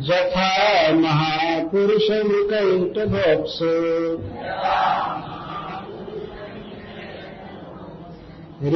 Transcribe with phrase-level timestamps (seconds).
[0.00, 3.72] जथा महापुरुषम् कैटभोप्सु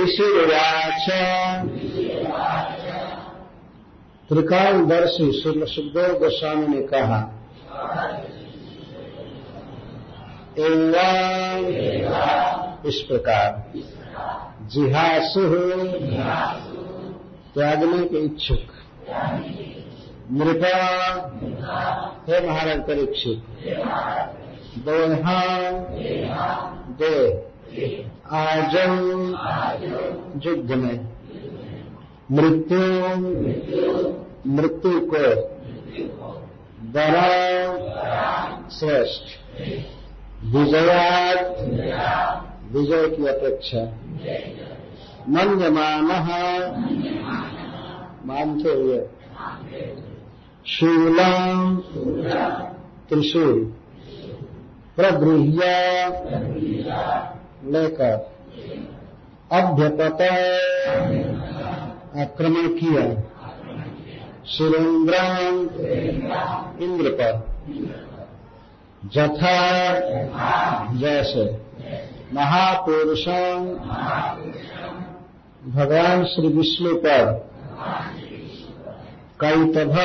[0.03, 1.11] ऋषिवाच
[4.29, 7.39] त्रिकालदर्शी श्री सुखदेव गोस्वामी ने कहा
[10.59, 11.63] एवं
[12.87, 13.73] इस प्रकार।
[14.63, 15.41] जिहासु।
[17.55, 18.59] त्यागने के इच्छुक।
[20.33, 20.79] मृपा
[22.29, 23.45] हे महाराज परीक्षित
[24.79, 25.43] दोहा।
[26.99, 27.43] दे
[28.31, 29.27] आज़म।
[30.47, 31.09] युद्ध में।
[32.33, 33.07] मृत्यु।
[34.47, 35.53] मृत्यु को।
[36.83, 37.43] बड़ा
[38.69, 39.23] श्रेष्ठ।
[40.45, 41.57] विजयात
[42.73, 43.79] विजय की अपेक्षा।
[45.29, 46.05] मन्यमान
[48.27, 49.07] मानते हुए।
[50.67, 51.77] शूलम
[53.09, 53.75] त्रिशूल।
[54.97, 55.61] प्रगृह्य
[57.65, 58.33] लेकर।
[59.53, 60.23] अभ्यपत
[62.17, 63.23] आक्रमण किया।
[64.45, 65.15] सुरेंद्र
[66.85, 67.53] इंद्र पर।
[69.05, 69.55] जथा
[70.97, 71.45] जैसे
[72.33, 73.65] महापुरुषों
[75.73, 77.33] भगवान श्री विष्णु पर
[79.41, 79.97] कैतभ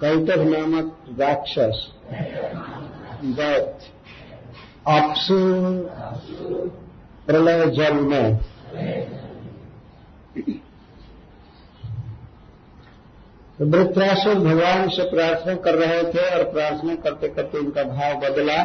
[0.00, 1.82] कैतभ नामक राक्षस
[3.38, 3.90] दैत
[4.88, 5.40] अपसु
[7.26, 8.40] प्रलय जल में
[13.60, 18.62] तो वृत्रासुर भगवान से प्रार्थना कर रहे थे और प्रार्थना करते करते उनका भाव बदला।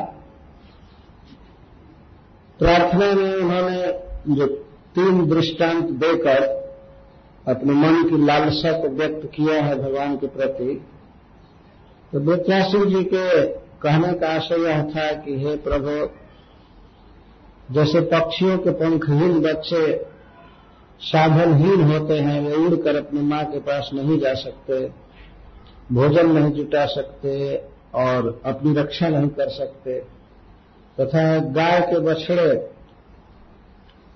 [2.60, 3.82] प्रार्थना में उन्होंने
[4.36, 4.46] जो
[4.96, 6.44] तीन दृष्टांत देकर
[7.48, 10.74] अपने मन की लालसा को व्यक्त किया है भगवान के प्रति।
[12.14, 13.46] तो वृत्रासुर जी के
[13.82, 16.10] कहने का आशय यह था कि हे प्रभु,
[17.74, 20.15] जैसे पक्षियों के पंखहीन बच्चे
[21.00, 24.92] साधनहीन होते हैं, वे उड़कर अपनी माँ के पास नहीं जा सकते,
[25.92, 27.64] भोजन नहीं जुटा सकते
[27.96, 30.00] और अपनी रक्षा नहीं कर सकते।
[31.00, 32.70] तथा गाय के बछड़े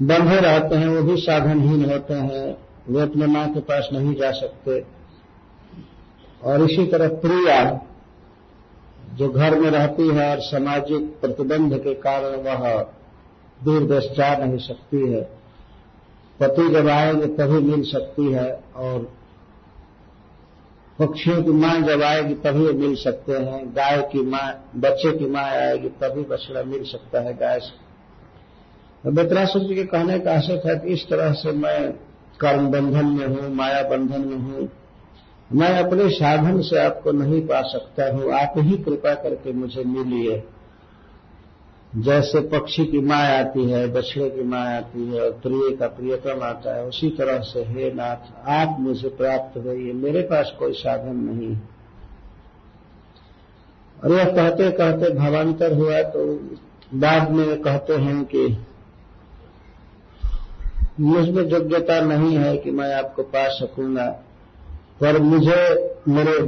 [0.02, 2.58] बंधे रहते हैं, वो भी साधनहीन होते हैं,
[2.90, 4.86] वे अपने माँ के पास नहीं जा सकते।
[6.44, 7.82] और इसी तरह प्रिया
[9.14, 12.88] जो घर में रहती है और सामाजिक प्रतिबंध के कारण वह
[13.64, 15.38] दूर देश जा नहीं सकती है।
[16.39, 19.12] पति जब आएँगे तभी मिल सकती है और
[21.00, 25.44] पक्षियों की माँ जब आएगी तभी मिल सकते हैं, गाय की माँ, बच्चे की माँ
[25.44, 27.77] आएगी तभी बछड़ा मिल सकता है गाय से।
[29.03, 31.91] तो बेतरासुर जी के कहने का आशय था कि इस तरह से मैं
[32.39, 34.69] कर्म बंधन में हूँ, माया बंधन में हूँ।
[35.53, 40.44] मैं अपने साधन से आपको नहीं पा सकता हूँ, आप ही कृपा करके मुझे मिलिए।
[41.97, 46.44] जैसे पक्षी की माँ आती है, बछड़े की माँ आती है और प्रिय का प्रियतम
[46.44, 51.15] आता है, उसी तरह से हे नाथ, आप मुझे प्राप्त होइए मेरे पास कोई साधन
[51.15, 51.56] नहीं
[53.97, 56.25] और यह कहते कहते भावांतर हुआ तो
[56.95, 58.47] बाद में कहते हैं कि
[61.00, 64.06] मुझमें योग्यता नहीं है कि मैं आपको पा सकूँगा,
[65.01, 65.62] पर मुझे
[66.07, 66.39] मेरे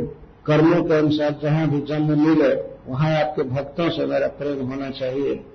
[0.45, 2.53] कर्मों के अनुसार जहाँ भी जन्म मिले
[2.87, 5.45] वहाँ आपके भक्तों से मेरा प्रेम होना चाहिए।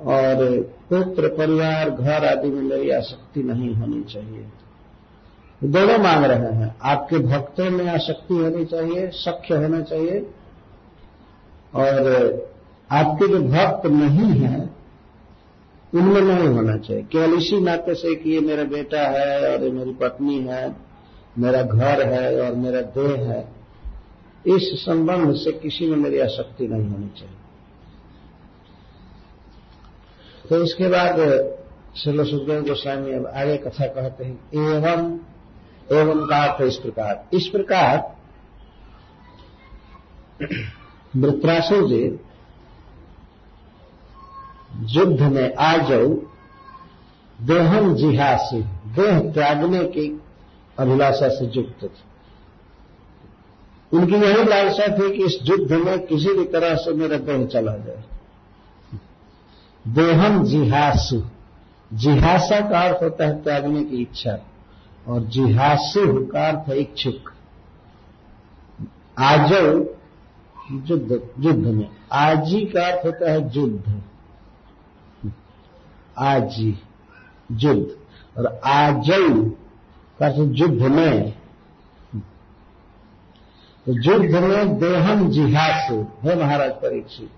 [0.00, 0.60] और
[0.92, 4.46] पुत्र, परिवार, घर आदि में मेरी आसक्ति नहीं होनी चाहिए।
[5.64, 10.30] दोनों मांग रहे हैं। आपके भक्तों में आसक्ति होनी चाहिए, सख्य होना चाहिए।
[11.74, 12.12] और
[12.90, 14.76] आपके जो भक्त नहीं हैं,
[15.94, 19.70] उनमें नहीं होना चाहिए। केवल इसी नाते से कि ये मेरा बेटा है और ये
[19.70, 20.76] मेरी पत्नी है,
[21.38, 23.59] मेरा घर है और मेरा देह है।
[24.46, 27.36] इस संबंध से किसी में मेरी आसक्ति नहीं होनी चाहिए।
[30.48, 31.16] तो इसके बाद
[31.96, 35.18] श्रील सुखदेव गोस्वामी अब आगे कथा कहते हैं, एवं
[35.92, 38.16] एवं का अर्थ इस प्रकार। इस प्रकार
[41.16, 42.02] वृत्रासुर जी
[44.96, 46.06] युद्ध में आ जाओ
[47.38, 48.60] देहम जिहासी,
[48.96, 50.20] देह त्यागने की
[50.78, 52.09] अभिलाषा से युक्त थे।
[53.92, 57.76] उनकी यही लालसा थी कि इस युद्ध में किसी भी तरह से मेरा देह चला
[57.76, 58.04] जाए।
[59.88, 61.22] देहम जिहासु।
[61.92, 64.38] जिहासा का अर्थ होता है त्यागने की इच्छा,
[65.08, 67.32] और जिहासु का अर्थ है इच्छुक।
[69.18, 69.66] आजो
[70.72, 74.02] युद्ध युद्ध में। आजी का अर्थ होता है युद्ध।
[76.18, 76.78] आजी,
[77.52, 77.96] युद्ध।
[78.38, 79.50] और आजऊ
[80.18, 81.39] का युद्ध में।
[83.90, 87.30] तो युद्ध में देहम जिहासु। है महाराज परीक्षित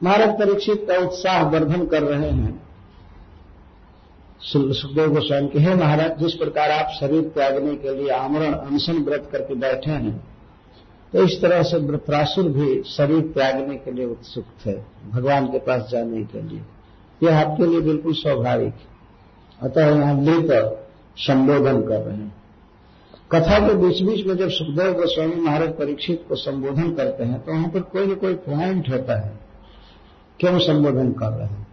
[0.00, 2.52] महाराज परीक्षित का उत्साह वर्धन कर रहे हैं।
[4.40, 9.28] सुखदेव गोस्वामी के, हे महाराज, जिस प्रकार आप शरीर त्यागने के लिए आमरण, अनशन व्रत
[9.32, 10.16] करके बैठे हैं
[11.12, 14.78] तो इस तरह से व्रतरासुर भी शरीर त्यागने के लिए उत्सुक थे,
[15.10, 16.62] भगवान के पास जाने के लिए।
[17.20, 18.74] यह आपके लिए बिल्कुल स्वाभाविक
[19.60, 20.88] अतः यहाँ लेकर
[21.18, 22.34] संबोधन कर रहे हैं।
[23.30, 27.52] कथा के बीच बीच में जब सुखदेव गोस्वामी महाराज परीक्षित को संबोधन करते हैं तो
[27.52, 29.32] वहाँ पर कोई न कोई पॉइंट होता है
[30.40, 31.66] क्यों संबोधन कर रहे हैं।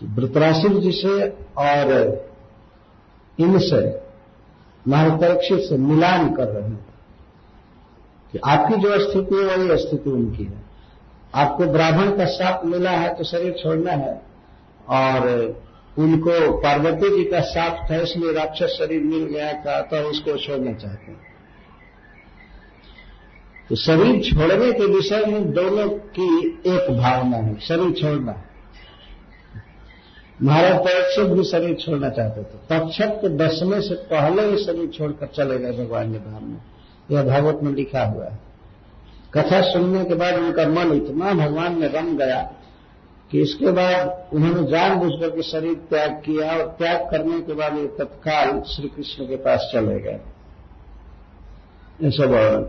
[0.00, 1.92] तो वृतराशिव जी से और
[3.38, 3.82] इनसे
[4.88, 6.84] महाराज परीक्षित से मिलान कर रहे हैं
[8.32, 10.60] कि आपकी जो स्थिति है, वही स्थिति उनकी है।
[11.34, 14.14] आपको ब्राह्मण का साप मिला है तो शरीर छोड़ना है
[14.88, 15.28] और
[15.96, 20.72] उनको पार्वती जी का साप था, इसलिए राक्षस शरीर मिल गया था तो उसको छोड़ना
[20.74, 21.20] चाहते हैं।
[23.70, 28.34] तो शरीर छोड़ने के विषय में दोनों की एक भावना है, शरीर छोड़ना।
[30.42, 35.26] महाराज परीक्षित भी शरीर छोड़ना चाहते थे। तक्षक के दसवें से पहले ही शरीर छोड़कर
[35.26, 36.60] चले गए भगवान के धाम में।
[37.10, 38.38] यह भागवत में लिखा हुआ है।
[39.34, 42.40] कथा सुनने के बाद उनका मन इतना भगवान में रम गया
[43.32, 47.78] कि इसके बाद उन्होंने जान जानबूझ करके शरीर त्याग किया और त्याग करने के बाद
[47.78, 50.20] ये तत्काल श्री कृष्ण के पास चले गए।
[52.04, 52.62] ऐसा वर्णन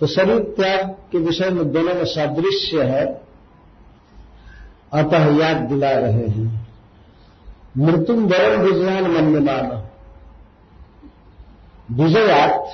[0.00, 3.20] तो शरीर त्याग के विषय में दोनों में सादृश्य है।
[4.92, 6.68] अतः याद दिला रहे हैं।
[7.78, 9.88] मृत्युम गौरव विजयान मन्यमान
[11.90, 12.68] विजयात,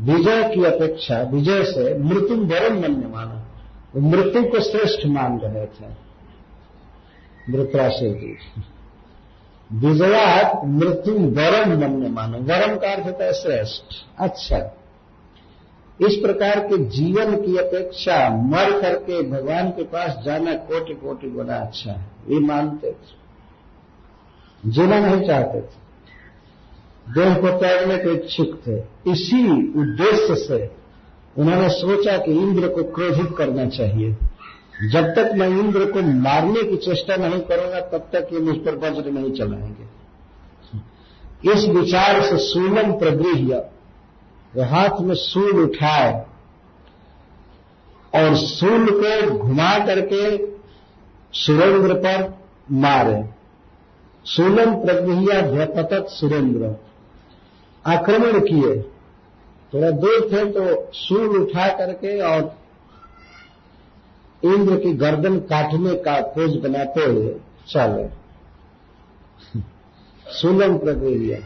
[0.00, 3.39] विजय की अपेक्षा, विजय से मृत्युम वरम मन्यमान
[3.96, 6.10] मृत्यु को श्रेष्ठ मान रहे थे।
[7.50, 8.36] मृत्राशय जी।
[9.72, 13.82] विजयात मृत्यु वरम मन्य मानो। वरम का अर्थ होता है श्रेष्ठ।
[14.18, 14.76] अच्छा।
[16.00, 21.56] इस प्रकार के जीवन की अपेक्षा मर करके भगवान के पास जाना कोटि कोटि गुना
[21.56, 23.20] अच्छा है। ये मानते थे।
[24.66, 25.90] जीना नहीं चाहते थे।
[27.14, 28.78] देह को त्यागने के इच्छुक थे।
[29.10, 30.79] इसी उद्देश्य से
[31.38, 34.16] उन्होंने सोचा कि इंद्र को क्रोधित करना चाहिए।
[34.92, 38.74] जब तक मैं इंद्र को मारने की चेष्टा नहीं करूँगा, तब तक ये मुझ पर
[38.74, 40.00] वज्र नहीं चलाएँगे।
[41.52, 43.54] इस विचार से सूलम प्रगृह्य
[44.62, 46.26] हाथ में सूल उठाए
[48.14, 50.46] और सूल को घुमा करके
[51.32, 52.38] सुरेंद्र पर
[52.72, 53.24] मारे।
[54.24, 56.76] सूलम प्रगृह्या भ्यपतत सुरेंद्र,
[57.86, 58.84] आक्रमण किए।
[59.74, 62.56] थोड़ा दूर थे तो सूर उठा करके और
[64.44, 67.34] इंद्र की गर्दन काटने का खोज बनाते हुए
[67.68, 68.08] चले।
[70.32, 71.38] सुलम प्रक्रिया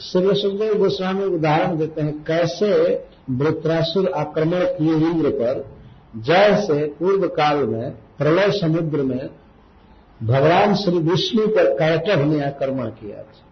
[0.00, 2.68] श्री सुखदेव गोस्वामी उदाहरण देते हैं, कैसे
[3.30, 5.64] वृत्रासुर आक्रमण किए इंद्र पर,
[6.16, 9.30] जैसे पूर्व काल में, प्रलय समुद्र में,
[10.22, 13.42] भगवान श्री विष्णु पर कैटव ने आक्रमण किया था।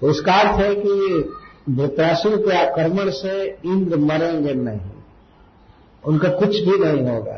[0.00, 0.92] तो उसका अर्थ है कि
[1.68, 4.90] वृत्रासुर के आक्रमण से इंद्र मरेंगे नहीं।
[6.04, 7.36] उनका कुछ भी नहीं होगा।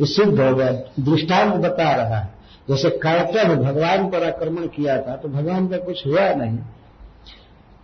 [0.00, 2.32] ये सिद्ध हो गए दृष्टांत बता रहा है।
[2.68, 6.58] जैसे कैटव भगवान पर आक्रमण किया था तो भगवान का कुछ हुआ नहीं।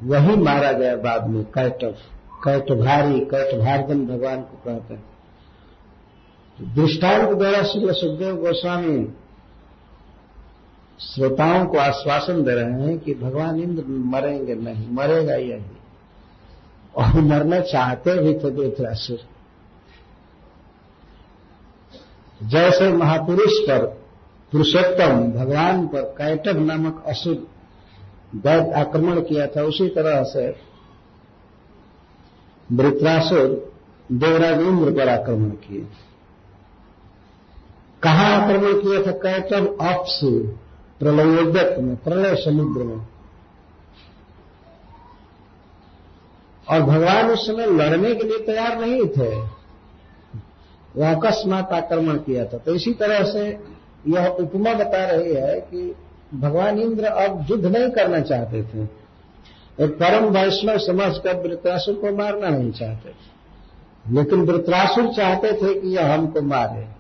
[0.01, 1.95] वही मारा गया बाद में कैटव
[2.45, 8.99] कैटभारी, कैटभार्गन भगवान को कहते हैं। दृष्टांत द्वारा श्री सुखदेव गोस्वामी
[11.01, 15.79] श्रोताओं को आश्वासन दे रहे हैं कि भगवान इंद्र मरेंगे नहीं, मरेगा यही
[16.97, 19.19] और मरना चाहते भी थे धृतरासुर
[22.43, 23.87] जैसे महापुरुष पर,
[24.53, 27.47] पुरुषोत्तम भगवान पर कैटव नामक असुर
[28.37, 30.57] दैत आक्रमण किया था, उसी तरह से
[32.73, 33.73] वृत्रासुर
[34.13, 35.87] देवराज इंद्र पर आक्रमण किए।
[38.03, 39.11] कहा आक्रमण किया था?
[39.11, 40.55] कैटव अपसु
[41.01, 43.07] प्रलयोदक में प्रलय समुद्र में।
[46.71, 49.37] और भगवान उस समय लड़ने के लिए तैयार नहीं थे।
[50.97, 53.49] वह अकस्मात आक्रमण किया था। तो इसी तरह से
[54.09, 55.95] यह उपमा बता रही है कि
[56.35, 59.01] भगवान इंद्र अब युद्ध नहीं करना चाहते थे।
[59.85, 63.41] एक परम वैष्णव समझ कर वृत्रासुर को मारना नहीं चाहते थे।
[64.13, 67.00] लेकिन वृत्रासुर चाहते थे कि यह हमको मारे।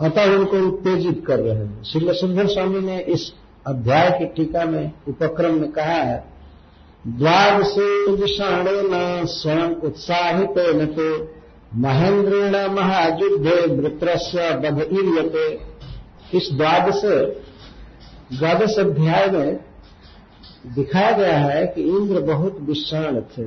[0.00, 3.32] अतः उनको उत्तेजित कर रहे हैं। श्री सुंदर स्वामी ने इस
[3.66, 6.24] अध्याय की टीका में, उपक्रम में कहा है
[7.06, 7.88] द्वादशे
[8.84, 11.08] न स्वयं उत्साहित न तो
[11.74, 15.48] महेंद्रेण महायुद्धे वृत्रस्य बध इयते
[16.34, 17.02] इस द्वादश
[18.38, 19.60] द्वादश अध्याय में
[20.74, 23.46] दिखाया गया है कि इंद्र बहुत विषाण थे,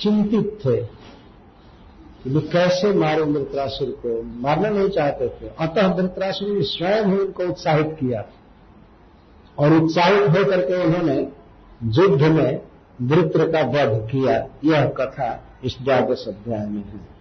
[0.00, 0.76] चिंतित थे।
[2.24, 4.22] कि कैसे मारे वृत्रासुर को?
[4.22, 8.24] मारना नहीं चाहते थे। अतः वृत्रासुर ने स्वयं ही उनको उत्साहित किया।
[9.58, 11.28] और उत्साहित होकर के उन्होंने
[11.84, 12.62] युद्ध में
[13.02, 17.20] वृत्र का वध किया। यह कथा इस द्वादश अध्याय में है।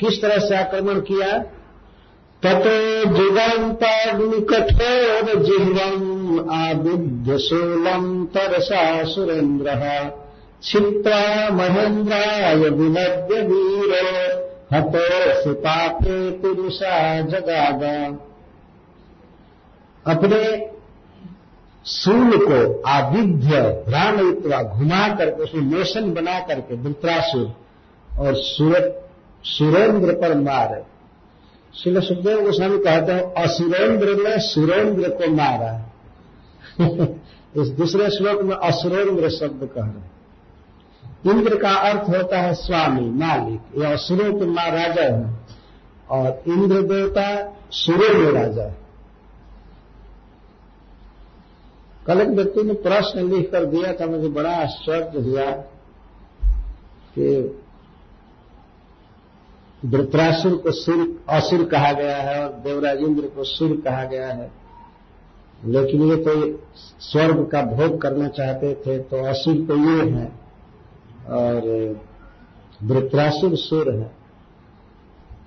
[0.00, 1.38] किस तरह से आक्रमण किया?
[2.46, 10.23] ततो जुगंताग्नि कठोर जिह्वम आबुद्ध शूलम तरसा सुरेन्द्र।
[10.64, 13.92] क्षिप्रा महेन्द्राय विनद्य वीर,
[14.72, 18.06] हतो सुपापे पुरुषा जगादा।
[20.14, 20.70] अपने
[21.84, 24.32] सूर्य को आविध्य भ्राम
[24.64, 27.54] घुमा करके, उसमें मोशन बना करके वृत्रासुर
[28.18, 28.34] और
[29.44, 30.86] सुरेंद्र पर मार।
[31.82, 35.92] श्री सुखदेव गोस्वामी कहते हैं, असुरेंद्र ने सुरेंद्र को मारा।
[37.62, 40.13] इस दूसरे श्लोक में असुरेंद्र शब्द कह रहे
[41.26, 45.34] इंद्र का अर्थ होता है स्वामी, मालिक यह असुरों के माँ राजा है।
[46.10, 48.76] और इंद्र देवता सुरों में राजा है।
[52.06, 55.50] कल एक व्यक्ति ने प्रश्न लिख कर दिया था, मुझे बड़ा आश्चर्य हुआ
[57.14, 57.60] कि
[59.84, 64.52] वृत्रासुर को सुर, असुर कहा गया है और देवराज इंद्र को सुर कहा गया है।
[65.64, 66.62] लेकिन ये तो
[67.00, 70.43] स्वर्ग का भोग करना चाहते थे तो असुर तो ये है।
[71.28, 71.60] और
[72.82, 74.16] वृत्रासुर सुर है।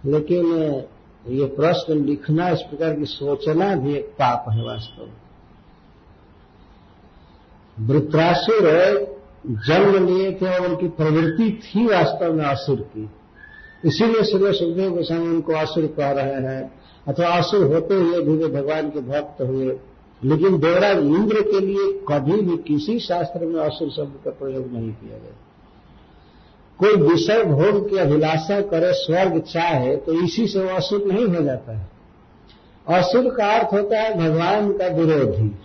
[0.06, 0.46] लेकिन
[1.28, 5.14] ये प्रश्न लिखना, इस प्रकार की सोचना भी एक पाप है वास्तव में।
[7.88, 8.62] वृत्रासुर
[9.48, 13.10] जन्म लिए थे और उनकी प्रवृत्ति थी वास्तव में असुर की।
[13.86, 16.74] इसीलिए श्री सुखदेव गोस्वामी उनको असुर कह रहे हैं।
[17.08, 19.80] अथवा असुर होते हुए भी वे भगवान के भक्त हुए।
[20.24, 24.94] लेकिन देवराज इंद्र के लिए कभी भी किसी शास्त्र में असुर शब्द का प्रयोग नहीं
[24.94, 25.47] किया गया।
[26.80, 31.44] कोई विषय भोग की अभिलाषा करे, स्वर्ग चाहे तो इसी से वो असुर नहीं हो
[31.44, 31.88] जाता है।
[32.90, 35.60] असुर का अर्थ होता है भगवान का विरोधी।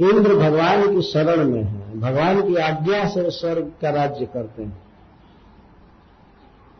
[0.00, 4.82] इंद्र भगवान की शरण में है। भगवान की आज्ञा से स्वर्ग का राज्य करते हैं।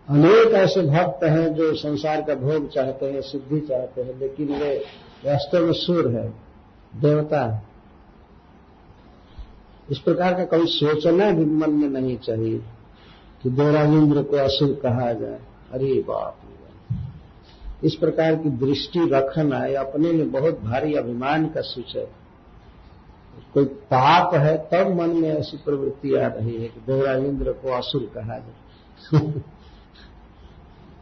[0.08, 4.84] अनेक ऐसे भक्त हैं जो संसार का भोग चाहते हैं, सिद्धि चाहते हैं, लेकिन वे
[5.26, 6.28] वास्तव में सुर है।
[6.96, 7.74] देवता है।
[9.90, 12.58] इस प्रकार का कभी सोचना भी मन में नहीं चाहिए
[13.42, 15.40] कि इंद्र को असुर कहा जाए।
[15.72, 16.38] अरे बाप
[17.84, 22.08] इस प्रकार की दृष्टि रखना यह अपने में बहुत भारी अभिमान का सूचक
[23.54, 28.10] कोई पाप है, तब मन में ऐसी प्रवृत्ति आ रही है कि देवराजेंद्र को असुर
[28.14, 29.20] कहा जाए।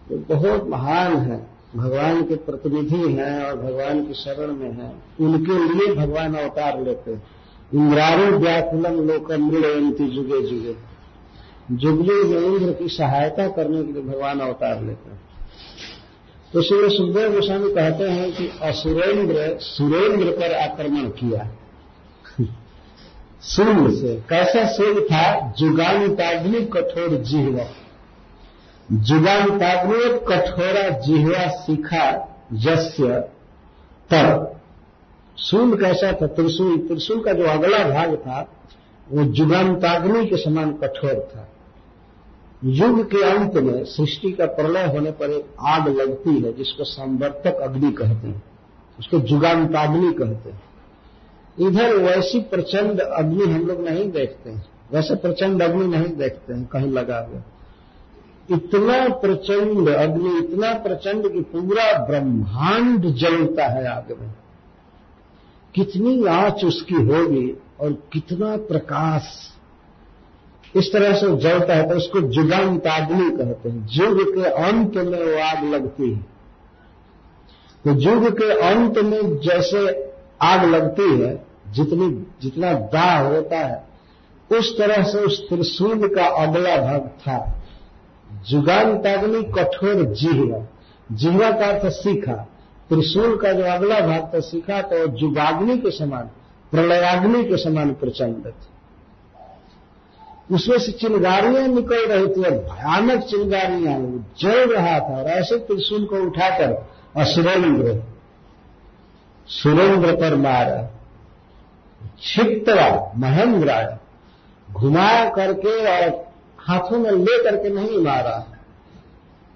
[0.08, 1.46] तो बहुत महान है।
[1.76, 7.14] भगवान के प्रतिनिधि हैं और भगवान की शरण में हैं। उनके लिए भगवान अवतार लेते
[7.14, 7.22] हैं।
[7.74, 10.92] इंद्रारू व्याकुलम लोकम मृणयंती जुगे जुगे।
[11.70, 15.20] जुगले में इंद्र की सहायता करने के लिए भगवान अवतार लेते हैं।
[16.52, 21.48] तो श्री सुखदेव गोस्वामी कहते हैं कि असुरेंद्र, सुरेंद्र पर आक्रमण किया।
[23.40, 25.52] सूर्य से। कैसा सूर्य था?
[25.58, 27.64] जुगानुताग्नि कठोर जिहवा।
[28.92, 33.08] जुगानुताग्नि कठोरा जिहवा सीखा जस्य
[34.10, 34.51] तब
[35.42, 36.26] सूर्य कैसा था?
[36.26, 38.48] त्रिशूल त्रिशूल का जो अगला भाग था,
[39.12, 41.48] वो जुगानुताग्नि के समान कठोर था।
[42.64, 47.54] युग के अंत में सृष्टि का प्रलय होने पर एक आग लगती है, जिसको संवर्तक
[47.54, 48.42] अग्नि कहते हैं।
[48.98, 50.62] उसको जुगांताग्नि कहते हैं।
[51.60, 56.64] इधर वैसी प्रचंड अग्नि हम लोग नहीं देखते हैं। वैसे प्रचंड अग्नि नहीं देखते हैं,
[56.64, 57.42] कहीं लगा हुआ।
[58.56, 64.41] इतना प्रचंड अग्नि, इतना प्रचंड कि पूरा ब्रह्मांड जलता है आग में।
[65.74, 69.48] कितनी आँच उसकी होगी और कितना प्रकाश।
[70.76, 75.42] इस तरह से जलता है तो उसको जुगांताग्नि कहते हैं। युग के अंत में वो
[75.42, 76.32] आग लगती है।
[77.84, 80.12] तो युग के अंत में जैसे
[80.42, 83.88] आग लगती है, जितनी, जितना दाह होता है,
[84.58, 87.62] उस तरह से उस त्रिशूल का अगला भाग था।
[88.48, 90.66] जुगांताग्नि कठोर जिहवा।
[91.12, 92.48] जिहवा का अर्थ सीखा।
[92.92, 96.30] त्रिशूल का जो अगला भाग था सीखा तो जुगाग्नि के समान,
[96.70, 98.68] प्रलयाग्नि के समान प्रचंड था।
[100.54, 104.00] उसमें से चिंगारियाँ निकल रही थी और भयानक चिंगारियाँ
[104.38, 108.02] जल रहा था और ऐसे त्रिशूल को उठाकर असुरेंद्र,
[109.48, 110.82] सुरेंद्र पर मारा।
[112.20, 113.98] क्षिप्तरा महेंद्र
[114.72, 118.38] घुमा करके और हाथों में ले करके नहीं मारा।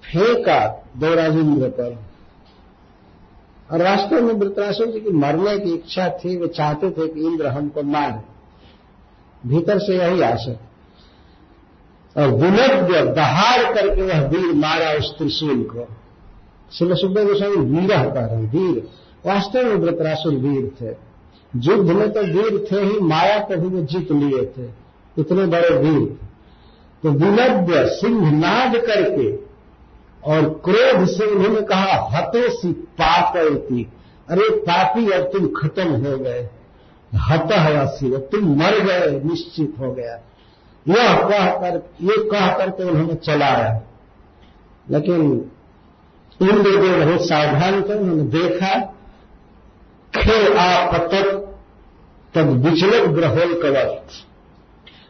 [0.03, 2.06] फेंका देवराजेंद्र पर।
[3.73, 7.47] और वास्तव में वृतरासुर जी की मरने की इच्छा थी, वे चाहते थे कि इंद्र
[7.47, 8.37] हमको मारे।
[9.49, 10.61] भीतर से यही आशा।
[12.23, 15.89] और विनद्य दहाड़ करके वह वीर मारा उस त्रिशूल को।
[16.73, 18.89] शिव सुखदेव गोस्वामी वीर कह रहे वीर।
[19.27, 21.07] वास्तव में वृतरासुर वीर थे।
[21.57, 24.71] युद्ध में तो वीर थे ही, माया को भी वो जीत लिए थे।
[25.19, 26.19] इतने बड़े वीर।
[27.03, 29.46] तो विनद्य सिंह नाद करके
[30.25, 33.93] और क्रोध से उन्होंने कहा, हतो सी पापी
[34.29, 36.49] अरे पापी, अब तुम खत्म हो गए।
[37.15, 40.15] हत हवासी तुम मर गए, निश्चित हो गया।
[40.89, 43.83] यह कहकर ये कह करके उन्होंने चलाया।
[44.91, 45.51] लेकिन
[46.43, 48.81] इंद्रदेव बहुत सावधान थे, उन्होंने देखा,
[50.17, 51.55] खे आपतक
[52.35, 54.07] तब विचलित ग्रहोल कवर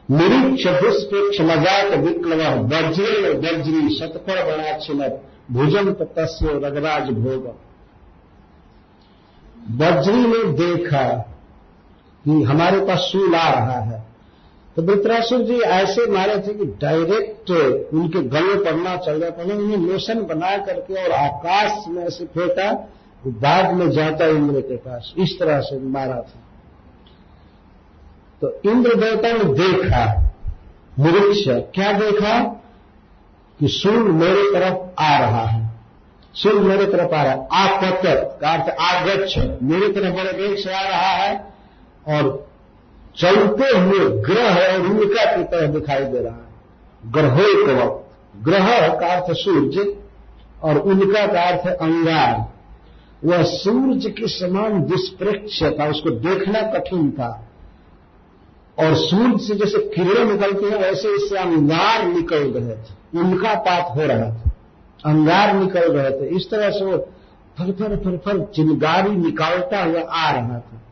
[0.08, 7.46] निरीक्ष दुष्पेक्ष मज़ाक विप्लव वज्र वज्री शतफल छिलत भुजन तस्य रगराज भोग।
[9.80, 11.06] वज्री ने देखा
[12.24, 14.04] कि हमारे पास सूल आ रहा है।
[14.76, 17.50] तो वृत्रासुर जी ऐसे मारे थे कि डायरेक्ट
[17.94, 22.72] उनके गले पड़ना चल रहा था उन्हें मोशन बना करके और आकाश में ऐसे फेंका
[23.26, 26.42] बाद में जाता इंद्र के पास। इस तरह से मारा था।
[28.40, 30.34] तो इंद्र देवता ने देखा,
[30.98, 32.40] निरीक्ष, क्या देखा?
[33.60, 35.70] कि सूर्य मेरे तरफ़ आ रहा है।
[36.34, 38.02] सूर्य मेरे तरफ़ आ रहा है। आपत
[38.42, 41.54] का अर्थ आगच्छ, मेरे तरफ़ बड़े वेग से आ रहा है
[42.08, 42.48] और
[43.16, 46.46] चलते हुए ग्रह और उनका की तरह दिखाई दे रहा है।
[47.12, 48.10] ग्रहो को,
[48.42, 49.96] ग्रह का अर्थ सूर्य
[50.62, 52.52] और उनका का अर्थ अंगार।
[53.24, 57.45] वह सूर्य के समान दुष्प्रेक्ष था, उसको देखना कठिन था।
[58.78, 63.96] और सूर्य से जैसे किरणें निकलती हैं, वैसे इससे अंगार निकल रहे थे। उनका पात
[63.96, 64.50] हो रहा था।
[65.06, 66.98] अंगार निकल रहे थे। इस तरह से वो
[67.58, 70.82] फर फर फर फर चिंगारी निकालता हुआ आ रहा था।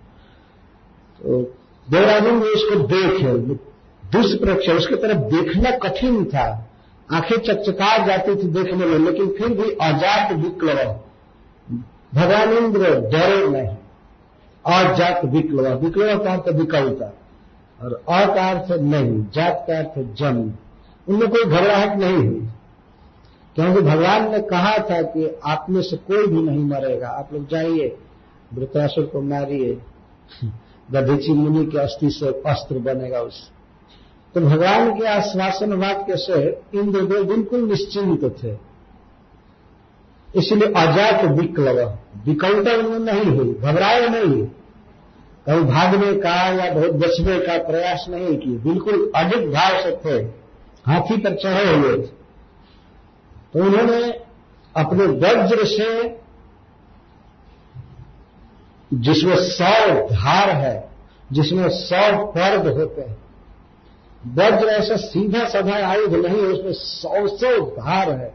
[1.22, 1.42] तो
[1.90, 3.54] देवराजन ने उसको देखे।
[4.12, 6.70] दुष्प्रक्ष, उसकी तरफ़ देखना कठिन था।
[7.12, 11.00] आँखें चकचका जाती थी देखने में, लेकिन फिर भी अजात विक्लव
[12.14, 13.76] भगवान इंद्र डरे नहीं।
[14.66, 17.18] अजात विक्लव विक्लव का विकलता?
[17.82, 20.52] और अ का अर्थ नहीं जात का अर्थ जन्म।
[21.08, 22.48] उनमें कोई घबराहट नहीं हुई।
[23.54, 27.48] क्योंकि भगवान ने कहा था कि आप में से कोई भी नहीं मरेगा। आप लोग
[27.48, 27.96] जाइए
[28.54, 29.78] वृतासुर को मारिए।
[30.92, 33.50] दधीची मुनि के अस्थि से अस्त्र बनेगा उस।
[34.34, 38.74] तो भगवान के आश्वासन वाक्य से इंद्रदेव बिल्कुल निश्चिंत थे।
[40.38, 44.46] इसलिए अजात विक्लव, विकलता उनमें नहीं हुई घबराए नहीं।
[45.46, 50.24] कहीं भागने का या बहुत बचने का प्रयास नहीं किए। बिल्कुल अधिक भाव से थे।
[50.86, 52.06] हाथी पर चढ़े हुए थे।
[53.52, 54.08] तो उन्होंने
[54.76, 56.18] अपने वज्र से,
[58.94, 60.90] जिसमें सौ धार है,
[61.32, 63.16] जिसमें सौ पर्द होते हैं,
[64.34, 68.34] वज्र ऐसा सीधा साधा आयुध नहीं है, उसमें सौ सौ धार है।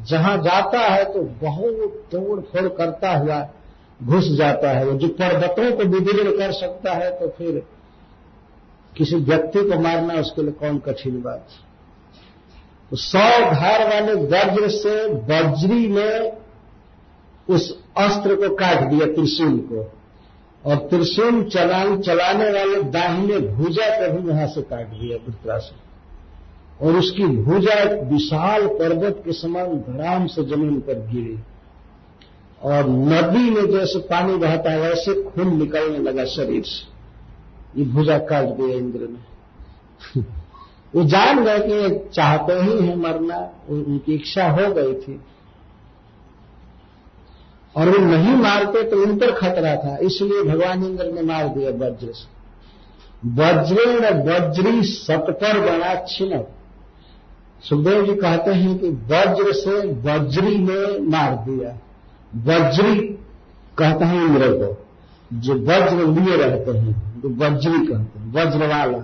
[0.00, 3.48] जहाँ जाता है तो बहुत तोड़ फोड़ करता हुआ
[4.00, 7.62] घुस जाता है जो पर्वतों को विदीर्ण कर सकता है तो फिर
[8.96, 11.46] किसी व्यक्ति को मारना उसके लिए कौन कठिन बात
[12.90, 14.94] तो सौ धार वाले वज्र से
[15.26, 16.10] वज्री ने
[17.48, 19.90] उस अस्त्र को काट दिया त्रिशूल को।
[20.64, 26.96] और त्रिशूल चला, चलाने वाले दाहिने भुजा को भी यहाँ से काट दिया वृत्रासुर और
[26.96, 31.38] उसकी भुजा एक विशाल पर्वत के समान धड़ाम से ज़मीन पर गिरी।
[32.62, 36.90] और नदी में जैसे पानी बहता है वैसे खून निकलने लगा शरीर से।
[37.80, 39.30] ये भुजा काट दिया इंद्र ने।
[40.94, 45.20] वो जान गए कि चाहते ही है मरना उनकी इच्छा हो गई थी।
[47.76, 51.70] और वो नहीं मारते तो उन पर खतरा था, इसलिए भगवान इंद्र ने मार दिया
[51.70, 52.40] वज्र से।
[53.26, 56.44] वज्रेण वज्री सतपर बना छिन्न।
[57.62, 61.78] सुखदेव जी कहते हैं कि वज्र से वज्री ने मार दिया।
[62.34, 62.98] वज्री
[63.78, 64.86] कहते हैं इंद्र को।
[65.32, 68.98] जो वज्र लिए रहते हैं तो वज्री कहते हैं वज्र वाला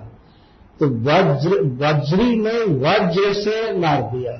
[0.79, 4.31] तो वज्र, वज्री ने वज्र से मार दिया।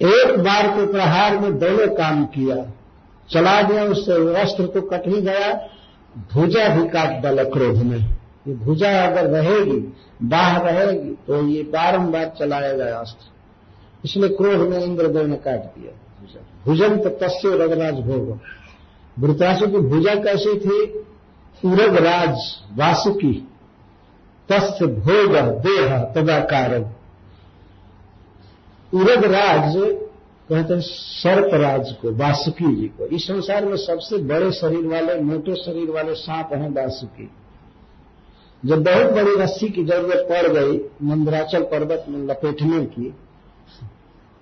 [0.00, 2.56] एक बार के प्रहार में दोनों काम किया।
[3.30, 5.52] चला गया उससे, वस्त्र तो कट ही गया।
[6.34, 7.98] भुजा भी काट डाला क्रोध में।
[8.48, 9.80] ये भुजा अगर रहेगी,
[10.22, 12.24] बाह रहेगी तो ये बारंबार
[12.76, 13.30] गया अस्त्र।
[14.04, 15.92] इसलिए क्रोध में इंद्रदेव ने काट दिया।
[16.66, 18.38] भुजन तो तस्य रगराज भोग।
[19.18, 20.80] वृतासु की भुजा कैसी थी?
[21.64, 22.36] उरग राज
[22.78, 23.32] वासुकी।
[24.48, 26.84] तस्य भोग, देह तदा कारण
[28.92, 29.74] उरग राज
[30.48, 35.54] कहते हैं सर्पराज को, वासुकी जी को। इस संसार में सबसे बड़े शरीर वाले, मोटे
[35.54, 37.30] शरीर वाले सांप हैं वासुकी।
[38.62, 43.14] जब बहुत बड़ी रस्सी की ज़रूरत पड़ गई, मंदराचल पर्वत में लपेटने की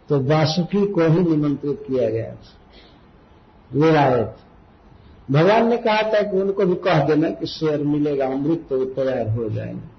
[0.08, 2.36] तो वासुकी को ही निमंत्रित किया गया
[4.00, 4.34] आए
[5.30, 9.28] भगवान ने कहा था कि उनको भी कह देना कि शेर मिलेगा, अमृत तो तैयार
[9.28, 9.96] हो जाएँगे।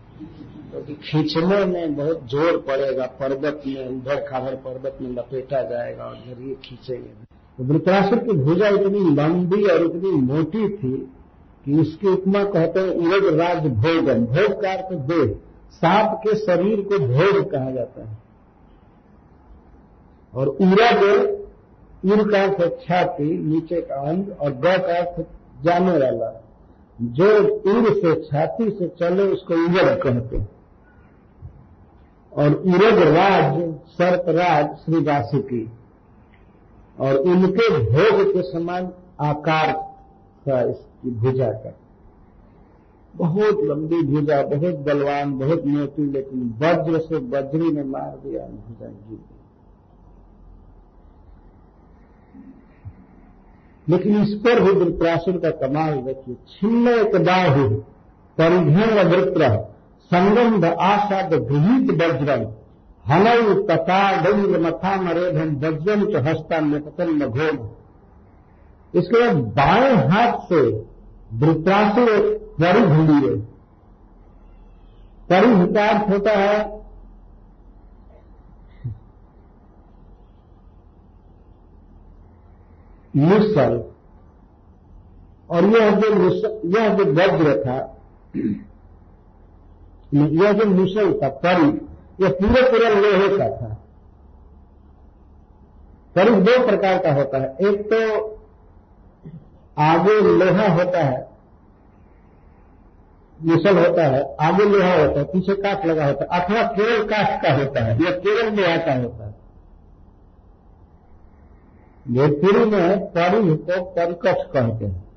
[0.71, 6.03] क्योंकि तो खींचने में बहुत ज़ोर पड़ेगा, पर्वत में उधर खाभर पर्वत में लपेटा जाएगा
[6.03, 7.09] और ये खींचेंगे।
[7.57, 11.11] तो वृत्रासुर की भुजा इतनी लंबी और इतनी मोटी थी
[11.65, 15.35] कि इसकी उपमा कहते हैं, उरग राज भोगन भोग का अर्थ देह,
[15.71, 18.26] सांप के शरीर को भोग कहा जाता है।
[20.33, 21.03] और उरग
[22.05, 25.25] उर का अर्थ छाती, नीचे का अंग और ग का अर्थ
[25.63, 26.31] जाने वाला।
[26.99, 27.25] जो
[27.71, 30.37] उर से, छाती से चले, उसको उरग कहते
[32.31, 35.71] और उरग राज सर्पराज श्री वासुकी
[36.99, 38.89] और उनके भोग के समान
[39.21, 39.73] आकार
[40.47, 41.73] था इसकी भुजा का।
[43.15, 48.87] बहुत लंबी भुजा, बहुत बलवान, बहुत मोटी, लेकिन वज्र से वज्री ने मार दिया, भुजा
[48.87, 49.19] गिर
[53.87, 57.67] लेकिन इस पर भी वृत्रासुर का कमाल देखिए छिन्न एक बाहु
[58.37, 59.49] परिघन वृत्र
[60.11, 62.45] संगम आसाद गृहित वज्रम
[63.05, 67.59] हनऊ तथा डंग मथा मरेधम वज्रम च हस्ता निपतन घोम
[68.93, 70.61] इसके बाद बाएँ हाथ से
[71.35, 72.09] वृत्रासुर
[72.59, 73.35] परी ढूंढिए
[75.29, 76.76] परी हितार्थ होता है
[83.17, 83.83] मुसल
[85.49, 86.09] और यह जो
[86.69, 87.77] यह जो वज्र था।
[90.13, 91.67] यह जो मिशन था, परी,
[92.23, 93.73] यह पूरे पूरे लोहे का था।
[96.15, 97.99] परी दो प्रकार का होता है। एक तो
[99.77, 101.27] आगे लोहा होता है
[103.39, 107.43] मिसल होता है, आगे लोहा होता है, पीछे काट लगा होता है, अथवा केवल काठ
[107.43, 109.26] का होता है यह केवल लोहा का होता है।
[112.09, 115.07] भोजपुरी में परी को परिकठ कहते हैं।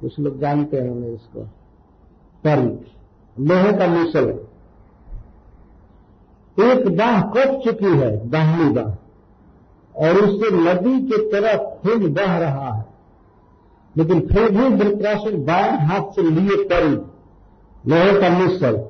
[0.00, 1.40] कुछ लोग जानते हैं हमें इसको।
[2.46, 2.92] परी
[3.44, 4.28] लोहे का मिसल।
[6.62, 8.94] एक बाह कट चुकी है, दाहिनी बाह
[10.06, 12.84] और उससे नदी की तरफ़ खून बह रहा है।
[13.96, 16.90] लेकिन फिर भी वृत्रासुर बाएँ हाथ से लिए परी
[17.90, 18.88] लोहे का मिसल।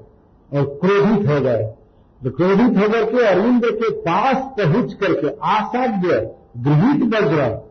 [0.53, 1.76] और क्रोधित हो गए।
[2.25, 7.67] क्रोधित होकर के अरविंद के पास पहुँच करके आसाध्य गृहित वज्र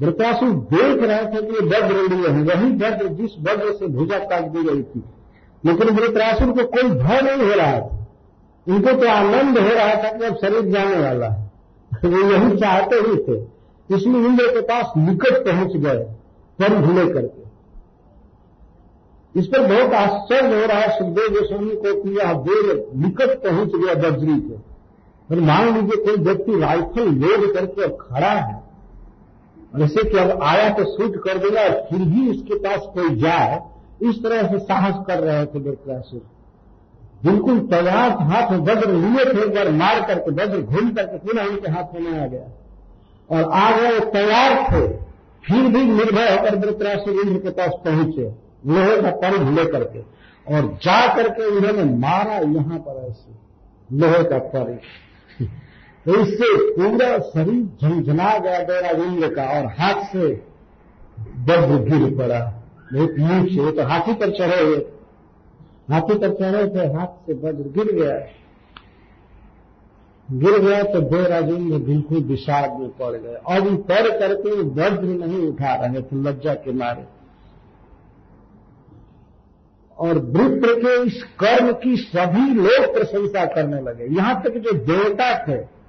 [0.00, 4.42] वृत्रासुर देख रहे थे कि वज्र लिए हैं, वही वज्र जिस वज्र से भुजा काट
[4.42, 5.04] दी गई थी।
[5.64, 8.06] लेकिन वृत्रासुर को कोई भय नहीं हो रहा था।
[8.68, 11.50] उनको तो आनंद हो रहा था कि अब शरीर जाने वाला है।
[12.04, 13.60] वो यही चाहते ही थे।
[13.96, 16.04] इसलिए इंद्र के पास निकट पहुँच गए,
[16.58, 17.39] पर भूले करके।
[19.34, 23.74] इस पर बहुत आश्चर्य हो रहा है, सुखदेव गोस्वामी को कि यह देव निकट पहुँच
[23.74, 24.56] गया बजरी को।
[25.28, 28.54] फिर मान लीजिए, कोई व्यक्ति राइफल लोड करके और खड़ा है,
[29.74, 33.60] और ऐसे कि अब आया तो शूट कर देगा, फिर भी उसके पास कोई जाए,
[34.02, 36.20] इस तरह से साहस कर रहे थे वृत्रासुर
[37.24, 41.48] बिल्कुल तैयार हाथ में वज्र लिए थे, एक बार मार करके वज्र घूम करके पुनः
[41.48, 42.46] उनके हाथ में आ गया।
[43.30, 44.86] और आ गए तैयार थे,
[45.44, 48.30] फिर भी निर्भय होकर वृत्रासुर इंद्र के पास पहुँचे।
[48.66, 50.00] लोहे का पर्व लेकर के
[50.46, 54.72] और जा करके उन्होंने मारा यहाँ पर ऐसे लोहे का पर्व
[56.06, 60.26] तो इससे पूरा शरीर झंझना गया इंद्र का और हाथ से
[61.40, 62.38] वज्र गिर पड़ा।
[62.92, 64.76] बहुत नीचे तो हाथी पर चढ़े हुए।
[65.90, 68.16] हाथी पर चढ़े थे, हाथ से वज्र गिर गया।
[70.28, 75.46] गिर गया तो दो राजेंद्र बिल्कुल विषाद में पड़ गए। और पैर करके वज्र नहीं
[75.48, 77.04] उठा रहे थे, लज्जा के मारे।
[80.00, 85.46] और वृत्र के इस कर्म की सभी लोग प्रशंसा करने लगे। यहाँ तक जो देवता
[85.48, 85.80] थे,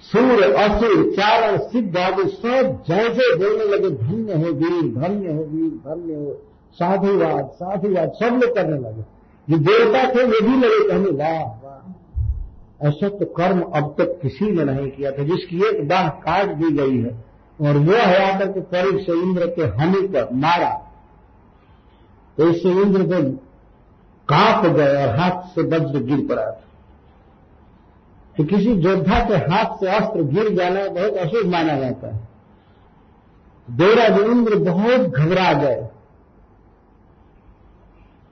[0.00, 5.70] सूर्य, असुर, चारण, सिद्ध आदि, सब जैसे बोलने लगे, धन्य हो वीर, धन्य हो वीर,
[5.70, 9.02] धन्य हो, साधुवाद साधुवाद, सब लोग करने लगे।
[9.50, 14.50] जो देवता थे, वे भी लगे, कहने, वाह वाह। ऐसा तो कर्म अब तक किसी
[14.50, 18.46] ने नहीं किया था, जिसकी एक बाह काट दी गई है। और वो है आकर
[18.46, 20.81] के करीब से इंद्र के हनी पर मारा
[22.38, 23.22] तो इससे इंद्र को
[24.28, 26.60] काँप गए और हाथ से वज्र गिर पड़ा था।
[28.36, 32.28] तो किसी योद्धा के हाथ से अस्त्र गिर जाना बहुत अशुभ माना जाता है।
[33.68, 35.88] देवराज इंद्र बहुत घबरा गए।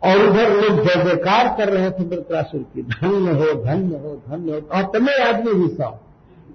[0.02, 4.52] और उधर लोग जय जयकार कर रहे थे वृत्रासुर की, धन्य हो धन्य हो धन्य
[4.52, 5.98] हो। अपने आदमी भी सब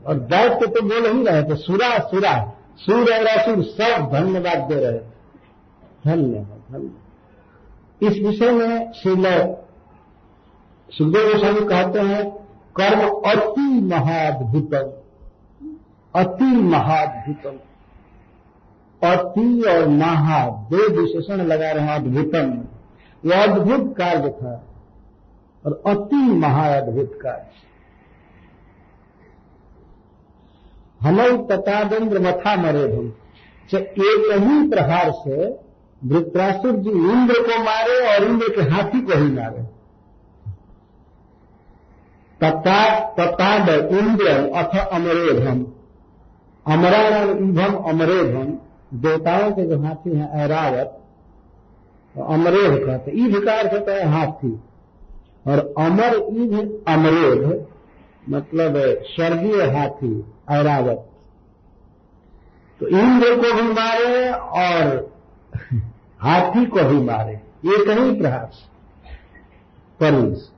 [0.08, 2.34] और दैत तो बोल ही रहे थे, सुरा सुरा,
[2.78, 5.14] सूर और असुर सब धन्यवाद दे रहे थे
[6.06, 6.90] धन्य हो, धन्य
[8.06, 9.26] इस विषय में श्रील
[10.90, 12.24] सुखदेव गोस्वामी कहते हैं,
[12.76, 14.92] कर्म अति महाद्भुतम
[16.16, 17.58] अति महाद्भुतम,
[19.02, 22.54] अति और महा दो विशेषण लगा रहे हैं अद्भुतम।
[23.24, 24.54] यह अद्भुत कार्य था
[25.66, 27.64] और अति महाअद्भुत कार्य।
[31.02, 33.14] हम तथादेंद्र मथा मरे हम
[33.70, 35.65] एक ही प्रहार से
[36.06, 39.76] वृत्रासुर जी इंद्र को मारे और इंद्र के हाथी को ही मारे।
[42.42, 45.66] तताद इंद्र अथ अमरेधम।
[46.66, 48.54] अमराण इभम अमरेधम।
[48.94, 51.02] देवताओं के जो हाथी हैं, ऐरावत
[52.16, 54.60] तो अमरेध कहते ईभ का अर्थ होता है हाथी।
[55.48, 57.66] और अमर ईभ अमरेध
[58.30, 58.74] मतलब
[59.06, 61.10] स्वर्गीय हाथी, ऐरावत।
[62.80, 65.15] तो इंद्र को भी मारे और
[66.26, 67.34] हाथी को ही मारे,
[67.66, 68.64] ये कहीं प्रयास
[70.00, 70.50] परिस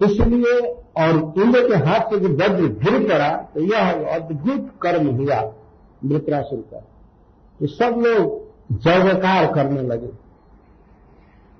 [0.00, 0.58] इसलिए
[0.98, 5.40] और इंद्र के हाथ से जो वज्र गिर पड़ा तो यह अद्भुत कर्म हुआ,
[6.04, 6.80] मृत्रासुर का।
[7.60, 10.10] तो सब लोग जयकार करने लगे।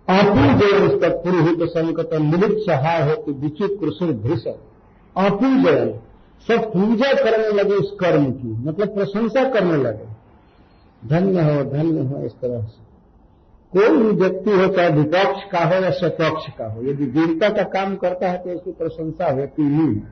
[0.08, 4.58] अपूजयन तक पुरोहित संकट मिलित सहाय होती विचित्र सुर भीषण
[5.16, 5.94] अपूजयन
[6.46, 10.06] सब पूजा करने लगे उस कर्म की मतलब प्रशंसा करने लगे।
[11.02, 12.85] धन्य हो धन्य हो इस तरह से।
[13.76, 17.62] कोई भी व्यक्ति हो, चाहे विपक्ष का हो या स्वपक्ष का हो, यदि वीरता का
[17.72, 20.02] काम करता है तो उसकी प्रशंसा होती ही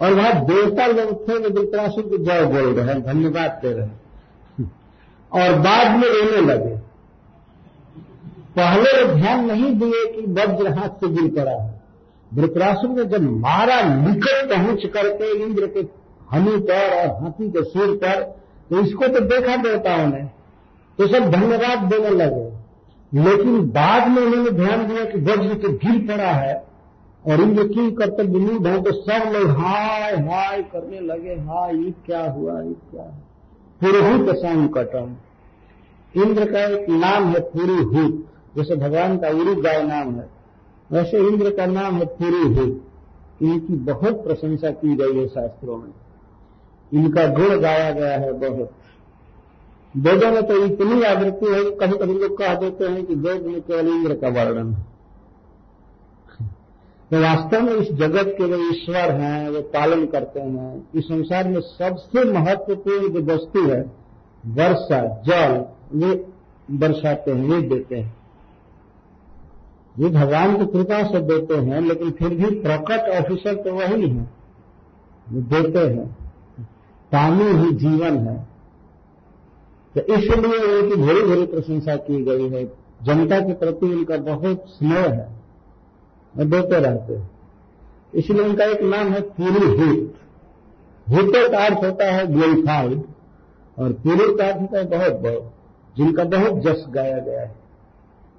[0.00, 3.86] और वहाँ देवता लोग थे, वो वृत्रासुर को जय बोल रहे हैं, धन्यवाद दे रहे
[3.86, 4.00] हैं।
[5.32, 6.74] और बाद में रोने लगे।
[8.56, 11.80] पहले वो ध्यान नहीं दिए कि वज्र हाथ से गिर पड़ा है।
[12.34, 15.80] वृत्रासुर ने जब मारा निकट पहुँच करके, इंद्र के
[16.32, 18.22] हनी पर और हाथी के सिर पर
[18.70, 20.35] तो इसको तो देखा देवताओं ने।
[20.98, 22.56] तो सब धन्यवाद देने लगे।
[23.12, 26.54] लेकिन बाद में उन्होंने ध्यान दिया कि वज्र तो गिर पड़ा है
[27.24, 31.90] और इंद्र की कर्तव्य विनूद है तो सब लोग हाय हाय करने लगे, हाय, ये
[32.06, 33.02] क्या हुआ, ये क्या
[33.80, 35.14] पुरोहित संकटम
[36.14, 38.24] इंद्र का एक नाम है पुरोहित
[38.56, 40.28] जैसे भगवान का उरु गाय नाम है।
[40.90, 42.82] वैसे इंद्र का नाम है पुरोहित
[43.42, 45.92] इनकी बहुत प्रशंसा की गई है शास्त्रों में।
[46.92, 48.70] इनका गुण गाया गया है बहुत।
[49.98, 53.60] वेदों में तो इतनी आवृत्ति है कभी कभी लोग कह देते हैं कि वेद में
[53.60, 54.96] केवल इंद्र का वर्णन है।
[57.10, 61.48] तो वास्तव में इस जगत के जो ईश्वर हैं, वो पालन करते हैं। इस संसार
[61.48, 63.92] में सबसे महत्वपूर्ण जो वस्तु है,
[64.46, 66.26] वर्षा, जल, वे
[66.70, 68.16] बरसाते हैं, वे देते हैं।
[69.98, 74.30] ये भगवान की कृपा से देते हैं, लेकिन फिर भी प्रकट ऑफिसर तो वही है।
[75.30, 76.16] वो देते हैं।
[77.12, 78.55] पानी ही जीवन है।
[79.96, 82.64] तो इसलिए उनकी भरी भरी प्रशंसा की गई है।
[83.02, 85.28] जनता के प्रति उनका बहुत स्नेह है।
[86.38, 87.30] और देते रहते हैं।
[88.14, 90.14] इसलिए उनका एक नाम है पुरोहित
[91.08, 93.02] हित। का अर्थ होता है ग्लोरिफाइड
[93.78, 95.52] और पुरुष का अर्थ होता है बहुत बहुत
[95.96, 97.54] जिनका बहुत जस गाया गया है।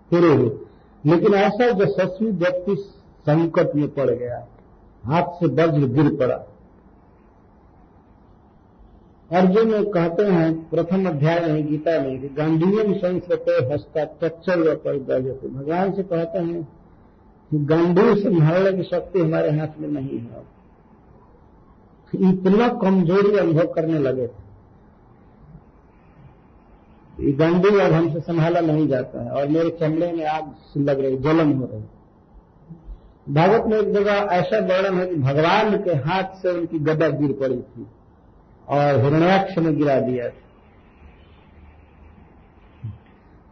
[0.10, 0.66] पुरोहित
[1.06, 2.76] लेकिन ऐसा यशस्वी व्यक्ति
[3.26, 4.48] संकट में पड़ गया।
[5.06, 6.57] हाथ से वज्र गिर पड़ा।
[9.32, 15.92] अर्जुन कहते हैं, प्रथम अध्याय में गीता में, कि गांधीयम संस्कृत हस्ता तच्चल परिदर्जते। भगवान
[15.92, 16.64] से कहते हैं
[17.52, 20.58] कि गांधी संभालने की शक्ति हमारे हाथ में नहीं है।
[22.32, 24.48] इतना कमज़ोरी अनुभव करने लगे थे।
[27.32, 31.54] गंडी अब हमसे संभाला नहीं जाता है, और मेरे चमड़े में आग लग रही, जलन
[31.54, 31.84] हो रही।
[33.34, 37.32] भागवत में एक जगह ऐसा वर्णन है कि भगवान के हाथ से उनकी गदा गिर
[37.34, 37.86] पड़ी थी।
[38.70, 40.44] और हिरण्याक्ष ने गिरा दिया था।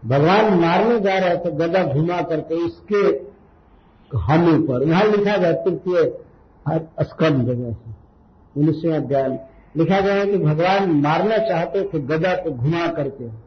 [0.05, 3.07] भगवान मारने जा रहे थे, गदा घुमा करके इसके
[4.17, 6.19] हामी पर। यहाँ लिखा गया, तृतीय
[7.01, 7.75] स्कंद में
[8.57, 9.39] उन्नीसवें अध्याय
[9.77, 13.45] लिखा गया है कि भगवान मारना चाहते थे, गदा को घुमा करके।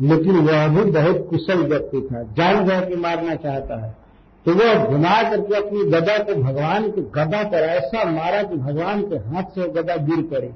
[0.00, 3.96] लेकिन वह भी बहुत कुशल व्यक्ति था, जान गया कि मारना चाहता है।
[4.44, 9.02] तो वह घुमा करके अपनी गदा को भगवान के गदा पर ऐसा मारा कि भगवान
[9.02, 10.48] के हाथ से गदा गिर पड़ी।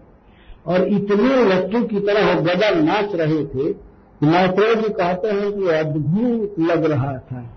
[0.66, 3.72] और इतने लट्टू की तरह गदा नाच रहे थे
[4.24, 7.50] कि जी कहते हैं कि अद्भुत लग रहा था।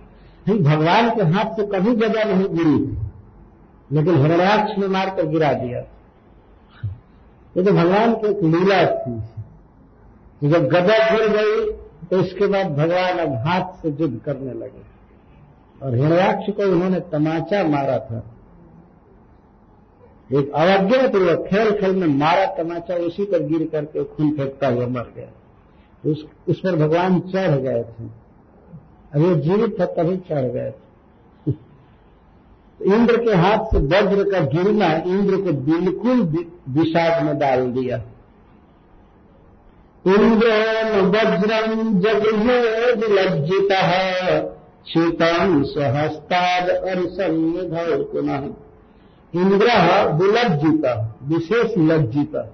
[0.50, 2.98] भगवान के हाथ से कभी गदा नहीं गिरी थी।
[3.92, 5.80] लेकिन हिरण्याक्ष ने मारकर गिरा दिया।
[7.58, 9.20] ये तो भगवान की एक लीला थी।
[10.50, 11.72] जब गदा गिर गई
[12.08, 14.90] तो इसके बाद भगवान अब हाथ से युद्ध करने लगे।
[15.84, 18.24] और हिरण्याक्ष को उन्होंने तमाचा मारा था।
[20.34, 24.88] एक अवज्ञा पूर्वक खेल खेल में मारा तमाचा उसी पर गिर करके खून फेंकता हुआ
[24.88, 25.28] मर गया।
[26.12, 28.10] उस, उस पर भगवान चढ़ गए थे। अब
[29.14, 31.52] अभी जीवित था तभी चढ़ गए थे।
[32.96, 36.22] इंद्र के हाथ से वज्र का गिरना इंद्र को बिल्कुल
[36.70, 37.98] विषाद में डाल दिया।
[40.08, 43.92] इंद्रेण वज्रम जगहे विलज्जितः
[44.88, 48.69] शीतम सहस्ताद अरिसन्निधौ पुनः।
[49.36, 49.68] इंद्र
[50.14, 50.86] विलज्जित,
[51.24, 52.54] विशेष लज्जित।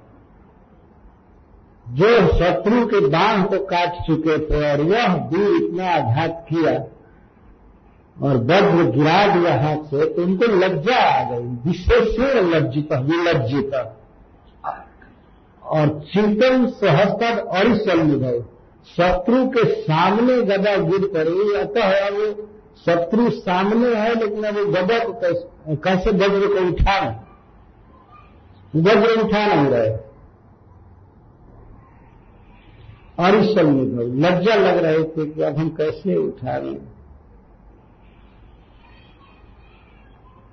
[1.89, 6.73] जो शत्रु के बाण को काट चुके थे और यह भी इतना आघात किया
[8.21, 13.71] और वज्र गिरा दिया हाथ से तो उनको लज्जा आ गई विशेष लज्जित, विलज्जित।
[15.63, 17.73] और चिंतन सहस्तर और
[18.19, 18.39] गए।
[18.97, 25.13] शत्रु के सामने गदा गिर पड़ी अतः अब शत्रु सामने है लेकिन अब गदा को
[25.75, 26.97] कैसे वज्र को उठा
[28.75, 29.89] वज्र उठा नहीं रहे
[33.19, 36.95] अरिशल गए लज्जा लग रहे थे कि अब हम कैसे उठा रहे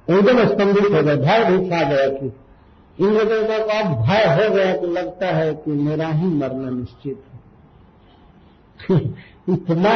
[0.09, 2.27] एकदम स्तंभित हो गए भय भी खा गया कि
[2.99, 7.25] इंद्र देवता को अब भय हो गया तो लगता है कि मेरा ही मरना निश्चित
[8.91, 8.97] है।
[9.47, 9.93] इतना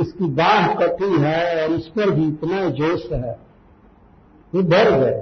[0.00, 3.38] इसकी बाह कटी है और इस पर भी इतना जोश है।
[4.52, 5.20] वो डर गए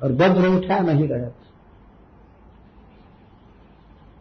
[0.00, 1.28] और वज्र उठा नहीं रहे।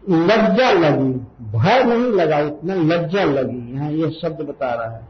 [0.03, 1.11] लज्जा लगी,
[1.51, 5.07] भय नहीं लगा, इतना लज्जा लगी। यहाँ यह शब्द बता रहा है।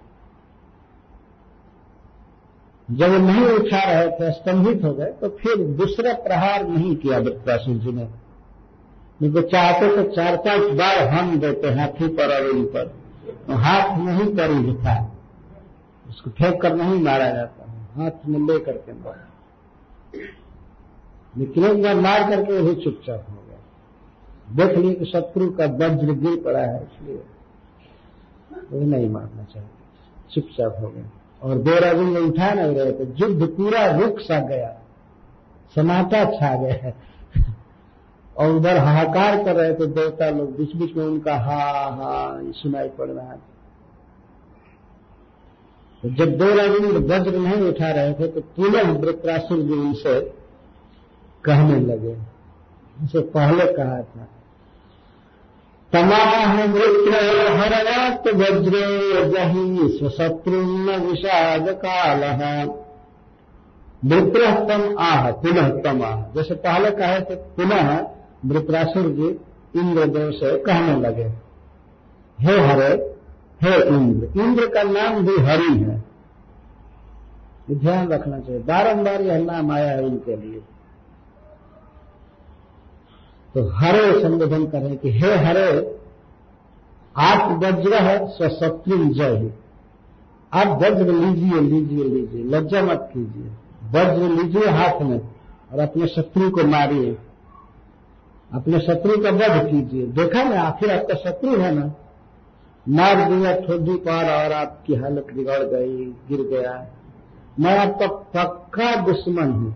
[2.90, 7.76] जब नहीं उठा रहे थे, स्तंभित हो गए तो फिर दूसरा प्रहार नहीं किया वृत्रासुर
[7.76, 8.06] जी ने।
[9.42, 12.94] चाहते तो चार पाँच बार हम देते हाथी पर और इन पर।
[13.54, 15.12] हाथ नहीं कर था।
[16.10, 19.32] उसको फेंक कर नहीं मारा जाता है। हाथ में ले करके मारा।
[21.38, 23.58] लेकिन एक बार मार करके वही चुपचाप हो गया।
[24.56, 27.24] देख लिए कि शत्रु का वज्र गिर पड़ा है, इसलिए
[28.72, 29.70] वो नहीं मारना चाहिए
[30.34, 31.04] चुपचाप हो गया।
[31.42, 34.82] और दो में उठा नहीं रहे थे। युद्ध पूरा रुक सा गया।
[35.76, 36.94] समाता छा गया।
[38.38, 41.62] और उधर हाहाकार कर रहे थे देवता लोग, बीच बीच में उनका हा
[41.96, 43.42] हा, सुनाई पड़ रहा था।
[46.04, 50.20] तो जब दो राजेंद्र वज्र नहीं उठा रहे थे तो पुनः वृत्रासुर जी उनसे
[51.44, 52.14] कहने लगे।
[53.02, 54.28] उनसे पहले कहा था
[55.94, 57.18] तमाह मृत्य
[57.58, 58.86] हरवात वज्रे,
[59.26, 60.62] जही स्वशत्रु
[61.08, 62.22] विषाद काल
[64.68, 68.15] तम आह, पुनः तम आह जैसे पहले कहे थे, पुनः
[68.46, 69.28] वृत्रासुर जी
[69.80, 71.24] इंद्रदेव से कहने लगे,
[72.40, 73.16] हे हरे,
[73.62, 76.04] हे इंद्र इंद्र का नाम भी हरि है।
[77.72, 80.62] ध्यान रखना चाहिए। बारंबार यह नाम आया है इनके लिए।
[83.54, 86.00] तो हरे संबोधन करें कि, हे हरे,
[87.18, 89.54] आप वज्र है स्वशत्रु जय
[90.54, 93.52] आप वज्र लीजिए लीजिए लीजिए, लज्जा मत कीजिए।
[93.86, 95.20] वज्र लीजिए हाथ में
[95.74, 97.18] और अपने शत्रु को मारिए।
[98.54, 101.94] अपने शत्रु का वध कीजिए। देखा ना, आखिर आपका शत्रु है ना?
[102.90, 106.88] मार दिया, ठोडी पार और आपकी हालत बिगड़ गई, गिर गया।
[107.60, 109.76] मैं आपका पक्का दुश्मन हूँ।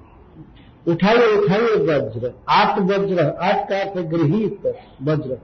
[0.88, 5.38] उठाइए उठाइए वज्र। आठ वज्र, आठ का अर्थ गृहित वज्र।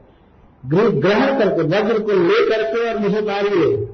[0.90, 3.90] ग्रहण करके, वज्र को ले करके और मुझे मारिए।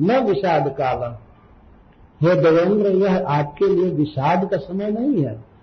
[0.00, 1.20] न विषाद काला।
[2.22, 5.53] हे देवेंद्र, यह आपके लिए विषाद का समय नहीं है।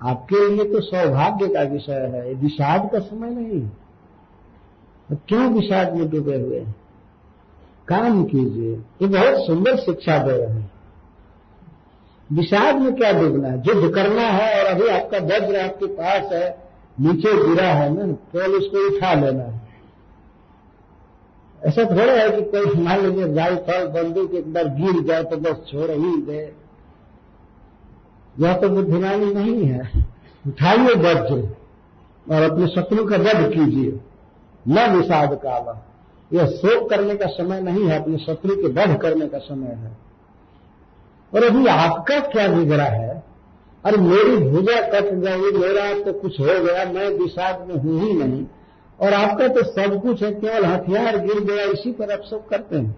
[0.00, 3.60] आपके लिए तो सौभाग्य का विषय है विषाद का समय नहीं।
[5.08, 6.74] तो क्यों विषाद में डूबे हुए हैं?
[7.88, 8.72] काम कीजिए,
[9.02, 10.70] ये बहुत सुंदर शिक्षा दे रहे हैं।
[12.32, 13.62] विषाद में क्या डूबना है?
[13.66, 16.58] युद्ध करना है और अभी आपका वज्र आपके पास है,
[17.00, 19.60] नीचे गिरा है ना, केवल उसको उठा लेना है।
[21.62, 25.66] ऐसा थोड़ा है कि कोई मान लीजिए राइफल बंदूक एक बार गिर जाए तो बस
[25.72, 26.65] छोड़ ही दे।
[28.40, 29.90] यह तो बुद्धिमानी नहीं है।
[30.46, 31.56] उठाइए वज्र
[32.34, 34.00] और अपने शत्रु का वध कीजिए।
[34.68, 35.86] न विषाद काला।
[36.32, 39.98] यह शोक करने का समय नहीं है, अपने शत्रु के वध करने का समय है।
[41.34, 43.22] और अभी आपका क्या बिगड़ा है?
[43.84, 48.12] अरे मेरी भुजा कट गई, मेरा तो कुछ हो गया, मैं विषाद में हूँ ही
[48.12, 48.46] नहीं।
[49.00, 52.76] और आपका तो सब कुछ है, केवल हथियार गिर गया, इसी पर आप शोक करते
[52.76, 52.96] हैं।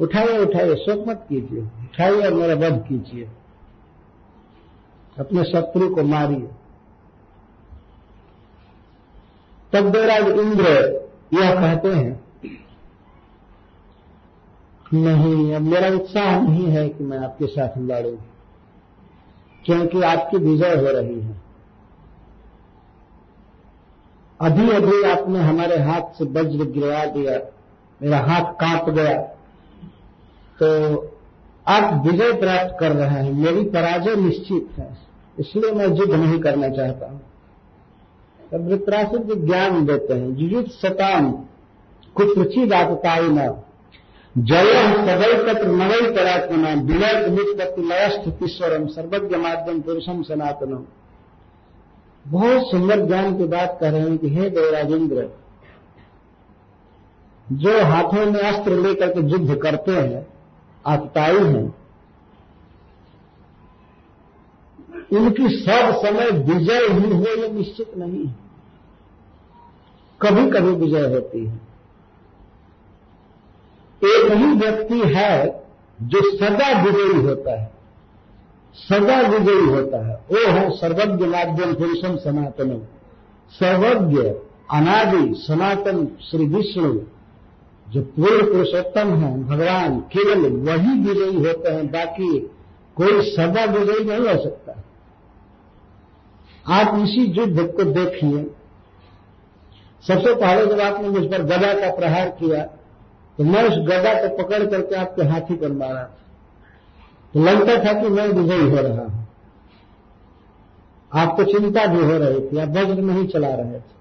[0.00, 3.28] उठाइए उठाइए, शोक मत कीजिए। उठाइए और मेरा वध कीजिए।
[5.20, 6.48] अपने शत्रु को मारिए।
[9.72, 10.68] तब देवराज इंद्र
[11.34, 12.18] यह कहते हैं,
[14.94, 18.16] नहीं, अब मेरा उत्साह नहीं है कि मैं आपके साथ लड़ू,
[19.64, 21.36] क्योंकि आपकी विजय हो रही है।
[24.40, 27.38] अभी अभी आपने हमारे हाथ से वज्र गिरा दिया,
[28.00, 29.20] मेरा हाथ काँप गया।
[30.58, 30.68] तो
[31.66, 35.09] आप विजय प्राप्त कर रहे हैं, मेरी पराजय निश्चित है।
[35.40, 37.20] इसलिए मैं युद्ध नहीं करना चाहता। हूँ
[38.52, 41.30] तब वृत्रासुर ज्ञान देते हैं। युद्ध सताम
[42.16, 43.62] कुत्रचित आपताई न।
[44.34, 50.84] जय सदैकत्र नवई परात्मना विलय निष्पत्ति लयस्थ ईश्वरम, सर्वज्ञ माध्यम पुरुषम सनातनम।
[52.26, 55.28] बहुत सुंदर ज्ञान की बात कर रहे हैं कि हे देवराजेंद्र
[57.52, 60.26] जो हाथों में अस्त्र लेकर के युद्ध करते हैं
[60.86, 61.79] आतताई हैं।
[65.12, 68.36] उनकी सब समय विजय ही हो ये निश्चित नहीं है।
[70.22, 71.54] कभी कभी विजय होती है।
[74.04, 75.64] एक ही व्यक्ति है
[76.02, 77.72] जो सदा विजयी होता है।
[78.74, 82.88] सदा विजयी होता है। वो है सर्वज्ञ माध्यम पुरुषम सनातन
[83.50, 84.22] सर्वज्ञ,
[84.70, 87.00] अनादि, सनातन, श्री विष्णु,
[87.88, 92.38] जो पूर्ण पुरुषोत्तम है, भगवान, केवल वही विजयी होते हैं, बाकी
[92.96, 94.84] कोई सदा विजयी नहीं हो सकता।
[96.64, 98.42] आप इसी युद्ध को देखिए।
[100.04, 102.62] सबसे पहले जब आपने मुझ पर गदा का प्रहार किया
[103.38, 106.16] तो मैं उस गदा को पकड़ करके आपके हाथी पर मारा था।
[107.34, 109.26] तो लगता था कि मैं विजयी हो रहा हूँ।
[111.12, 113.98] आपको चिंता भी हो रही थी, आप वज्र नहीं चला रहे थे।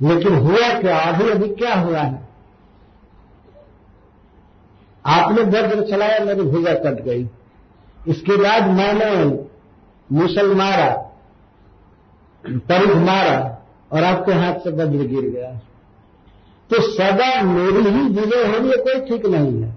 [0.00, 0.98] लेकिन हुआ क्या?
[0.98, 2.22] अभी अभी क्या हुआ है?
[5.04, 7.28] आपने वज्र चलाया, मेरी भुजा कट गई।
[8.08, 9.10] इसके बाद मैंने
[10.14, 10.90] मुसल मारा
[12.44, 13.36] परिध मारा,
[13.92, 15.50] और आपके हाथ से वज्र गिर गया।
[16.70, 19.72] तो सदा मेरी ही विजय होनी कोई ठीक नहीं है।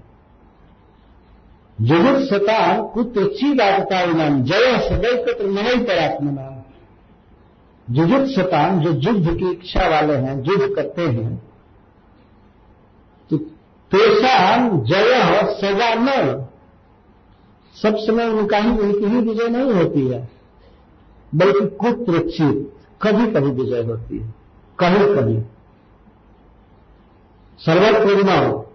[1.78, 6.56] जुगुत शतान कुत्रची लागता नाम जय सदैव कत्र नहीं नाम।
[7.88, 11.36] जुगुत शतान जो युद्ध की इच्छा वाले हैं, युद्ध करते हैं
[13.32, 13.38] तो
[13.92, 16.47] तेषाम जय सजा न
[17.84, 20.30] सब समय उनका ही, उनकी ही विजय नहीं होती है।
[21.36, 24.36] बल्कि कुत्रचित कभी कभी विजय होती है।
[24.80, 25.42] कभी कभी।
[27.60, 28.68] सर्वपूर्ण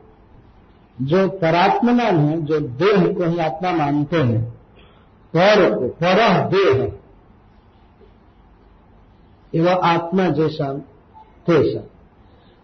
[1.07, 4.43] जो परात्मनान है, जो देह को ही आत्मा मानते हैं,
[5.37, 6.93] पर को पर देह,
[9.55, 10.73] एवं आत्मा जैसा
[11.47, 11.81] तेसा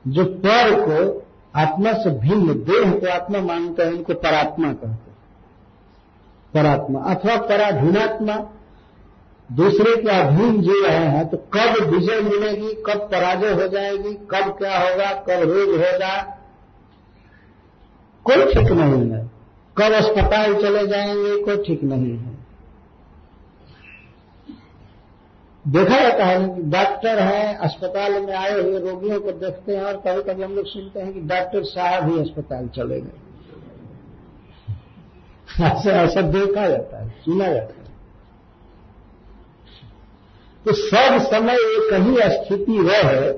[0.07, 1.27] जो पर को
[1.57, 5.08] आत्मा से भिन्न, देह को आत्मा मानते हैं, उनको परात्मा कहते हैं।
[6.55, 8.37] परात्मा अथवा पराधीनात्मा।
[9.51, 14.51] दूसरे के अधीन जी रहे हैं तो कब विजय मिलेगी, कब पराजय हो जाएगी, कब
[14.59, 16.17] क्या होगा, कब रोग होगा,
[18.27, 19.23] कोई ठीक नहीं है।
[19.77, 22.37] कब अस्पताल चले जाएँगे, कोई ठीक नहीं है।
[25.65, 30.23] देखा जाता है डॉक्टर हैं, अस्पताल में आए हुए रोगियों को देखते हैं और कभी
[30.23, 33.28] कभी हम लोग सुनते हैं कि डॉक्टर साहब ही अस्पताल चले गए।
[35.61, 37.89] ऐसा ऐसा देखा जाता है, सुना जाता है।
[40.65, 43.31] तो सब समय एक ही स्थिति रहे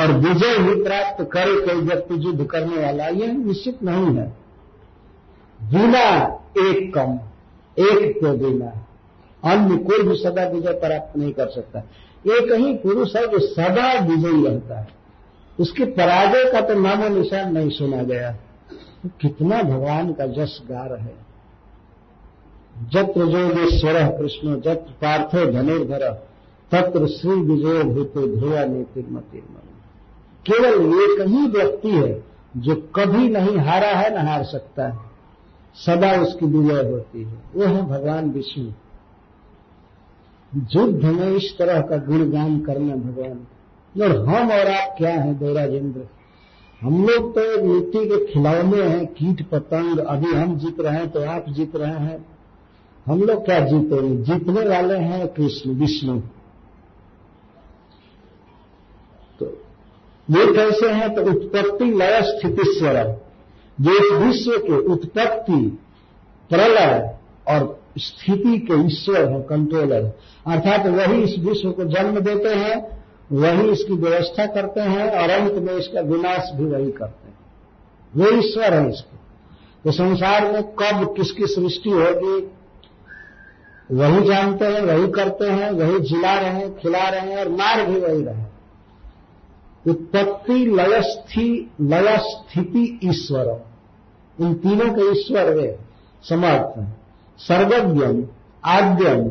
[0.00, 4.28] और विजय ही प्राप्त करे कोई व्यक्ति युद्ध करने वाला यह निश्चित नहीं है।
[5.62, 6.26] बिना
[6.68, 7.20] एक कम,
[7.78, 8.86] एक के बिना।
[9.44, 11.78] अन्य कोई भी सदा विजय प्राप्त नहीं कर सकता।
[12.26, 14.88] एक ही पुरुष है जो सदा विजयी रहता है।
[15.60, 18.32] उसके पराजय का तो नामो निशान नहीं सुना गया।
[19.02, 21.31] तो कितना भगवान का जस गार है।
[22.88, 26.12] जत्र जोगेश्वर कृष्ण जत्र पार्थो धनुर्धर,
[26.72, 29.42] तत्र श्री विजय भूतो ध्रुवा नीतिर्मति
[30.50, 32.24] केवल एक ही व्यक्ति है,
[32.56, 34.98] जो कभी नहीं हारा है, न हार सकता है।
[35.74, 38.64] सदा उसकी विजय होती है। वो है भगवान विष्णु।
[40.76, 43.46] युद्ध में इस तरह का गुणगान करना भगवान।
[44.02, 46.00] और हम और आप क्या हैं देवराजेंद्र
[46.80, 51.20] हम लोग तो मिट्टी के खिलौने हैं, कीट पतंग, अभी हम जीत रहे हैं तो
[51.20, 52.26] आप जीत रहे हैं।
[53.06, 56.20] हम लोग क्या जीतेंगे जीतने वाले हैं कृष्ण, विष्णु।
[59.40, 59.46] तो
[60.30, 61.14] ये कैसे हैं?
[61.14, 63.20] तो उत्पत्ति लय स्थिति स्वर
[63.80, 65.78] जो इस विश्व के उत्पत्ति,
[66.50, 67.16] प्रलय
[67.48, 70.04] और स्थिति के ईश्वर हैं कंट्रोलर
[70.46, 75.52] अर्थात वही इस विश्व को जन्म देते हैं, वही इसकी व्यवस्था करते हैं और अंत
[75.52, 77.38] में इसका विनाश भी वही करते हैं।
[78.16, 79.16] वे ईश्वर है इसके।
[79.84, 82.50] तो संसार में कब किसकी सृष्टि होगी?
[83.90, 87.86] वही जानते हैं, वही करते हैं, वही जिला रहे हैं, खिला रहे हैं और मार
[87.86, 88.52] भी वही रहे
[89.90, 93.64] उत्पत्ति, लयस्थि लय स्थिति ईश्वर।
[94.40, 95.78] इन तीनों के ईश्वर वे,
[96.28, 96.86] समर्थ
[97.38, 98.28] सर्वज्ञम,
[98.64, 99.28] आद्यम,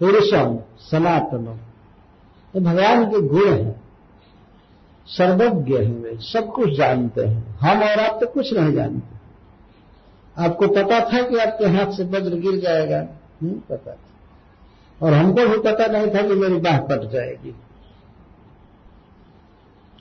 [0.00, 1.54] पुरुषम, सनातनम।
[2.56, 3.80] ये भगवान के गुण हैं।
[5.06, 9.20] सर्वज्ञ हैं वे, सब कुछ जानते हैं। हम और आप तो कुछ नहीं जानते।
[10.42, 13.19] आपको पता था कि आपके हाथ से वज्र गिर जाएगा?
[13.42, 13.98] नहीं पता था।
[15.06, 17.50] और हमको भी पता नहीं था कि मेरी बाह कट जाएगी।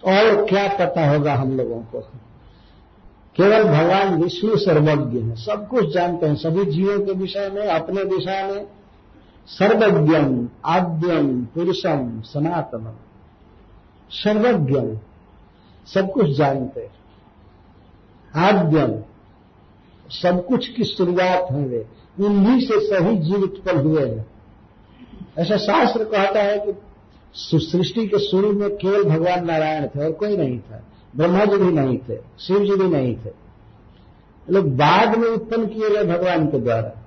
[0.05, 1.99] और क्या पता होगा हम लोगों को।
[3.35, 8.03] केवल भगवान विष्णु सर्वज्ञ है। सब कुछ जानते हैं। सभी जीवों के विषय में, अपने
[8.03, 8.67] विषय में।
[9.47, 12.93] सर्वज्ञम आद्यम पुरुषम सनातनम
[14.11, 14.99] सर्वज्ञम
[15.87, 16.99] सब कुछ जानते हैं।
[18.43, 19.03] आद्यम
[20.09, 21.87] सब कुछ की शुरुआत है वे।
[22.19, 24.25] उन्हीं से सही जीव उत्पन्न हुए हैं।
[25.37, 26.73] ऐसा शास्त्र कहता है कि
[27.33, 30.83] सृष्टि के शुरू में केवल भगवान नारायण थे और कोई नहीं था।
[31.15, 33.29] ब्रह्मा जी भी नहीं थे शिव जी भी नहीं थे।
[34.49, 37.05] लोग बाद में उत्पन्न किए गए भगवान के द्वारा।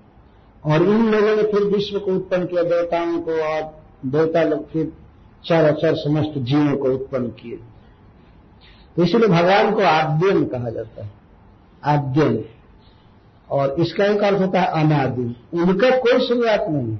[0.64, 4.92] और इन लोगों ने फिर विश्व को उत्पन्न किया, देवताओं को और देवता लोग फिर
[5.44, 7.58] चार अचार समस्त जीवों को उत्पन्न किए।
[8.96, 11.10] तो इसलिए भगवान को आद्यन कहा जाता है।
[11.84, 12.44] आद्यन।
[13.52, 16.96] और इसका एक अर्थ होता है अनादि उनका कोई शुरुआत नहीं।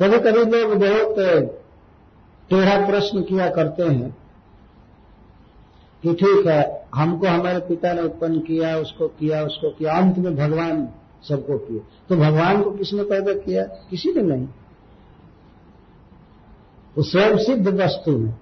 [0.00, 1.16] कभी कभी लोग बहुत
[2.50, 4.16] टेढ़ा प्रश्न किया करते हैं
[6.02, 10.36] कि ठीक है, हमको हमारे पिता ने उत्पन्न किया, उसको किया उसको किया, अंत में
[10.36, 10.88] भगवान
[11.28, 13.64] सबको किए। तो भगवान को किसने पैदा किया?
[13.64, 14.48] किसी ने नहीं।
[16.96, 18.38] वो स्वयं सिद्ध वस्तु है।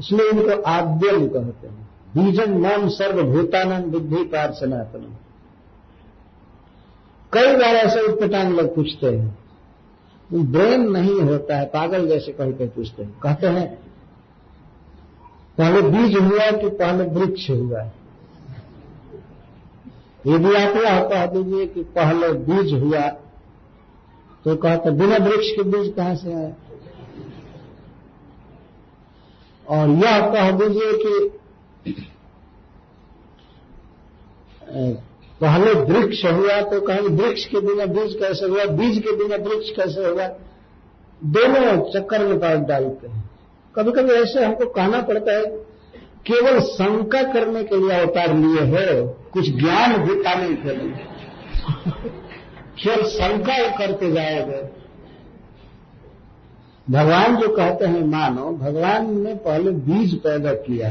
[0.00, 1.83] इसलिए इनको आद्यम कहते हैं।
[2.14, 5.14] बीजन नाम सर्वभूतानंद बुद्धि पार सनातनम
[7.32, 9.36] कई बार ऐसे उत्पटांग लोग पूछते हैं
[10.30, 13.66] ब्रेन नहीं होता है, पागल जैसे कहीं कहीं पूछते हैं। कहते हैं,
[15.58, 17.82] पहले बीज हुआ कि पहले वृक्ष हुआ
[20.26, 23.08] यदि आप यह कह दीजिए कि पहले बीज हुआ
[24.44, 26.52] तो कहते बिना वृक्ष के बीज कहाँ से आए
[29.66, 31.12] और यह कह दीजिए कि
[35.40, 38.64] पहले वृक्ष हुआ तो कहेंगे, वृक्ष के बिना बीज कैसे हुआ?
[38.64, 40.26] बीज के बिना वृक्ष कैसे हुआ?
[41.24, 43.30] दोनों चक्कर में पास डालते हैं।
[43.76, 45.44] कभी कभी ऐसे हमको कहना पड़ता है,
[46.26, 50.94] केवल शंका करने के लिए अवतार लिए है, कुछ ज्ञान भी पाने के लिए।
[52.82, 54.68] केवल शंका करते जाएगा।
[56.90, 60.88] भगवान जो कहते हैं, मानो, भगवान ने पहले बीज पैदा किया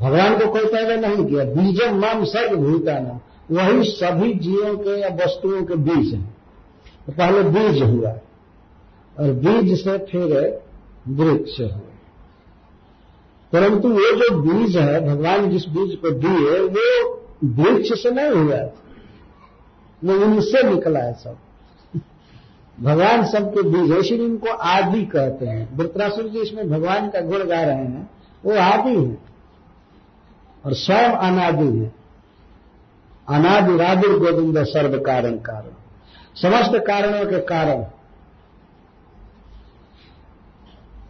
[0.00, 3.20] भगवान को कोई पैदा नहीं किया। बीजम माम सर्व भूताना
[3.50, 6.36] वही सभी जीवों के या वस्तुओं के बीज हैं।
[7.06, 8.10] तो पहले बीज हुआ।
[9.20, 10.62] और बीज से फिर
[11.08, 11.80] वृक्ष हुआ
[13.52, 17.14] परंतु वो जो बीज है, भगवान जिस बीज को दिए, वो
[17.44, 18.56] वृक्ष से नहीं हुआ।
[20.04, 21.36] वो उनसे निकला है सब।
[22.80, 27.44] भगवान सबके बीज है इसीलिए इनको आदि कहते हैं। वृत्रासुर जी इसमें भगवान का गुण
[27.44, 28.10] गा रहे हैं।
[28.44, 29.33] वो आदि है।
[30.64, 31.92] और स्वयं अनादि है।
[33.28, 35.74] अनादिरादिर गोविंद सर्व कारण कारण।
[36.34, 37.84] समस्त कारणों के कारण।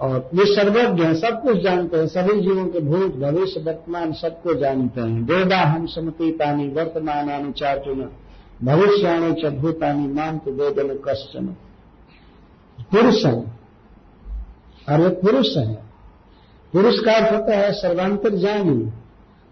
[0.00, 4.54] और ये सर्वज्ञ हैं, सब कुछ जानते हैं, सभी जीवों के भूत, भविष्य, वर्तमान सबको
[4.54, 8.10] जानते हैं। वेदा हम समती पानी वर्तमान अनुचार्जुन
[8.64, 11.46] भविष्याणी च भूतानी मान तो वेदन कश्चन।
[12.80, 13.40] पुरुष है।
[14.90, 15.74] वे पुरुष है।
[16.72, 18.92] पुरुष का अर्थ होता है सर्वांतरजामी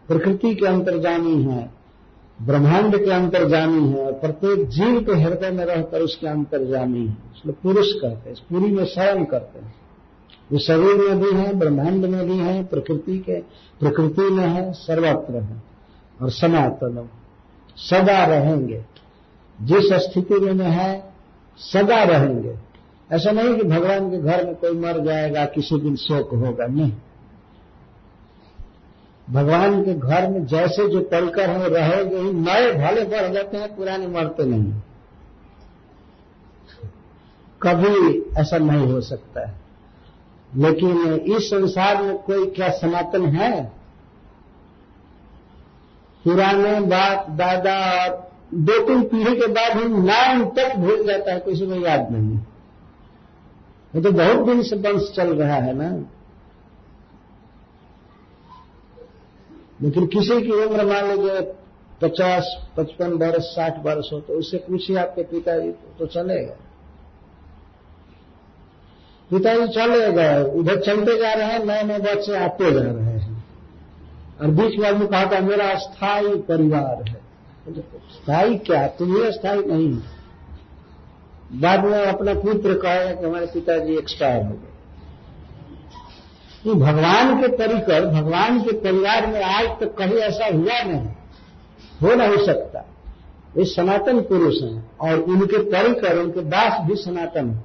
[0.09, 1.70] प्रकृति के अंतर्जामी है,
[2.42, 7.55] ब्रह्मांड के अंतर्जामी है, और प्रत्येक जीव के हृदय में रहकर उसके अंतर्जामी है। इसलिए
[7.62, 9.74] पुरुष कहते हैं पूरी में शरण करते हैं।
[10.53, 13.40] वो शरीर में भी है, ब्रह्मांड में भी है, प्रकृति के,
[13.80, 15.62] प्रकृति में है, सर्वत्र है,
[16.22, 17.09] और सनातन
[17.76, 18.84] सदा रहेंगे।
[19.62, 21.12] जिस स्थिति में है,
[21.59, 22.55] सदा रहेंगे।
[23.12, 26.92] ऐसा नहीं कि भगवान के घर में कोई मर जाएगा, किसी दिन शोक होगा, नहीं।
[29.31, 33.77] भगवान के घर में जैसे जो पलकर हैं, रहेंगे ही। नए भले बढ़ जाते हैं,
[33.77, 34.73] पुराने मरते नहीं।
[37.62, 39.55] कभी ऐसा नहीं हो सकता है।
[40.57, 43.64] लेकिन इस संसार में कोई क्या सनातन है?
[46.25, 48.07] पुराने बाप, दादा
[48.55, 52.39] दो तीन पीढ़ी के बाद ही नाम तक भूल जाता है किसी को याद नहीं।
[53.95, 56.05] ये तो बहुत दिन से वंश चल रहा है ना।
[59.83, 61.41] लेकिन किसी की उम्र मान लीजिए
[62.03, 66.55] पचास, पचपन वर्ष साठ वर्ष हो तो उससे पूछिए आपके पिताजी तो चलेगा।
[69.30, 73.45] पिताजी चले गए, उधर चलते जा रहे हैं नए नए बच्चे आते जा रहे हैं।
[74.41, 77.20] और बीच में आदमी कहा था, मेरा अस्थाई परिवार है।
[78.12, 78.87] स्थायी क्या?
[78.89, 79.97] तुम ही अस्थाई नहीं
[81.61, 84.72] बाद में अपना पुत्र कहेगा कि हमारे पिताजी एक्सपायर हो गए।
[86.65, 91.09] तो भगवान के परिकर भगवान के परिवार में आज तक तो कभी ऐसा हुआ नहीं।
[92.03, 92.85] हो नहीं सकता।
[93.59, 97.65] ये सनातन पुरुष हैं, और उनके परिकर उनके दास भी सनातन है।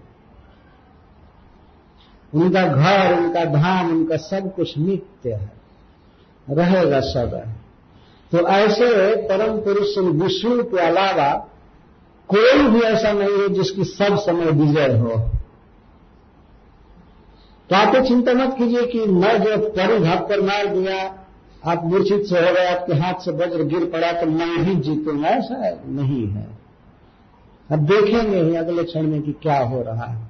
[2.34, 5.52] उनका घर, उनका धाम, उनका सब कुछ नित्य है।
[6.48, 7.39] रहेगा सदा
[8.32, 11.34] तो ऐसे परम पुरुष विष्णु के अलावा
[12.30, 15.32] कोई भी ऐसा नहीं है जिसकी सब समय विजय हो।
[17.70, 20.97] तो आप तो चिंता मत कीजिए कि मैं जो परिघात पर मार दिया,
[21.65, 25.30] आप मूर्छित से हो गए, आपके हाथ से वज्र गिर पड़ा तो मैं ही जीतूँगा
[25.30, 26.47] ऐसा नहीं है।
[27.72, 30.28] अब देखेंगे ही अगले क्षण में कि क्या हो रहा है।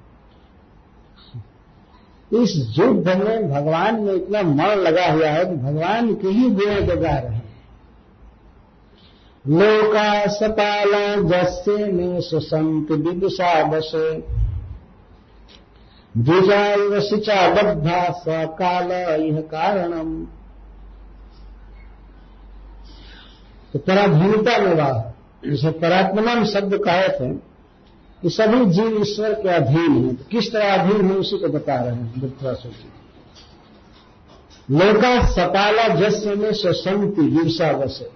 [2.32, 6.86] इस युद्ध में भगवान में इतना मन लगा हुआ है कि भगवान के ही गुण
[6.86, 7.46] बजा रहे हैं।
[9.44, 14.38] लोका सपाला जस्से में सुसंत विदुषा बसे।
[16.18, 20.08] द्विजाल सिचा बद्धा सकाल यह कारणम।
[23.72, 24.98] तो पराधीनता में वाह
[25.44, 27.28] जिसे परात्मनाम शब्द कहे थे,
[28.22, 31.74] कि सभी जीव ईश्वर के अधीन हैं। तो किस तरह अधीन है, उसी को बता
[31.74, 32.88] रहे हैं वृत्रासुर जी
[34.68, 38.10] लोका सपाला जस्य में स्वसंति गिरसा बसे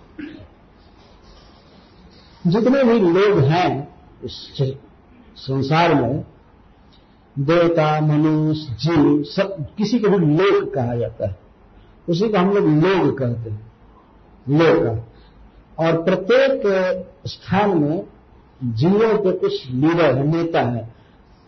[2.47, 3.71] जितने भी लोग हैं
[4.25, 4.35] इस
[5.37, 6.25] संसार में
[7.39, 11.37] देवता, मनुष्य, जीव, सब, किसी को भी लोक कहा जाता है।
[12.09, 13.72] उसी को हम लोग लोग कहते हैं।
[14.49, 15.07] लोक।
[15.78, 16.62] और प्रत्येक
[17.26, 18.07] स्थान में
[18.64, 20.95] जीवों के कुछ लीडर है, नेता है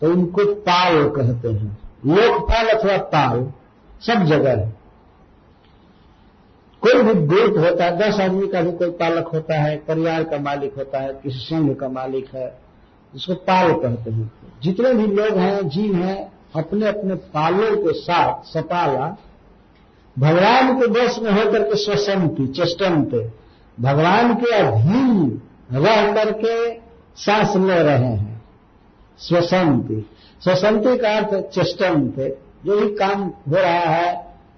[0.01, 3.53] तो उनको पाल कहते हैं। लोकपाल अथवा पाल,
[4.01, 4.73] सब जगह है।
[6.81, 10.37] कोई भी ग्रुप होता है, दस आदमी का भी कोई पालक होता है, परिवार का
[10.37, 12.59] मालिक होता है, किसी संघ का मालिक है,
[13.15, 14.31] उसको पाल कहते हैं।
[14.63, 19.15] जितने भी लोग हैं, जीव हैं अपने अपने पालों के साथ सपाला
[20.17, 23.19] भगवान के बस में होकर के स्वसंति चेष्टनते
[23.77, 25.41] भगवान के अधीन
[25.71, 26.55] रह करके
[27.17, 28.41] सांस ले रहे हैं।
[29.19, 30.05] स्वसंति।
[30.41, 32.29] स्वसंति का अर्थ चेष्टन थे
[32.65, 34.13] जो भी काम हो रहा है,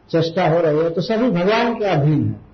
[0.09, 2.45] चेष्टा हो रही है तो सभी भगवान के अधीन है।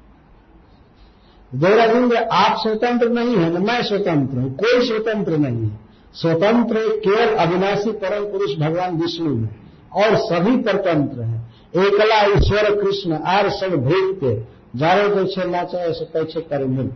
[1.52, 5.83] देवराजेंद्र आप स्वतंत्र नहीं है, न मैं स्वतंत्र हूँ, कोई स्वतंत्र नहीं है।
[6.16, 9.56] स्वतंत्र केवल अविनाशी परम पुरुष भगवान विष्णु है,
[9.94, 16.42] और सभी परतंत्र हैं। एकला ईश्वर कृष्ण, आर सब भृत्य जारो जैसे नाचा, ऐसे पैसे
[16.42, 16.88] कर मिल।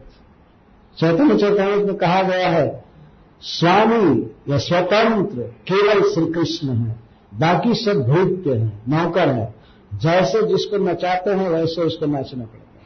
[0.97, 2.83] चैतन्य चैतन्य में कहा गया है,
[3.41, 5.41] स्वामी या स्वतंत्र
[5.71, 6.95] केवल श्री कृष्ण है,
[7.33, 9.55] बाकी सब भूतते हैं, नौकर है।
[9.93, 12.79] जैसे जिसको नचाते हैं, वैसे उसको नाचना पड़ता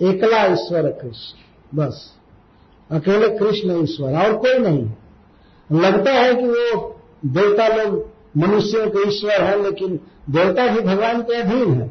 [0.00, 1.38] है। एकला ईश्वर कृष्ण,
[1.78, 2.17] बस।
[2.90, 4.90] अकेले कृष्ण ईश्वर, और कोई नहीं।
[5.80, 11.40] लगता है कि वो देवता लोग मनुष्यों के ईश्वर है, लेकिन देवता भी भगवान के
[11.40, 11.86] अधीन है।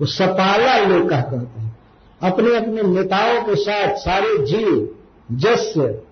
[0.00, 1.78] वो सपाला लोका कहते हैं।
[2.22, 4.94] अपने अपने नेताओं के साथ सारे जीव,
[5.32, 6.02] जस्य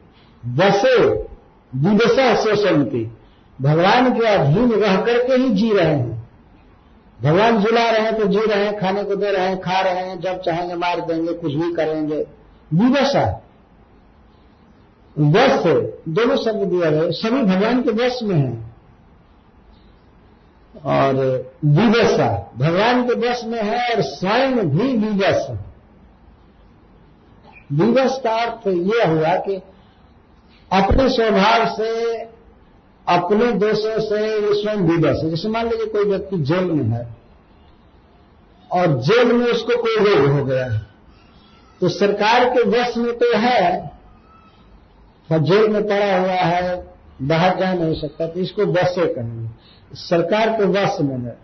[0.47, 1.09] बसे
[1.74, 3.11] विदशा शोषंती
[3.62, 6.31] भगवान के अधीन रह करके ही जी रहे हैं।
[7.22, 9.95] भगवान जुला रहे हैं तो जी रहे हैं, खाने को दे रहे हैं, खा रहे
[9.95, 12.27] हैं, जब चाहेंगे मार देंगे, कुछ भी करेंगे।
[12.74, 13.24] विवशा
[15.16, 15.62] वश
[16.08, 18.76] दोनों शब्द दिया गया सभी भगवान के वश में है।
[20.84, 21.14] और
[21.64, 25.58] विवशा भगवान के वश में है और स्वयं भी विवश है।
[27.72, 29.56] विवश का अर्थ यह हुआ कि
[30.72, 32.22] अपने स्वभाव से,
[33.06, 37.16] अपने दोषों से ये स्वयं विवश है। जैसे मान लीजिए कोई व्यक्ति जेल में है
[38.70, 40.95] और जेल में उसको कोई रोग हो गया है।
[41.81, 43.95] तो सरकार के वश में तो है
[45.31, 46.77] जेल में पड़ा हुआ है,
[47.22, 51.37] बाहर जा नहीं सकता तो इसको वशे कहेंगे। सरकार के वश में है।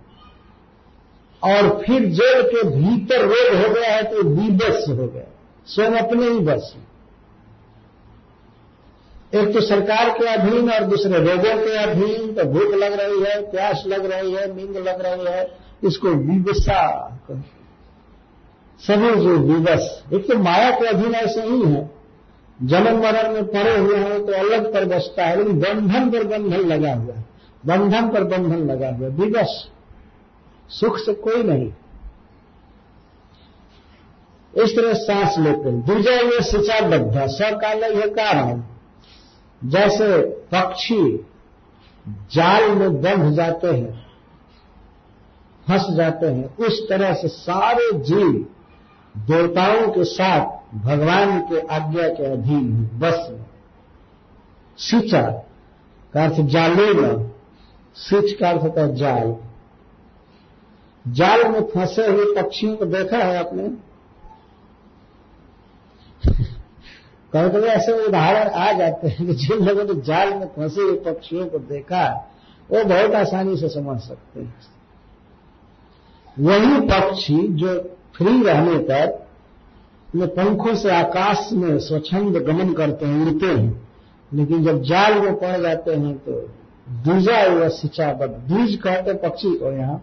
[1.43, 5.25] और फिर जेल के भीतर रोग हो गया है तो विवश हो गया।
[5.67, 6.75] स्वयं अपने ही बस
[9.33, 13.41] एक तो सरकार के अधीन और दूसरे रोगों के अधीन तो भूख लग रही है,
[13.51, 15.47] प्यास लग रही है, नींद लग रही है,
[15.85, 16.83] इसको विवशा
[18.81, 21.91] सभी जो विवश एक तो माया के अधीन ऐसे ही है।
[22.59, 26.67] जन्म मरण में पड़े हुए हैं तो अलग पर बसता है, लेकिन बंधन पर बंधन
[26.67, 27.25] लगा हुआ है।
[27.65, 29.55] बंधन पर बंधन लगा हुआ विवश
[30.71, 31.73] सुख से कोई नहीं।
[34.55, 38.63] इस तरह सांस लेते हैं। दूजा ये सिंचा बद्धा सकाल यह कारण।
[39.63, 40.17] जैसे
[40.53, 41.05] पक्षी
[42.33, 44.01] जाल में बंध जाते हैं,
[45.67, 48.45] फंस जाते हैं, उस तरह से सारे जीव
[49.17, 53.33] देवताओं के साथ भगवान के आज्ञा के अधीन है। बस।
[54.79, 55.23] सिंचा,
[56.13, 57.31] का अर्थ जालेगा
[57.95, 59.37] सिंच का अर्थ होता है जाल।
[61.09, 63.93] जाल में फंसे हुए पक्षियों को देखा है आपने?
[67.33, 70.97] कभी कभी ऐसे उदाहरण आ जाते हैं कि जिन लोगों ने जाल में फंसे हुए
[70.97, 72.31] पक्षियों को देखा,
[72.71, 74.55] वो बहुत आसानी से समझ सकते हैं।
[76.39, 79.07] वही पक्षी जो फ्री रहने पर
[80.09, 83.81] अपने पंखों से आकाश में स्वच्छंद गमन करते हैं, उड़ते हैं।
[84.33, 86.33] लेकिन जब जाल में पड़ जाते हैं तो
[87.05, 90.03] दूजा हुआ सिंचा बद द्विज कहते पक्षी को यहाँ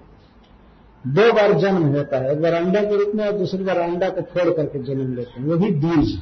[1.04, 4.10] दो बार जन्म होता है। एक बार अंडा के रूप में और दूसरी बार अंडा
[4.10, 6.18] को फोड़ करके जन्म लेते हैं। वो भी द्विज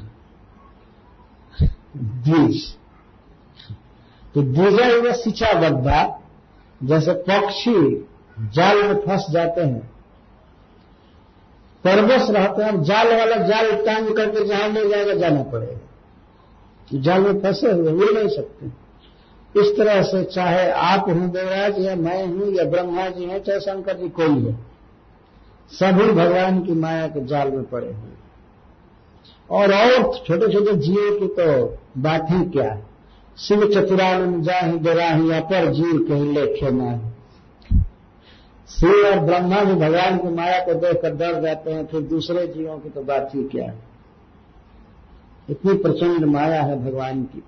[1.97, 2.65] द्विज
[4.35, 6.03] तो द्विजा हुआ बद्धा
[6.81, 7.73] जैसे पक्षी
[8.53, 9.96] जाल में फंस जाते हैं
[11.88, 17.39] परवश रहते हैं जाल वाला जाल टांग करके जहाँ ले जाएगा, जाना पड़ेगा। जाल में
[17.41, 18.65] फंसे हुए, उड़ नहीं सकते।
[19.55, 23.59] इस तरह से चाहे आप हूँ देवराज या मैं हूँ या ब्रह्मा जी हैं, चाहे
[23.59, 24.53] शंकर जी कोई है,
[25.71, 28.15] सभी भगवान की माया के जाल में पड़े हुए
[29.49, 31.45] और और छोटे छोटे जीव की तो
[32.01, 32.85] बात ही क्या है?
[33.38, 36.99] शिव चतुरानंद जाही देराही अपर जीव कहीं लेखे नहीं
[38.70, 42.78] शिव और ब्रह्मा भी भगवान की माया को देखकर डर जाते हैं, फिर दूसरे जीवों
[42.78, 43.80] की तो बात ही क्या है?
[45.49, 47.43] इतनी प्रचंड माया है भगवान की।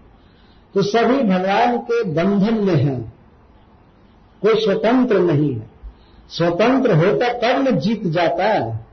[0.74, 3.14] तो सभी भगवान के बंधन में हैं।
[4.42, 5.70] कोई स्वतंत्र नहीं है।
[6.30, 8.86] स्वतंत्र होता न जीत जाता है।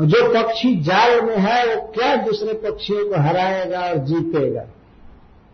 [0.00, 4.64] जो पक्षी जाल में है, वो क्या दूसरे पक्षियों को हराएगा और जीतेगा?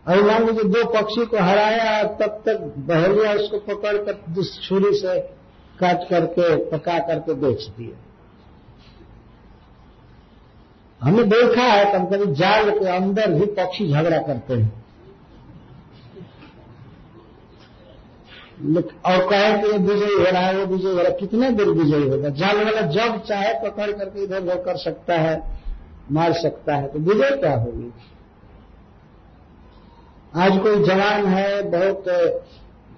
[0.09, 5.38] और मान लीजिए दो पक्षी को हराया तब तक बहलिया उसको पकड़कर छुरी से
[5.80, 7.94] काट करके, पका करके बेच दिए।
[11.00, 14.72] हमने देखा है, कभी कभी जाल के अंदर भी पक्षी झगड़ा करते हैं।
[19.06, 21.68] और कहे कि ये विजयी हो रहा है वो विजयी हो रहा है, कितने देर
[21.70, 22.28] विजयी होगा?
[22.30, 25.36] जाल वाला जब चाहे, पकड़ करके इधर उधर कर सकता है,
[26.12, 27.92] मार सकता है तो विजय क्या होगी?
[30.36, 32.04] आज कोई जवान है, बहुत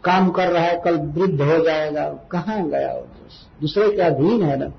[0.05, 3.07] काम कर रहा है कल वृद्ध हो जाएगा। कहाँ गया वो
[3.61, 4.71] दूसरे के अधीन है ना?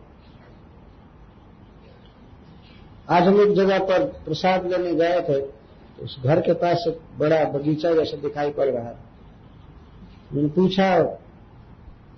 [3.09, 6.99] आज हम एक जगह पर प्रसाद लेने गए थे तो उस घर के पास एक
[7.19, 8.93] बड़ा बगीचा जैसे दिखाई पड़ रहा
[10.33, 10.95] मैंने पूछा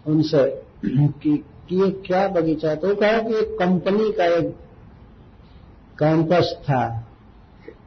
[0.07, 0.43] उनसे
[0.85, 1.37] कि,
[1.69, 2.75] कि ये क्या बगीचा है?
[2.75, 4.49] तो वो कहा कि एक कंपनी का एक
[5.99, 6.83] कैंपस था।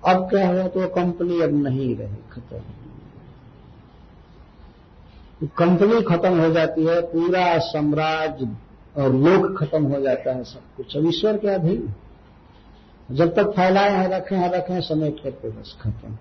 [0.06, 2.60] अब क्या हुआ तो वो कंपनी अब नहीं रही खत्म।
[5.44, 8.48] कंपनी खत्म हो जाती है, पूरा साम्राज्य
[9.02, 11.94] और लोग खत्म हो जाता है सब कुछ। अब ईश्वर के अधीन
[13.10, 16.16] जब तक फैलाए, हैं, रखे हैं रखे हैं समेट करके बस खत्म।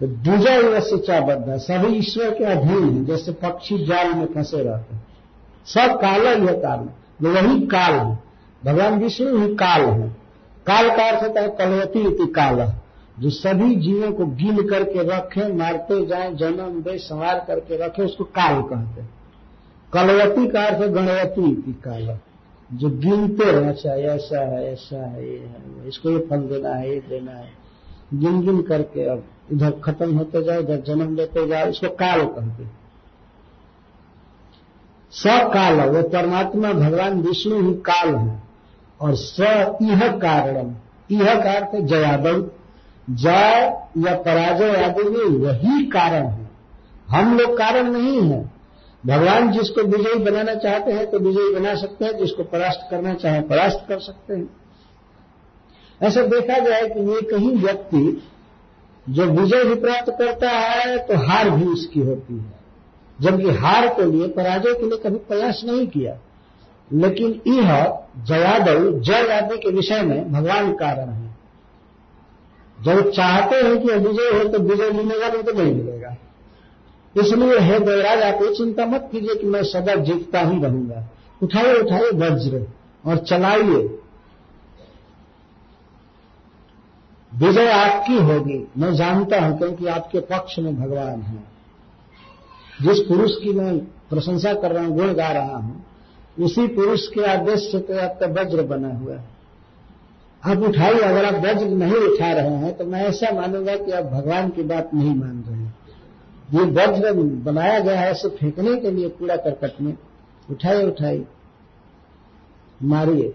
[0.00, 4.62] तो दूजा युवा शिक्षाबद्ध है। सभी ईश्वर के अधीन है, जैसे पक्षी जाल में फंसे
[4.62, 5.06] रहते हैं।
[5.66, 6.88] सब काल ही है काल।
[7.26, 8.18] वही काल है।
[8.64, 10.08] भगवान विष्णु ही काल है।
[10.66, 12.72] काल का अर्थ होता है कलवती काल।
[13.18, 18.24] जो सभी जीवों को गिन करके रखे, मारते जाए, जन्म दे संवार करके रखे, उसको
[18.24, 19.10] काल कहते हैं।
[19.92, 22.18] कलवती का अर्थ गणवती काल।
[22.72, 26.90] जो गिनते हैं अच्छा ऐसा है ऐसा है, ये है इसको ये फल देना है,
[26.90, 27.52] ये देना है।
[28.14, 32.64] गिन गिन करके अब इधर खत्म होते जाए, इधर जन्म लेते जाए, इसको काल कहते
[35.26, 38.42] काल वो परमात्मा भगवान विष्णु ही काल है।
[39.00, 39.40] और स
[39.82, 40.74] यह कारणम
[41.10, 42.50] यह का अर्थ जयादव।
[43.10, 46.50] जय या पराजय आदि में वही कारण है।
[47.08, 48.52] हम लोग कारण नहीं है।
[49.06, 53.40] भगवान जिसको विजयी बनाना चाहते हैं तो विजयी बना सकते हैं, जिसको परास्त करना चाहे,
[53.40, 54.48] परास्त कर सकते हैं।
[56.02, 58.22] ऐसा देखा जाए कि ये कहीं व्यक्ति
[59.08, 62.52] जो विजय भी प्राप्त करता है तो हार भी उसकी होती है।
[63.20, 66.18] जबकि हार के लिए, पराजय के लिए कभी प्रयास नहीं किया।
[66.92, 71.25] लेकिन यह जयादव, जय आदि के विषय में भगवान कारण है।
[72.84, 76.16] जब चाहते हैं कि विजय हो तो विजय मिलेगा, नहीं तो नहीं मिलेगा।
[77.14, 81.04] इसलिए हे देवराज, आप ये चिंता मत कीजिए कि मैं सदा जीतता ही रहूँगा।
[81.42, 82.66] उठाइए उठाइए वज्र
[83.06, 83.98] और चलाइए।
[87.32, 91.42] विजय आपकी होगी। मैं जानता हूँ क्योंकि आपके पक्ष में भगवान है।
[92.82, 93.78] जिस पुरुष की मैं
[94.10, 95.84] प्रशंसा कर रहा हूँ, गुण गा रहा हूँ,
[96.40, 99.35] उसी पुरुष के आदेश से तो आपका वज्र बना हुआ है।
[100.46, 104.04] आप उठाइए, अगर आप वज्र नहीं उठा रहे हैं तो मैं ऐसा मानूँगा कि आप
[104.04, 105.74] भगवान की बात नहीं मान रहे हैं।
[106.54, 107.12] ये वज्र
[107.44, 109.96] बनाया गया है ऐसे फेंकने के लिए कूड़ा करकट में।
[110.50, 111.24] उठाइए उठाइए।
[112.82, 113.32] मारिए।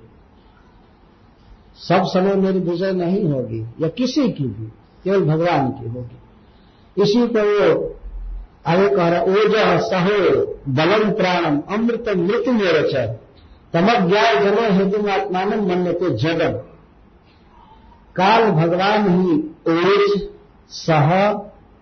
[1.80, 4.66] सब समय मेरी विजय नहीं होगी, या किसी की भी,
[5.04, 7.96] केवल भगवान की होगी। इसी को वो
[8.68, 12.96] आगे कह रहा ओज सहो बलम प्राणम अमृत मृत्यु में रच
[13.74, 16.60] तमज्ञाय जनो हेतु आत्मान मन को जगम।
[18.16, 19.38] काल भगवान ही
[19.68, 20.30] ओज,
[20.70, 21.34] सह,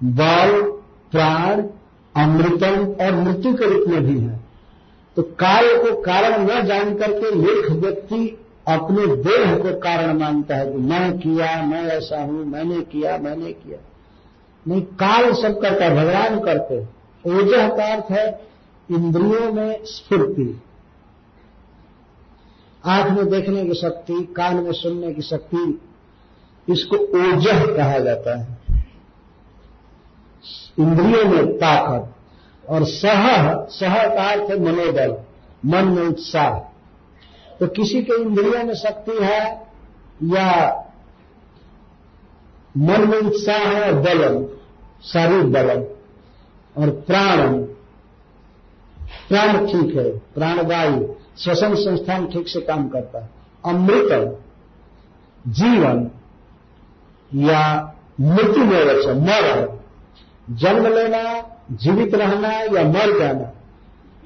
[0.03, 0.61] बल,
[1.11, 1.61] प्राण,
[2.15, 4.39] अमृतम और मृत्यु के रूप में भी है।
[5.15, 10.71] तो काल को कारण न जान करके लेख व्यक्ति अपने देह को कारण मानता है
[10.71, 13.77] कि मैं किया, मैं ऐसा हूँ, मैंने किया मैंने किया।
[14.67, 16.79] नहीं, काल सब करता है भगवान करते
[17.25, 18.41] ओजह का अर्थ है
[18.91, 20.61] इंद्रियों में स्फूर्ति।
[22.85, 25.81] आँख में देखने की शक्ति, कान में सुनने की शक्ति
[26.69, 28.57] इसको ओजह कहा जाता है।
[30.79, 35.17] इंद्रियों में ताकत और सह सह का अर्थ है मनोबल,
[35.65, 36.59] मन में उत्साह।
[37.59, 39.41] तो किसी के इंद्रियों में शक्ति है
[40.23, 40.85] या
[42.77, 44.45] मन में उत्साह है और बलम,
[45.03, 45.83] शारीरिक बलम
[46.83, 47.57] और प्राण
[49.29, 53.29] प्राण ठीक है, प्राणवायु, श्वसन संस्थान ठीक से काम करता है।
[53.65, 54.39] अमृत,
[55.47, 56.09] जीवन
[57.35, 59.79] या मृत्यु में रचन मर
[60.55, 63.51] जन्म लेना, जीवित रहना या मर जाना,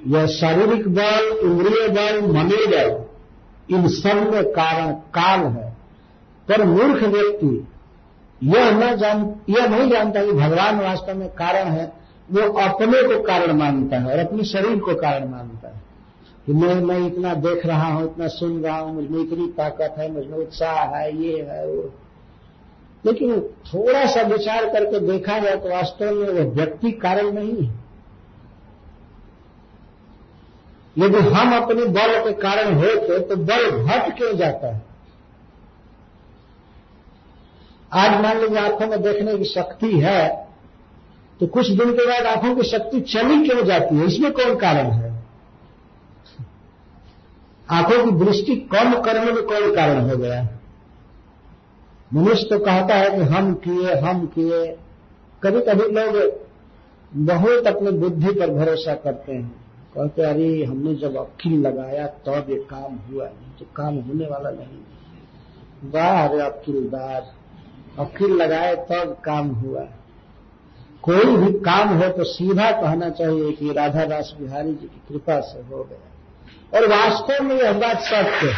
[0.07, 3.03] या शारीरिक बल, इंद्रिय बल, मनोबल,
[3.75, 5.73] इन सब में कारण, काल है।
[6.49, 7.67] पर मूर्ख व्यक्ति
[8.43, 11.93] यह न जान, यह नहीं जानता कि भगवान वास्तव में कारण है।
[12.31, 15.83] वो अपने को कारण मानता है और अपने शरीर को कारण मानता है।
[16.45, 20.11] कि मैं मैं इतना देख रहा हूँ, इतना सुन रहा हूँ, मुझमें इतनी ताकत है,
[20.11, 21.93] मुझमें उत्साह है, ये है, वो।
[23.03, 27.81] लेकिन थोड़ा सा विचार करके देखा जाए तो वास्तव में वो व्यक्ति कारण नहीं है।
[30.95, 34.81] यदि हम अपने बल के कारण होते तो बल घट क्यों जाता है?
[37.93, 40.21] आज मान लीजिए आँखों में देखने की शक्ति है
[41.39, 44.05] तो कुछ दिन के बाद आँखों की शक्ति चली क्यों जाती है?
[44.05, 45.11] इसमें कौन कारण है?
[47.67, 50.47] आँखों की दृष्टि कम करने में कौन कारण हो गया?
[52.13, 54.65] मनुष्य तो कहता है कि हम किए हम किए।
[55.43, 56.41] कभी कभी लोग
[57.25, 59.63] बहुत अपनी बुद्धि पर भरोसा करते हैं।
[59.97, 64.49] कहते अरे, हमने जब अखिल लगाया, तब ये काम हुआ नहीं तो काम होने वाला
[64.49, 64.81] नहीं
[65.93, 67.33] वाह अरे अखिलदार,
[67.99, 69.87] अखिल लगाए, तब काम हुआ।
[71.01, 75.39] कोई भी काम हो तो सीधा कहना चाहिए कि राधा दास बिहारी जी की कृपा
[75.39, 78.53] से हो गया। और वास्तव में यह बात सत्य है।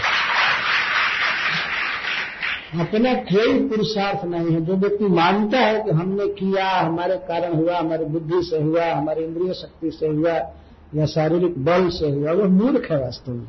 [2.74, 7.80] अपना कोई पुरुषार्थ नहीं है। जो व्यक्ति मानता है कि हमने किया, हमारे कारण हुआ,
[7.80, 10.32] हमारी बुद्धि से हुआ, हमारी इंद्रिय शक्ति से हुआ,
[10.96, 13.48] या शारीरिक बल से हुआ, वो मूर्ख है वास्तव में।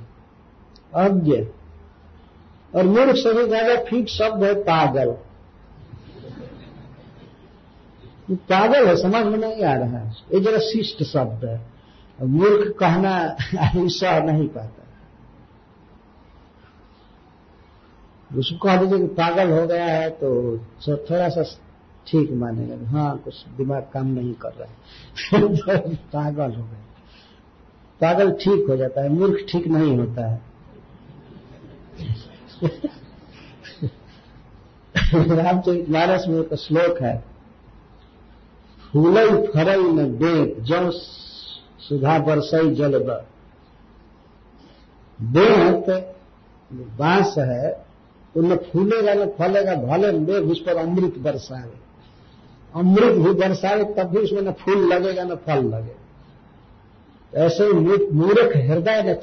[0.94, 1.46] अज्ञ।
[2.74, 5.16] और मूर्ख से ज़्यादा ठीक शब्द है पागल।
[8.30, 11.60] पागल है, समझ में नहीं आ रहा है। ये जरा शिष्ट शब्द है।
[12.22, 13.36] मूर्ख कहना
[13.88, 14.85] सह नहीं पाता।
[18.30, 20.58] उसको कह दीजिए कि पागल हो गया है तो
[20.88, 21.42] थोड़ा सा
[22.06, 26.84] ठीक मानेगा हाँ कुछ दिमाग काम नहीं कर रहा है। पागल हो गया।
[28.00, 30.40] पागल ठीक हो जाता है, मूर्ख ठीक नहीं होता है।
[35.14, 37.24] रामचरित मानस में एक श्लोक है।
[38.92, 40.90] फूलई फरई न देख जो
[41.80, 42.98] सुधा बरसई जल
[45.20, 46.00] देह तो
[46.98, 47.85] बाँस है
[48.42, 51.70] न फूलेगा न फलेगा, भले मेघ उस पर अमृत बरसाए।
[52.74, 57.72] अमृत भी बरसाए, तब भी उसमें न फूल लगेगा, न फल लगेगा। ऐसे
[58.12, 59.14] मूर्ख हृदय न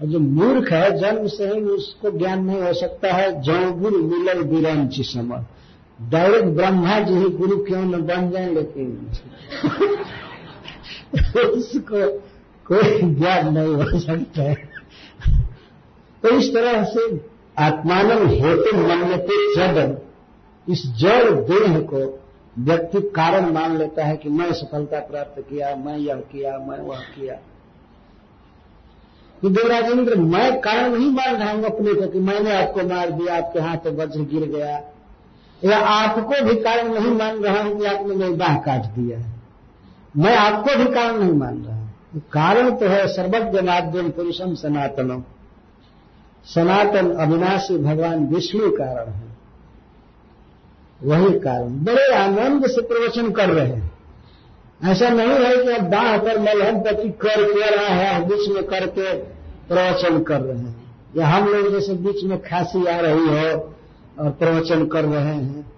[0.00, 3.98] और जो मूर्ख है, जन्म से ही उसको ज्ञान नहीं हो सकता है। जौ गुरु
[3.98, 5.44] मिलल विरंच समझ
[6.10, 9.10] डायरेक्ट ब्रह्मा जी ही गुरु क्यों न बन जाए लेकिन?
[11.38, 12.18] उसको
[12.66, 14.54] कोई ज्ञान नहीं हो सकता है।
[16.22, 19.98] तो इस तरह से आत्मान हेतु मन्यते जड
[20.68, 22.20] इस जड़ देह को
[22.58, 26.96] व्यक्ति कारण मान लेता है कि मैं सफलता प्राप्त किया, मैं यह किया, मैं वह
[26.96, 27.34] किया।
[29.40, 33.36] कि देवराजेंद्र, मैं कारण नहीं मान रहा हूँ अपने को कि मैंने आपको मार दिया,
[33.36, 34.80] आपके हाथ वज्र गिर गया।
[35.64, 39.26] या आपको भी कारण नहीं मान रहा हूँ कि आपने मेरी बाह काट दिया है।
[40.16, 41.94] मैं आपको भी कारण नहीं मान रहा हूँ।
[42.32, 45.22] कारण तो है सर्वज्ञ माध्यम पुरुषम सनातनम।
[46.44, 49.34] सनातन अविनाशी भगवान विष्णु कारण है।
[51.04, 53.92] वही कारण। बड़े आनंद से प्रवचन कर रहे हैं।
[54.84, 58.64] ऐसा नहीं है कि अब दाह पर मलहम पति कर के रहा है बीच में
[58.64, 59.14] करके
[59.68, 60.84] प्रवचन कर रहे हैं।
[61.16, 63.74] या हम लोग जैसे बीच में खांसी आ रही हो
[64.20, 65.72] और प्रवचन कर रहे हैं।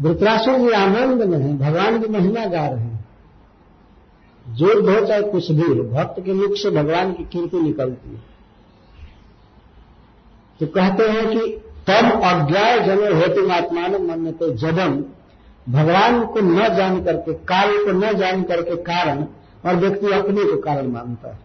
[0.00, 3.06] वृत्रासुर जी आनंद में है, भगवान की महिमा गा रहे हैं।
[4.52, 8.35] ज़ोर हो चाहे कुछ भी भक्त के मुख से भगवान की कीर्ति निकलती है।
[10.60, 11.38] तो कहते हैं कि
[11.88, 15.04] तम अज्ञाय जन हेतु आत्मान मन तो जबम।
[15.72, 19.24] भगवान को न जान करके, काल को न जान करके कारण
[19.66, 21.38] और व्यक्ति अपने को कारण मानता है।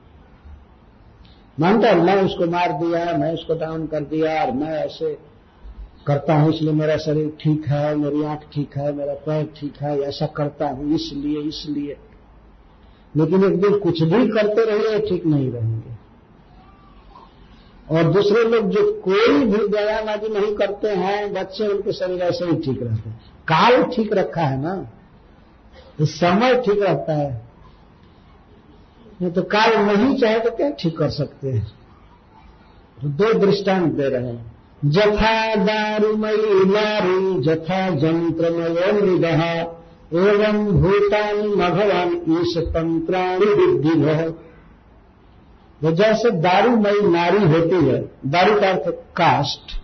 [1.60, 5.18] मानता है, मैं उसको मार दिया, मैं उसको डाउन कर दिया और मैं ऐसे
[6.08, 10.00] करता हूँ, इसलिए मेरा शरीर ठीक है, मेरी आँख ठीक है, मेरा पैर ठीक है,
[10.00, 11.98] ऐसा करता हूँ, इसलिए इसलिए।
[13.16, 16.01] लेकिन एक दिन कुछ भी करते रहिए, ठीक नहीं रहेंगे।
[17.92, 22.46] और दूसरे लोग जो कोई भी व्यायाम आदि नहीं करते हैं, बच्चे उनके शरीर ऐसे
[22.46, 24.76] ही ठीक रहते हैं। काल ठीक रखा है ना?
[26.00, 27.42] तो समय ठीक रहता है।
[29.22, 31.72] नहीं तो काल नहीं चाहे तो क्या ठीक कर सकते हैं?
[33.02, 34.52] तो दो दृष्टांत दे रहे हैं।
[34.86, 39.78] जथा दारुमयी नारी, जथा मृग,
[40.14, 44.00] एवं भूतानी भगवान ईश तंत्राणी बुद्धि
[45.84, 49.82] वो जैसे दारूमयी नारी होती है, दारू का अर्थ कास्ट,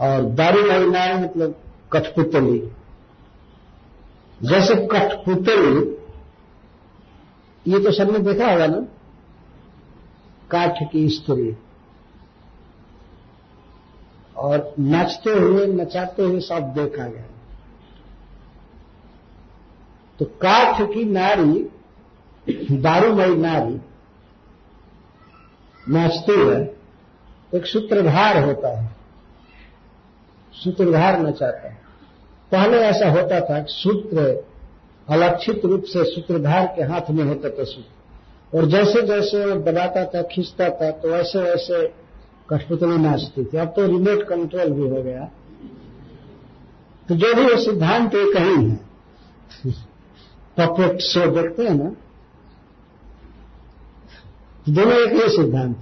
[0.00, 1.62] और दारूमयी नारी मतलब
[1.92, 2.58] कठपुतली।
[4.42, 5.96] जैसे कठपुतली,
[7.66, 8.80] ये तो सबने देखा होगा ना,
[10.50, 11.56] काठ की स्त्री।
[14.36, 17.24] और नाचते हुए, नचाते हुए सब देखा गया।
[20.18, 21.70] तो काठ की नारी,
[22.76, 23.80] दारूमयी नारी
[25.88, 26.76] नाचते है,
[27.54, 28.96] एक सूत्रधार होता है।
[30.52, 31.74] सूत्रधार नचाता है।
[32.52, 34.44] पहले ऐसा होता था कि सूत्र
[35.08, 40.04] अलक्षित रूप से सूत्रधार के हाथ में होता था सूत्र। और जैसे जैसे वो दबाता
[40.04, 41.94] था, खींचता था तो वैसे वैसे
[42.50, 45.24] कठपुतली नाचती थी। अब तो रिमोट कंट्रोल भी हो गया।
[47.08, 48.76] तो जो भी वो सिद्धांत एक ही है
[50.60, 51.96] पपेट शो देखते हैं ना
[54.68, 55.76] दोनों एक ही सिद्धांत।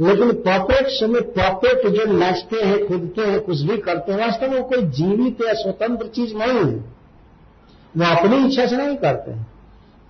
[0.00, 4.64] लेकिन पॉपेट समय पॉपेट जो नाचते हैं कूदते हैं, कुछ भी करते हैं, वास्तव में
[4.64, 6.96] कोई जीवित या स्वतंत्र चीज़ नहीं है।
[7.96, 9.46] वो अपनी इच्छा से नहीं करते हैं।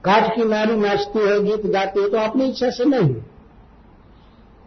[0.05, 3.15] काठ की नारी नाचती है, गीत गाती है तो अपनी इच्छा से नहीं।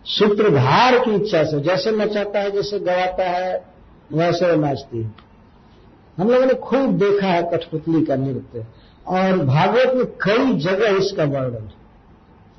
[0.06, 3.66] सूत्रधार की इच्छा से, जैसे नचाता है, जैसे गवाता है,
[4.14, 5.14] वैसे वो नाचती है।
[6.18, 8.66] हम लोगों ने खूब देखा है कठपुतली का नृत्य,
[9.08, 11.72] और भागवत में कई जगह इसका वर्णन।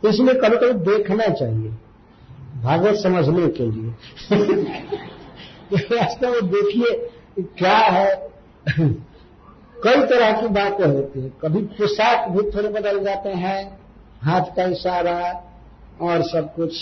[0.09, 1.69] इसलिए कभी कभी देखना चाहिए,
[2.63, 3.91] भागवत समझने के लिए।
[5.97, 7.11] वास्तव में देखिए
[7.59, 8.29] क्या है।
[9.85, 13.81] कई तरह की बातें होती है। कभी पोशाक भी थोड़े बदल जाते हैं,
[14.23, 15.45] हाथ का इशारा
[16.01, 16.77] और सब कुछ।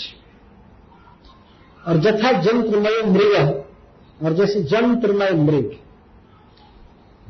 [1.87, 3.65] और जथा जंत्रमय मृग
[4.25, 5.71] और जैसे जंत्रमय मृग।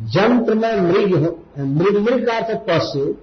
[0.01, 3.15] जंत्रमय मृग मृग मृग का अर्थ पशु।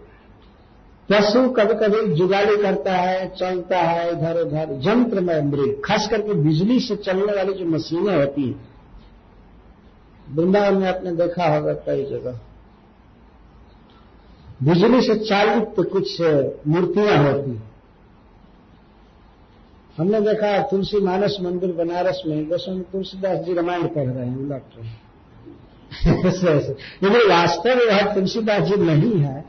[1.10, 6.34] पशु कभी कभी जुगाली करता है, चलता है इधर उधर यंत्र में मृग, खास करके
[6.34, 8.58] बिजली से चलने वाली जो मशीनें होती हैं।
[10.26, 12.38] वृंदावन में आपने देखा होगा कई जगह।
[14.62, 16.20] बिजली से चालित कुछ
[16.66, 17.58] मूर्तियाँ होती
[19.98, 24.62] हमने देखा तुलसी मानस मंदिर बनारस में, गोस्वामी तुलसीदास जी रामायण पढ़ रहे हैं उलट
[24.76, 25.04] रहे हैं
[27.28, 29.44] वास्तव में वह तुलसीदास जी नहीं है।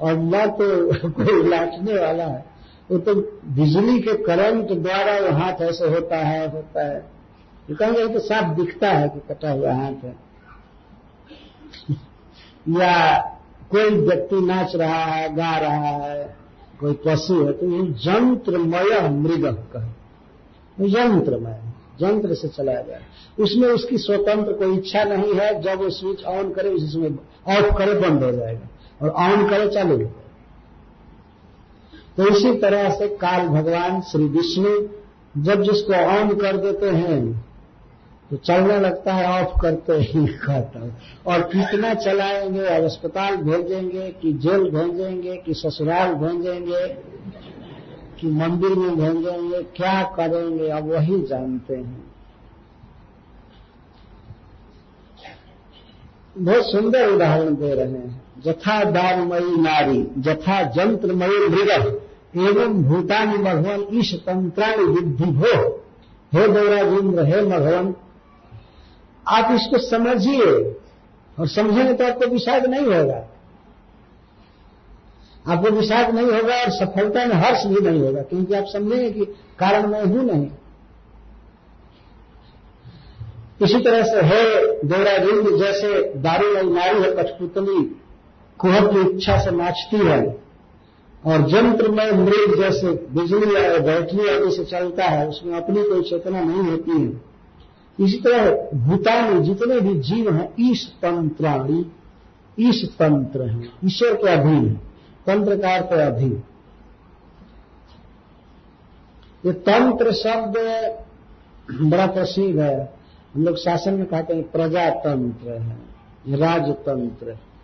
[0.00, 2.44] और न तो कोई लाटने वाला है।
[2.90, 7.10] वो तो बिजली के करंट द्वारा वो हाथ ऐसे होता है होता है।
[7.70, 10.16] ये कहेंगे तो साफ़ दिखता है कि कटा हुआ हाथ है।
[12.68, 13.18] या
[13.70, 16.36] कोई व्यक्ति नाच रहा है, गा रहा है,
[16.80, 19.90] कोई पशु है तो ये यंत्रमय मृग कहे।
[20.86, 21.60] यंत्रमय,
[22.02, 22.98] यंत्र से चलाया गया
[23.40, 27.10] उसमें उसकी स्वतंत्र कोई इच्छा नहीं है, जब वो स्विच ऑन करे, उसमें
[27.48, 28.68] ऑफ़ करे, बंद हो जाएगा।
[29.02, 29.98] और ऑन करे चालू
[32.16, 34.88] तो इसी तरह से काल भगवान श्री विष्णु
[35.42, 37.46] जब जिसको ऑन कर देते हैं
[38.30, 40.88] तो चलने लगता है, ऑफ़ करते ही खाता।
[41.26, 46.88] और कितना चलाएँगे अब अस्पताल भेजेंगे, कि जेल भेजेंगे, कि ससुराल भेजेंगे,
[48.20, 52.12] कि मंदिर में भेजेंगे, क्या करेंगे, अब वही जानते हैं।
[56.38, 61.70] बहुत सुंदर उदाहरण दे रहे हैं। जथा दानमयी नारी जथा जंत्रमयी मृग
[62.38, 65.54] एवं भूतानी भगवान ईश तंत्राणी विद्धि हो
[66.32, 67.94] हे गौराजेंद्र हे भगवान,
[69.26, 70.50] आप इसको समझिए
[71.36, 73.24] और समझेंगे तो आपको विषाद नहीं होगा।
[75.46, 79.24] आपको विषाद नहीं होगा और सफलता में हर्ष भी नहीं होगा, क्योंकि आप समझेंगे कि
[79.58, 80.48] कारण मैं हूँ नहीं।
[83.60, 84.42] इसी तरह से है
[84.84, 87.80] गौराजेंद्र जैसे दारू नारी है कठपुतली
[88.58, 90.40] कुहर की इच्छा से नाचती है
[91.26, 96.02] और जंत्र में मृग जैसे बिजली या बैटरी आदि से चलता है, उसमें अपनी कोई
[96.02, 97.36] चेतना नहीं होती है।
[98.00, 101.86] इसी तरह भूतान जितने भी जीव हैं, ईश तंत्राणी,
[102.60, 104.74] ईश तंत्र है। ईश्वर के अधीन है
[105.26, 106.42] तंत्र का अधीन।
[109.46, 110.54] ये तंत्र शब्द
[111.82, 112.94] बड़ा प्रसिद्ध है।
[113.34, 115.76] हम लोग शासन में कहते हैं प्रजातंत्र है
[116.28, 117.55] राजतंत्र है।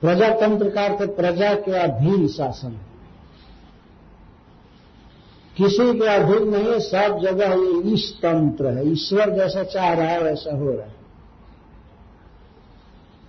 [0.00, 2.78] प्रजातंत्र का अर्थ प्रजा के अधीन शासन।
[5.56, 10.08] किसी के अधीन नहीं है सब जगह ये ईश तंत्र है। ईश्वर जैसा चाह रहा
[10.08, 10.96] है, वैसा हो रहा है।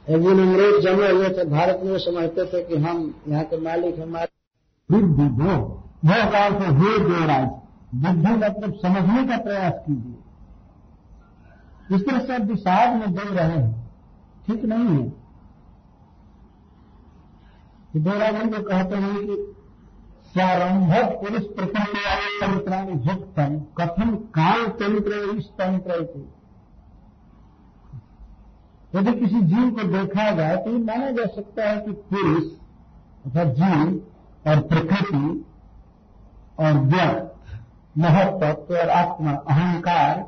[0.09, 3.99] एक दिन अंग्रेज़ जमे हुए थे, भारत में समझते थे कि हम यहाँ के मालिक
[3.99, 4.27] हमारे
[4.91, 7.47] बुद्धि दो वह काल से हे देवराज,
[7.95, 10.15] बुद्धि मतलब समझने का प्रयास कीजिए।
[11.95, 13.89] इस तरह से विषाद में दे रहे हैं।
[14.47, 15.26] ठीक नहीं है।
[17.99, 19.35] देवराजन को कहते हैं कि
[20.33, 20.91] प्रारंभ
[21.21, 21.99] पुरुष प्रकृति
[22.41, 26.25] तंत्राणी युक्तम कथम काल तंत्र इस तंत्र
[28.95, 32.43] यदि किसी जीव को देखा जाए तो ये माना जा सकता है कि पुरुष
[33.25, 34.01] अर्थात जीव
[34.47, 35.45] और प्रकृति
[36.59, 37.33] और व्यक्त
[37.97, 40.19] महत्व और आत्मा, अहंकार,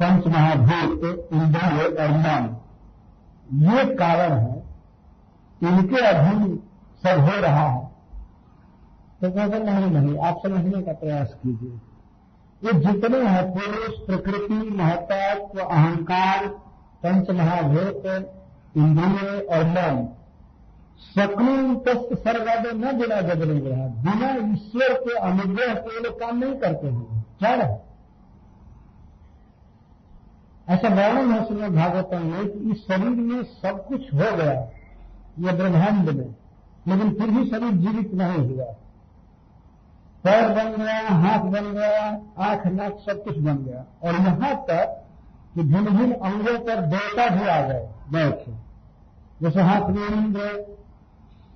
[0.00, 2.56] पंच महाभूत, इंद्रिय और मन,
[3.68, 4.62] ये कारण है।
[5.62, 6.62] इनके अधीन
[7.06, 7.90] सब हो रहा है।
[9.20, 11.80] तो कहते नहीं नहीं, आप समझने का प्रयास कीजिए।
[12.64, 16.46] ये जितने हैं पुरुष, प्रकृति, महत्व, अहंकार,
[17.06, 18.02] पंच महाभूत,
[18.76, 20.08] इंद्रिय और मन
[21.00, 26.54] सकून तस्त सर्वाद न बिना जबरे रहा बिना ईश्वर के अनुग्रह के लोग काम नहीं
[26.54, 27.84] करते हैं। क्या है?
[30.68, 34.70] ऐसा वर्णन है श्रीमद भागवतम में कि इस शरीर में सब कुछ हो गया
[35.38, 36.34] यह ब्रह्मांड में।
[36.88, 38.64] लेकिन फिर भी शरीर जीवित नहीं हुआ।
[40.24, 42.00] पैर बन गया, हाथ बन गया,
[42.46, 44.96] आँख, नाक सब कुछ बन गया। और यहाँ तक
[45.54, 48.52] कि भिन्न भिन्न अंगों पर देवता भी आ गए, बैठे
[49.42, 50.48] जैसे हाथ में इंद्र,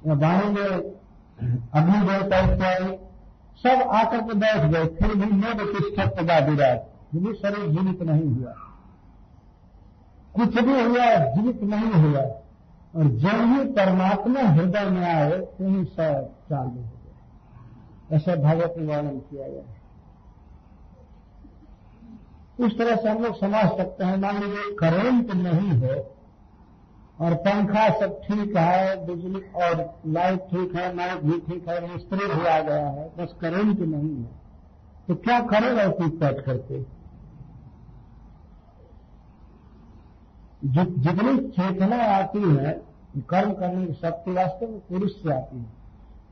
[0.07, 0.67] या बाणी में
[1.73, 2.97] अग्नि देवता इत्यादि,
[3.59, 6.81] सब आकर के बैठ गए, फिर भी न प्रतिष्ठा विराट
[7.11, 8.53] फिर भी शरीर जीवित नहीं हुआ,
[10.35, 12.23] कुछ भी हुआ, जीवित नहीं हुआ
[12.97, 18.75] और जब ही परमात्मा हृदय में आए तो ही सब चालू हो गया ऐसा भागवत
[18.79, 19.63] में वर्णन किया गया
[22.59, 25.97] उस तरह से हम लोग समझ सकते हैं, मान लीजिए करंट नहीं है
[27.21, 32.27] और पंखा सब ठीक है, बिजली और लाइट ठीक है, माइक भी ठीक है, मिस्त्री
[32.27, 34.31] भी आ गया है, बस करंट नहीं है।
[35.09, 36.81] तो क्या करेगा टूट पैट करके?
[40.65, 42.83] जितनी चेतना आती है,
[43.19, 45.85] कर्म करने की शक्ति वास्तव में पुरुष से आती है।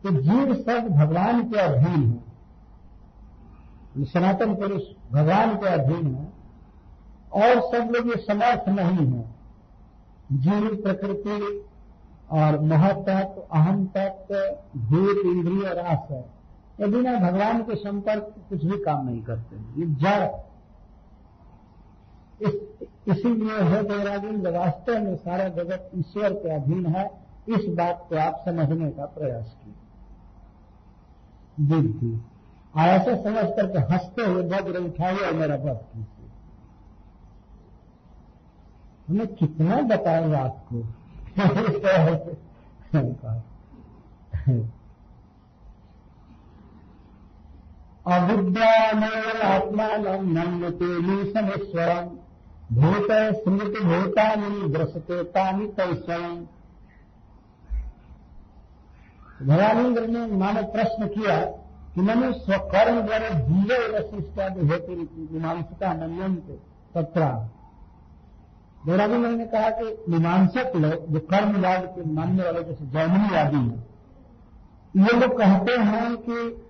[0.02, 2.22] तो जीव सब भगवान के अधीन
[3.96, 4.82] है। सनातन पुरुष
[5.12, 6.28] भगवान के अधीन है,
[7.32, 9.34] और सब लोग ये समर्थ नहीं है।
[10.32, 11.64] जीव प्रकृति
[12.30, 14.34] और महतत्व अहम तत्व,
[14.80, 16.42] भूत, इंद्रिय, रास है।
[16.80, 20.26] ये बिना भगवान के संपर्क कुछ भी काम नहीं करते। ये जड़
[22.46, 22.54] इस,
[23.08, 27.04] इसीलिए है देवराजेंद्र वास्तव में सारा जगत ईश्वर के अधीन है
[27.48, 29.74] इस बात को आप समझने का प्रयास किए
[31.66, 32.12] बुद्धि
[32.76, 36.30] और ऐसे समझ करके हँसते हुए वज्र उठाए और मेरा वध कीजिए।
[39.08, 40.84] हमें कितना बताएँगे आपको?
[48.06, 48.70] अविद्या
[49.46, 52.08] आत्मा नम नम्यते नीशमेश्वरम
[52.72, 56.36] भूत स्मृति भूतानी ग्रसते तानी तैस्वयं
[59.46, 61.40] भगवानेन्द्र ने मानव प्रश्न किया
[61.94, 64.92] कि मैंने स्वकर्म द्वारा जीवे वशिष्टादि हेतु
[65.32, 66.46] मीमांसका नम्यंत
[66.96, 67.48] तथा
[68.86, 73.86] देहरादून ने कहा कि मीमांसक लोग जो कर्मवाद के मानने वाले जैसे जैमिनीवादी हैं,
[74.96, 76.64] ये लोग कहते हैं कि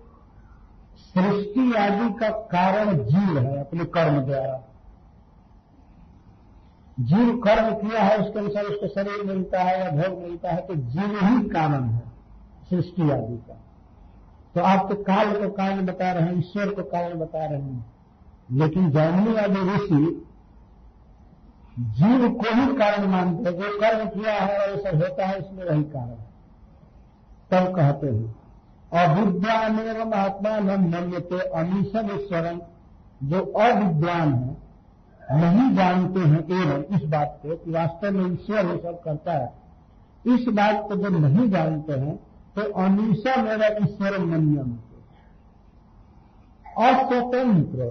[0.98, 4.71] सृष्टि आदि का कारण जीव है, अपने कर्म द्वारा।
[7.02, 10.74] जीव कर्म किया है, उसके अनुसार उसको शरीर मिलता है या भोग मिलता है तो
[10.74, 12.02] जीव ही कारण है,
[12.70, 13.58] सृष्टि आदि का।
[14.54, 17.92] तो आप तो काल को कारण बता रहे हैं, ईश्वर को कारण बता रहे हैं।
[18.52, 20.26] लेकिन जैमिनी आदि ऋषि,
[21.78, 25.64] जीव को ही कारण मानते हैं, जो कर्म किया है और सब होता है इसमें
[25.64, 26.32] वही कारण है।
[27.50, 28.42] तब कहते हैं
[28.92, 32.60] अविद्वान एवं आत्मा न मन्यते अमीशन ईश्वरम,
[33.22, 34.61] जो अविद्वान है
[35.22, 39.52] नहीं जानते हैं एवं इस बात को कि वास्तव में ईश्वर ये सब करता है।
[40.26, 42.16] इस बात को जब नहीं जानते हैं
[42.56, 44.72] तो अमीशा मेरा ईश्वर मन्यम
[46.80, 47.90] अस्वतंत्र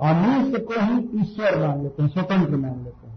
[0.00, 3.16] अमीश को ही ईश्वर मान लेते हैं, स्वतंत्र मान लेते हैं।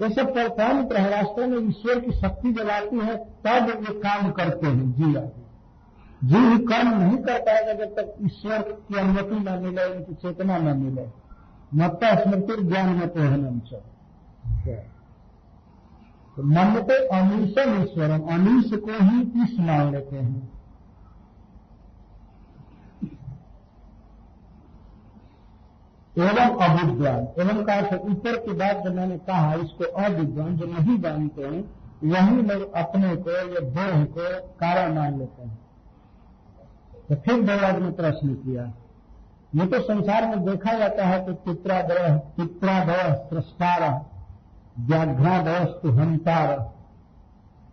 [0.00, 3.16] ये सब परतंत्र है राष्ट्र में ईश्वर की शक्ति जब आती है,
[3.46, 5.42] तब ये काम करते हैं, जी आदि
[6.24, 10.76] जीव कर्म नहीं कर पाएगा जब तक ईश्वर की अनुमति न मिले, उनकी चेतना न
[10.78, 11.06] मिले।
[11.74, 13.58] मत्ता स्मृति ज्ञान में पोहनम
[16.36, 20.42] तो मन पे अमीशम ईश्वरम अमीश को ही ईश मान लेते हैं।
[26.16, 31.42] एवं अविद्वान एवं का ऊपर की बात जो मैंने कहा इसको अविद्वान जो नहीं जानते
[31.42, 31.62] हैं
[32.04, 34.24] वही लोग अपने को या देह को
[34.56, 35.58] कारण मान लेते हैं।
[37.08, 38.72] तो फिर देवाज ने प्रश्न किया।
[39.54, 44.06] ये तो संसार में देखा जाता है कि पित्रादय पित्रादय सृष्टार,
[44.78, 46.74] व्याघ्रादयस्तु हंतार।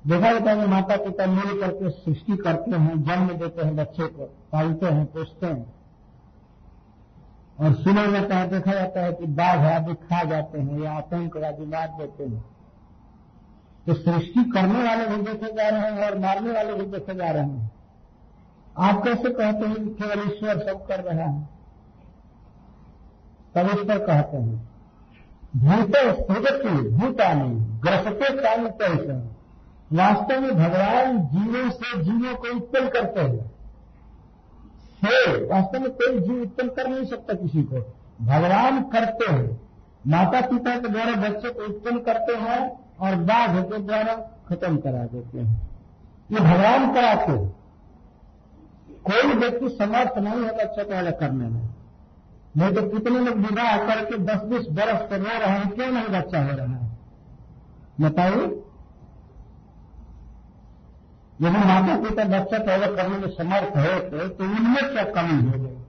[0.07, 4.25] देखा जाता है माता पिता मिल करके सृष्टि करते हैं, जन्म देते हैं बच्चे को,
[4.25, 5.73] पालते हैं, पोसते हैं।
[7.59, 11.37] और सुना जाता है देखा जाता है कि बाघ आदि खा जाते हैं या आतंक
[11.37, 12.45] आदि मार देते हैं।
[13.87, 17.31] तो सृष्टि करने वाले भी देखे जा रहे हैं और मारने वाले भी देखे जा
[17.31, 17.71] रहे हैं।
[18.77, 21.60] आप कैसे कहते हैं कि केवल ईश्वर सब कर रहा है?
[23.57, 24.71] पर कहते हैं।
[25.55, 29.41] भूत सृजती भूतानी, ग्रसते काल कैसे?
[29.95, 33.51] वास्तव में भगवान जीवों से जीवों को उत्पन्न करते हैं।
[34.77, 37.75] से, वास्तव में कोई जीव उत्पन्न कर नहीं सकता किसी को।
[38.21, 39.61] भगवान करते हैं।
[40.07, 44.13] माता पिता के द्वारा बच्चे को उत्पन्न करते हैं और बाघ के द्वारा
[44.49, 45.69] खत्म करा देते हैं।
[46.31, 47.55] ये भगवान कराते हैं।
[49.09, 51.70] कोई व्यक्ति समर्थ नहीं है बच्चे को अलग करने में।
[52.55, 56.07] नहीं तो कितने लोग विवाह करके दस बीस बरस से रो रहे हैं, क्यों नहीं
[56.11, 56.89] बच्चा हो रहा है?
[58.01, 58.45] बताइए।
[61.39, 65.79] यदि माता पिता बच्चा पैदा करने में समर्थ होते तो उनमें क्या कमी हो गई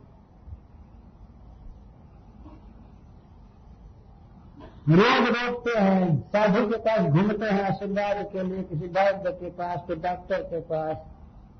[4.90, 9.78] रोग रोकते हैं, साधु के पास घूमते हैं, आशीर्वाद के लिए, किसी वैद्य के पास
[9.88, 10.96] तो डॉक्टर के पास।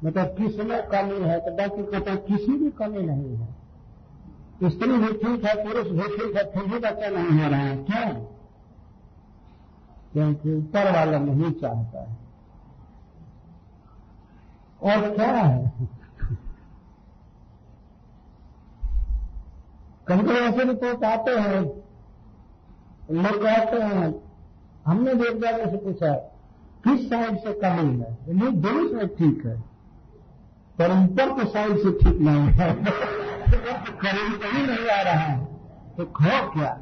[0.05, 1.39] मतलब किसमें कमी है?
[1.41, 3.62] तो डॉक्टर कहते हैं, किसी भी कमी नहीं है।
[4.69, 7.77] स्त्री भी ठीक है, पुरुष भी ठीक है, फिर भी बच्चा नहीं हो रहा है।
[7.77, 8.15] क्यों?
[10.13, 12.17] क्योंकि ऊपर वाला नहीं चाहता है।
[14.83, 15.73] और क्या है?
[20.09, 21.61] कभी कभी ऐसे रिपोर्ट आते हैं
[23.11, 24.15] लोग कहते हैं।
[24.87, 26.15] हमने जगह से पूछा,
[26.85, 28.17] किस साइड से कमी है?
[28.29, 29.61] नहीं, दोनों साइड ठीक है
[30.79, 33.22] पर ऊपर के साइड से ठीक नहीं है।
[33.57, 35.45] करीब कहीं नहीं आ रहा है।
[35.97, 36.79] तो खो क्या?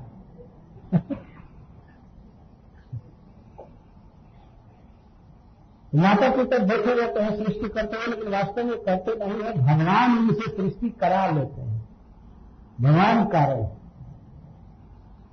[5.94, 10.18] माता पिता देखे जाते हैं, सृष्टि करते हुए लेकिन वास्तव में करते नहीं है। भगवान
[10.18, 11.88] उनसे सृष्टि करा लेते हैं।
[12.80, 13.64] भगवान कारण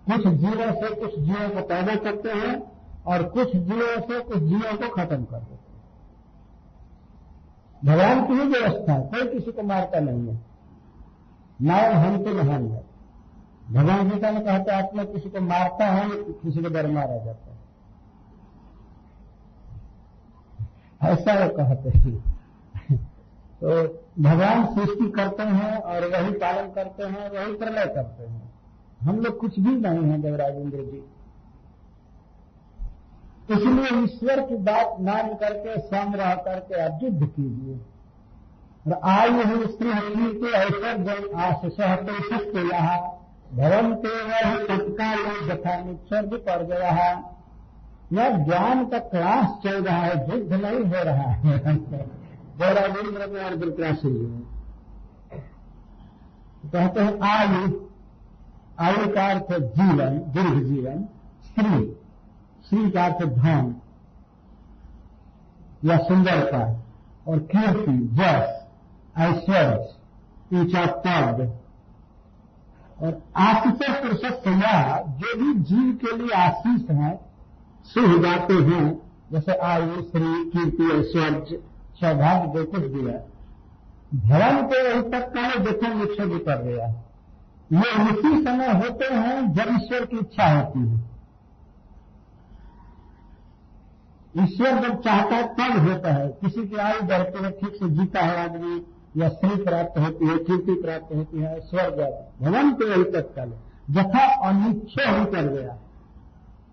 [0.07, 2.71] कुछ जीवों से कुछ जीवों को पैदा करते हैं
[3.03, 5.67] और कुछ जीवों से कुछ जीवों को खत्म कर देते हैं।
[7.85, 10.46] भगवान की ही व्यवस्था है, कोई किसी को मारता नहीं है।
[11.61, 12.83] नायब हम तो महान है।
[13.71, 17.57] भगवान गीता में कहते, आत्मा किसी को मारता है, किसी को डर मारा जाता है।
[21.13, 22.37] ऐसा वो कहते हैं।
[23.63, 23.87] तो
[24.19, 28.53] भगवान सृष्टि करते हैं और वही पालन करते हैं, वही प्रलय करते हैं।
[29.01, 31.03] हम लोग कुछ भी नहीं है देवराजेंद्र जी।
[33.53, 37.79] इसलिए ईश्वर की बात मान करके सम रह करके आप युद्ध कीजिए।
[38.93, 39.91] आयु स्त्री
[40.33, 42.97] के ऐश्वर्य आशीष सत्य यहाँ।
[43.53, 47.23] भवन के वह तत्काल यथा निसर्ग पर गया है।
[48.13, 51.59] यह ज्ञान का क्लास चल रहा है युद्ध नहीं हो रहा है।
[52.57, 54.43] गौराविंद्र में और विक्रासी
[56.71, 57.87] कहते हैं, आयु
[58.79, 61.03] आयु का अर्थ जीवन, दीर्घ जीवन,
[61.45, 61.97] स्त्री
[62.65, 63.75] स्त्री का अर्थ धन,
[65.85, 66.79] या सुंदरता,
[67.27, 68.56] और कीर्ति, जस।
[69.17, 69.93] ऐश्वर्य,
[70.53, 71.59] ऊँचा पद।
[73.03, 77.19] और आशीष पुरुष सया जो भी जीव के लिए आशीष है
[77.85, 81.59] शुभ बातें हैं। जैसे आयु श्री कीर्ति, ऐश्वर्य,
[81.93, 83.19] सौभाग्य, जो कुछ दिया
[84.15, 86.87] धर्म को वही तक का देखो निश्चय भी कर गया
[87.73, 90.97] ये उसी समय होते हैं जब ईश्वर की इच्छा होती है।
[94.43, 98.19] ईश्वर जब चाहता है, तब होता है। किसी की आयु बढ़ती है ठीक से जीता
[98.19, 98.79] है आदमी
[99.17, 103.53] या स्त्री प्राप्त होती है, कीर्ति प्राप्त होती है, स्वर्ग भवन के वही तत्काल
[103.91, 105.77] जथा अनिच्छे ही कर गया।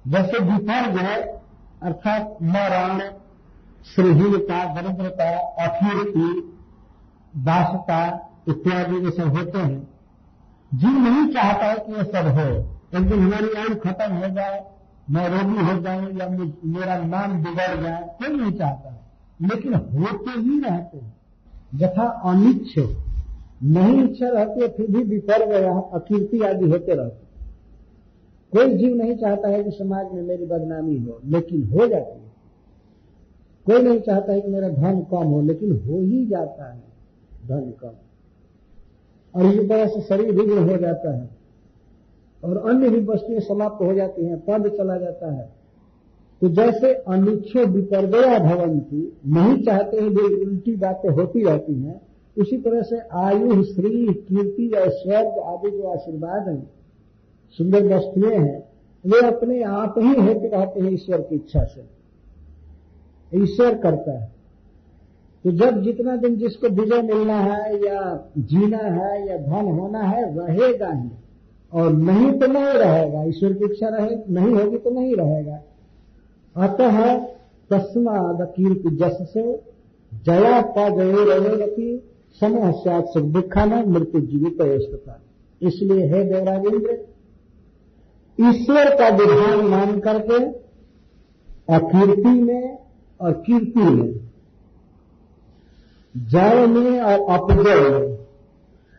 [0.08, 1.42] जैसे विपर्ग है,
[1.82, 3.12] अर्थात मरण
[3.94, 6.58] श्रीहीनता, दरिद्रता अखीरती
[7.36, 9.88] दासता इत्यादि ये सब होते हैं।
[10.74, 14.64] जिन नहीं चाहता है कि ये सब हो एक दिन हमारी आयु खत्म हो जाए,
[15.10, 16.28] मैं रोगी हो जाऊँ या
[16.64, 19.00] मेरा नाम बिगड़ जाए, कोई नहीं चाहता है।
[19.42, 21.13] लेकिन होते ही रहते हैं।
[21.74, 22.78] यथा अनिच्छ।
[23.64, 25.52] नहीं इच्छा रहती है, फिर भी विपर्ग
[25.94, 27.24] अकीर्ति आदि होते रहते
[28.52, 32.32] कोई जीव नहीं चाहता है कि समाज में मेरी बदनामी हो, लेकिन हो जाती है।
[33.66, 36.82] कोई नहीं चाहता है कि मेरा धन कम हो, लेकिन हो ही जाता है,
[37.46, 37.90] धन कम।
[39.40, 41.30] और इसी तरह से शरीर विघ्न हो जाता है।
[42.44, 45.63] और अन्य भी वस्तुएँ समाप्त हो जाती हैं पद चला जाता है।
[46.44, 52.00] तो जैसे अनिच्छो विपर्दया भवन की नहीं चाहते हैं जो उल्टी बातें होती रहती हैं,
[52.38, 56.70] उसी तरह से आयु श्री कीर्ति या स्वर्ग आदि जो आशीर्वाद हैं,
[57.50, 58.68] सुंदर वस्तुएँ हैं,
[59.06, 61.84] वे अपने आप ही होते रहते हैं ईश्वर की इच्छा से।
[63.34, 64.32] ईश्वर करता है।
[65.44, 70.38] तो जब जितना दिन जिसको विजय मिलना है या जीना है या धन होना है,
[70.38, 71.08] रहेगा ही।
[71.72, 75.62] और नहीं तो नहीं रहेगा। ईश्वर की इच्छा रहे, नहीं होगी तो नहीं रहेगा।
[76.56, 77.16] अतः
[77.70, 79.60] तस्माद कीर्ति जस से
[80.24, 81.98] जया पदयो रही
[82.40, 84.60] समय सात सुख दुखाना मृत्यु जीवित
[85.62, 86.98] इसलिए है देवराजेंद्र
[88.38, 90.44] ईश्वर का विधान मान करके
[91.74, 92.78] अकीर्ति में
[93.20, 94.14] और कीर्ति में,
[96.16, 98.16] जय में और अपजय में,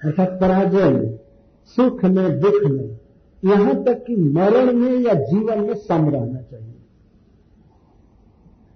[0.03, 1.19] अर्थात पराजय में,
[1.65, 2.99] सुख में, दुख में,
[3.45, 6.74] यहाँ तक कि मरण में या जीवन में सम रहना चाहिए।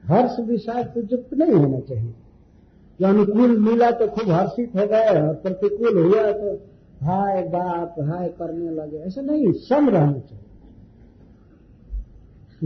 [0.10, 2.14] हर्ष विषाद तो युक्त नहीं होना चाहिए।
[3.02, 6.56] जो अनुकूल मिला तो खूब हर्षित हो गए और प्रतिकूल हुआ तो
[7.02, 10.46] हाय बाप, हाय करने लगे। ऐसा नहीं, सम रहना चाहिए।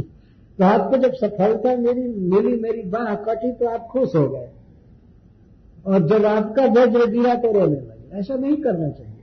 [0.58, 4.50] तो आपको जब सफलता मेरी मिली मेरी बाह कटी तो आप खुश हो गए।
[5.86, 9.14] और जब आपका वज्र गिरा तो रोने लगे। ऐसा नहीं करना चाहिए।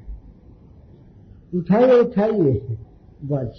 [1.59, 2.79] उठाइए उठाइए
[3.25, 3.51] वज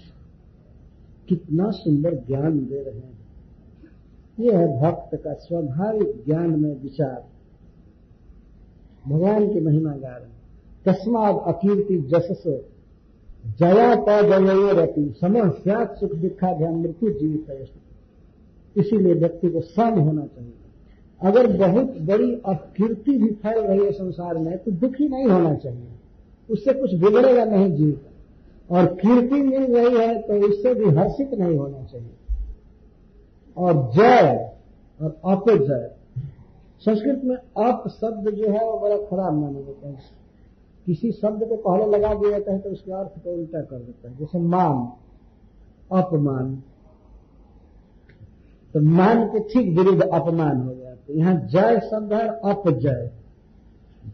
[1.30, 3.11] कितना सुंदर ज्ञान दे रहे हैं।
[4.42, 7.24] ये है भक्त का स्वाभाविक ज्ञान में विचार।
[9.08, 10.30] भगवान की महिमा गा रहे
[10.86, 12.44] तस्माद अकीर्ति जस
[13.60, 17.68] जया पदयो रति समय स्यात सुख दिखा ध्यान मृत्यु जीवित है।
[18.76, 20.54] इसीलिए व्यक्ति को सम होना चाहिए।
[21.22, 25.88] अगर बहुत बड़ी अकीर्ति भी फैल रही है संसार में तो दुखी नहीं होना चाहिए।
[26.50, 28.00] उससे कुछ बिगड़ेगा नहीं जीव
[28.70, 32.10] और कीर्ति मिल रही है तो उससे भी हर्षित नहीं होना चाहिए।
[33.58, 34.52] और जय
[35.02, 35.92] और अपजय
[36.80, 39.98] संस्कृत में अप शब्द जो है वो बड़ा खराब माना जाता है।
[40.86, 44.10] किसी शब्द को पहले लगा दिया जाता है तो उसके अर्थ को उल्टा कर देता
[44.10, 44.78] है। जैसे मान,
[45.92, 46.56] अपमान।
[48.74, 53.12] तो मान के ठीक विरुद्ध अपमान हो गया तो यहाँ जय शब्द है, अपजय।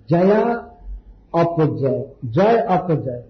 [0.09, 0.41] जया,
[1.35, 3.23] अपजय। जय अपजय।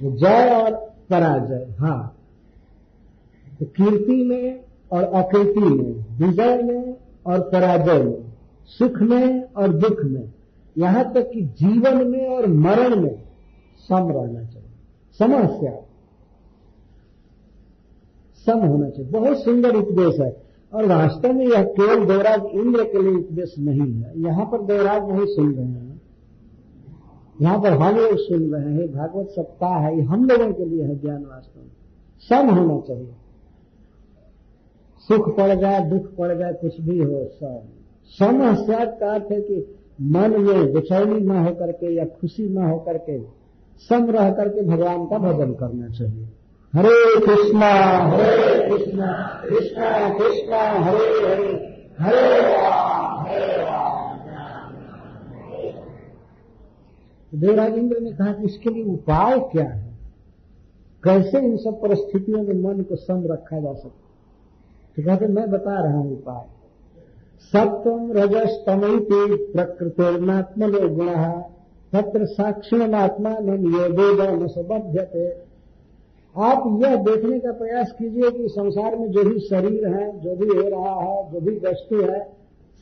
[0.00, 0.74] जय और
[1.10, 2.16] पराजय हाँ।
[3.60, 6.96] तो कीर्ति में और अकृति में, विजय में
[7.26, 8.24] और पराजय में,
[8.66, 10.32] सुख में और दुख में।
[10.78, 13.22] यहाँ तक कि जीवन में और मरण में
[13.88, 14.68] सम रहना चाहिए।
[15.18, 15.86] समस्या
[18.46, 20.42] सम होना चाहिए। बहुत सुंदर उपदेश है।
[20.74, 25.10] और वास्तव में यह केवल देवराज इंद्र के लिए उपदेश नहीं है। यहाँ पर देवराज
[25.10, 26.02] नहीं सुन रहे हैं।
[27.42, 30.98] यहाँ पर हम लोग सुन रहे हैं। भागवत सप्ताह है। हम लोगों के लिए है
[30.98, 31.70] ज्ञान वास्तव में।
[32.20, 33.12] सम होना चाहिए।
[35.12, 37.58] सुख पड़ जाए दुख पड़ जाए कुछ भी हो सम
[38.18, 42.98] समस्या का अर्थ है कि मन में बेचैनी न होकर के या खुशी न होकर
[42.98, 43.18] के
[43.88, 46.28] सम रह करके भगवान का भजन करना चाहिए।
[46.74, 47.70] हरे कृष्णा
[48.08, 49.12] हरे कृष्णा
[49.48, 51.52] कृष्णा कृष्णा, हरे हरे
[52.00, 52.38] हरे
[57.34, 59.98] देवराज इंद्र ने कहा कि इसके लिए उपाय क्या है?
[61.04, 64.09] कैसे इन सब परिस्थितियों में मन को सम रखा जा सकता
[64.96, 66.44] तो कहते मैं बता रहा हूँ उपाय
[67.40, 71.06] सप्तम रजस तमैति प्रकृतिर्नात्म गुण
[71.92, 75.50] तत्र साक्षिणात्मा नियोगेगा न सबध्यते।
[76.36, 80.46] आप यह देखने का प्रयास कीजिए कि संसार में जो भी शरीर है, जो भी
[80.46, 82.20] हो रहा है, जो भी वस्तु है,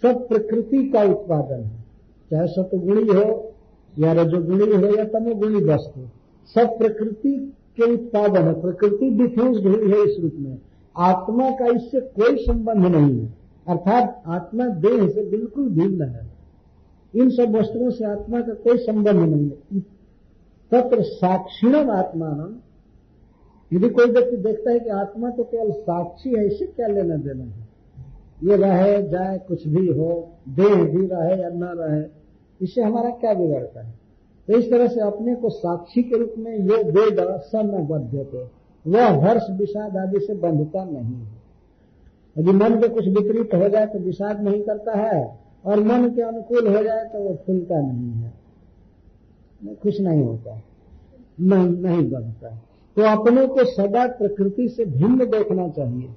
[0.02, 1.84] सब प्रकृति का उत्पादन है।
[2.30, 3.54] चाहे सतगुणी हो,
[3.98, 6.00] या रजोगुणी हो, या तमोगुणी वस्तु,
[6.54, 10.58] सब प्रकृति के उत्पादन है। प्रकृति डिफ्यूज हुई है इस रूप में।
[10.98, 13.34] आत्मा का इससे कोई संबंध नहीं है।
[13.68, 16.26] अर्थात आत्मा देह से बिल्कुल भिन्न है।
[17.14, 19.80] इन सब वस्तुओं से आत्मा का कोई संबंध नहीं है।
[20.70, 22.60] तत्र साक्षिणम आत्मान।
[23.72, 27.44] यदि कोई व्यक्ति देखता है कि आत्मा तो केवल साक्षी है इससे क्या लेना देना
[27.44, 27.68] है?
[28.44, 32.04] ये रहे, जाए, कुछ भी हो, देह भी रहे या न रहे,
[32.62, 33.94] इससे हमारा क्या बिगड़ता है?
[34.48, 39.24] तो इस तरह से अपने को साक्षी के रूप में ये वेद समबद्ध थे। वह
[39.24, 41.36] हर्ष विषाद आदि से बंधता नहीं है।
[42.36, 46.22] यदि मन के कुछ विपरीत हो जाए तो विषाद नहीं करता है, और मन के
[46.22, 48.32] अनुकूल हो जाए तो वो फूलता नहीं है।
[49.74, 50.60] खुश नहीं होता
[51.40, 52.48] नहीं नहीं बनता
[52.96, 56.08] तो अपने को सदा प्रकृति से भिन्न देखना चाहिए।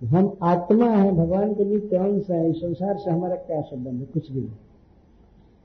[0.00, 2.48] हम आत्मा है, भगवान के नित्य अंश है?
[2.50, 4.06] इस संसार से हमारा क्या संबंध है?
[4.06, 4.50] कुछ भी नहीं।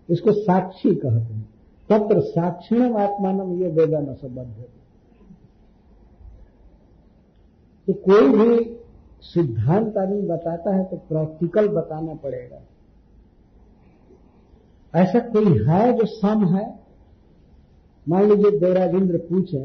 [0.10, 1.49] इसको साक्षी कहते हैं।
[1.90, 4.78] तत्र साक्षिणम आत्मानम ये वेदन संबंध है।
[7.90, 8.64] तो कोई भी
[9.22, 12.60] सिद्धांत आदमी बताता है तो प्रैक्टिकल बताना पड़ेगा।
[14.94, 16.66] ऐसा कोई है जो सम है?
[18.07, 19.64] मान लीजिए देवराज इंद्र पूछे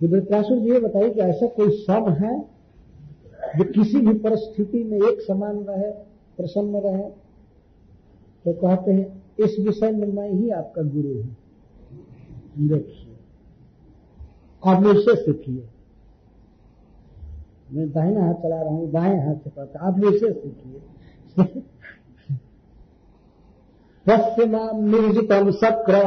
[0.00, 2.38] कि वृत्रासुर जी ये बताइए कि ऐसा कोई सब है
[3.58, 5.90] जो किसी भी परिस्थिति में एक समान रहे,
[6.38, 7.08] प्रसन्न रहे?
[8.44, 11.36] तो कहते हैं, इस विषय में मैं ही आपका गुरु हूँ।
[12.68, 13.16] देखिए
[14.62, 15.68] आप मुझसे सीखिए।
[17.72, 20.80] मैं दाहिना हाथ चला रहा हूँ दाएँ हाथ से पढ़ता आप मुझसे सीखिए
[24.06, 26.00] पश्चिमा निर्जितम सक्र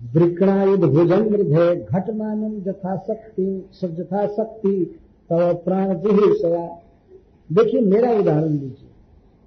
[0.00, 3.46] वृकणायुध भुजन मृधे घटमानम यथाशक्ति
[3.84, 4.98] यथाशक्ति
[5.30, 6.66] तव प्राण सया
[7.52, 8.88] देखिए, मेरा उदाहरण लीजिए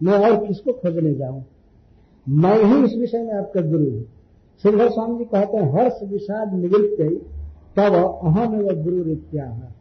[0.01, 1.43] मैं और किसको खोजने जाऊँ?
[2.27, 4.03] मैं ही इस विषय में आपका गुरु हूँ।
[4.63, 7.01] श्रीधर स्वामी जी कहते हैं, हर्ष विषाद निवृत्त
[7.77, 9.78] तब अहम एवं गुरु रित्या है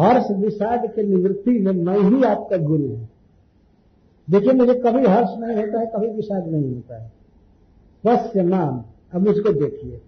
[0.00, 3.08] हर्ष विषाद के निवृत्ति में मैं ही आपका गुरु हूँ।
[4.30, 7.12] देखिए, मुझे कभी हर्ष नहीं होता है, कभी विषाद नहीं होता है।
[8.06, 10.00] वश्य नाम, अब मुझको देखिए।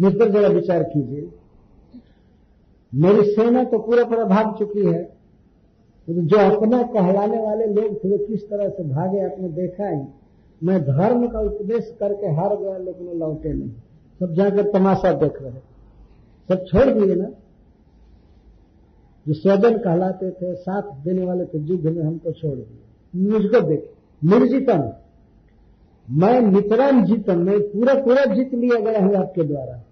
[0.00, 1.30] मुझ पर जरा विचार कीजिए।
[2.94, 5.04] मेरी सेना तो पूरा पूरा भाग चुकी है।
[6.06, 10.02] तो जो अपना कहलाने वाले लोग थे किस तरह से भागे, आपने देखा ही।
[10.62, 13.70] मैं धर्म का उपदेश करके हार गया, लेकिन लौटे नहीं।
[14.20, 15.52] सब जाकर तमाशा देख रहे
[16.48, 17.28] सब छोड़ दिए ना?
[19.28, 23.90] जो स्वजन कहलाते थे, साथ देने वाले थे युद्ध में हमको छोड़ दिए मुझको देखे
[24.24, 24.92] निर्जितम।
[26.10, 29.82] मैं नितराम जीतम, मैं पूरा पूरा जीत लिया गया हूँ आपके द्वारा।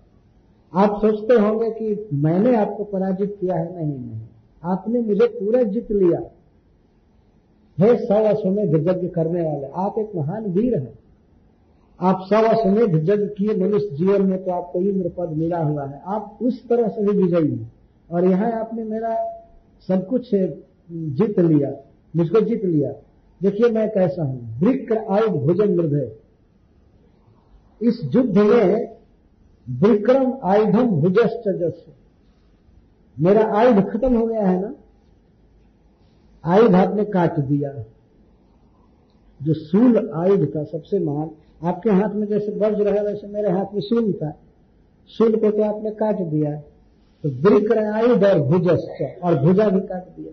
[0.75, 4.21] आप सोचते होंगे कि मैंने आपको पराजित किया है, नहीं नहीं।
[4.65, 6.21] आपने मुझे पूरा जीत लिया।
[7.79, 10.99] हे सौ अश्वमेध यज्ञ करने वाले, आप एक महान वीर हैं।
[12.01, 16.03] आप सौ अश्वमेध यज्ञ किए मनुष्य जीवन में तो आपको इंद्र पद मिला हुआ है।
[16.07, 17.73] आप उस तरह से भी विजयी हैं।
[18.11, 19.15] और यहाँ आपने मेरा
[19.89, 21.71] सब कुछ जीत लिया,
[22.15, 22.93] मुझको जीत लिया।
[23.41, 26.11] देखिए मैं कैसा हूँ। वृक्र आयुध भोजन मृदय
[27.81, 28.97] इस युद्ध में
[29.67, 31.85] विक्रम आयुधम भुजश्च जस
[33.17, 34.75] मेरा आयुध खत्म हो गया है ना?
[36.45, 37.73] आयुध आपने काट दिया।
[39.41, 41.31] जो सूल आयुध था, सबसे महान,
[41.63, 44.33] आपके हाथ में जैसे वज्र रहे, वैसे मेरे हाथ में सूल था।
[45.11, 46.61] सूल को तो आपने काट दिया।
[47.25, 50.33] तो बिक्र आयुध और भुजस्व और भुजा भी काट दिया।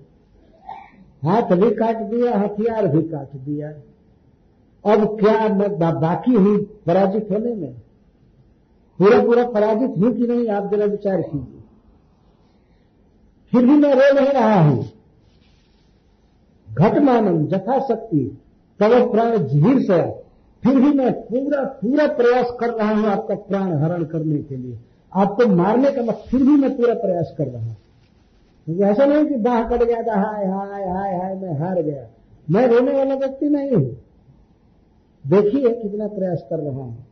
[1.30, 3.70] हाथ भी काट दिया हथियार भी काट दिया।
[4.86, 7.74] अब क्या मैं बा, बाकी हुई पराजित होने में?
[9.00, 11.62] पूरा पूरा पराजित हूँ कि नहीं आप जरा विचार कीजिए।
[13.52, 14.86] फिर भी मैं रो नहीं रहा हूँ।
[16.74, 18.38] घटमानम जथाशक्ति
[18.80, 20.02] तब प्राण झीर से
[20.64, 24.78] फिर भी मैं पूरा पूरा प्रयास कर रहा हूँ आपका प्राण हरण करने के लिए।
[25.18, 27.78] आपको मारने का मत फिर भी मैं पूरा प्रयास कर रहा हूँ।
[28.66, 32.08] क्योंकि ऐसा नहीं कि बाह कट गया था, हाय हाय हाय हाय, मैं हार गया।
[32.52, 33.98] मैं रोने वाला व्यक्ति नहीं हूँ।
[35.28, 37.06] देखिए कितना प्रयास कर रहा हूँ।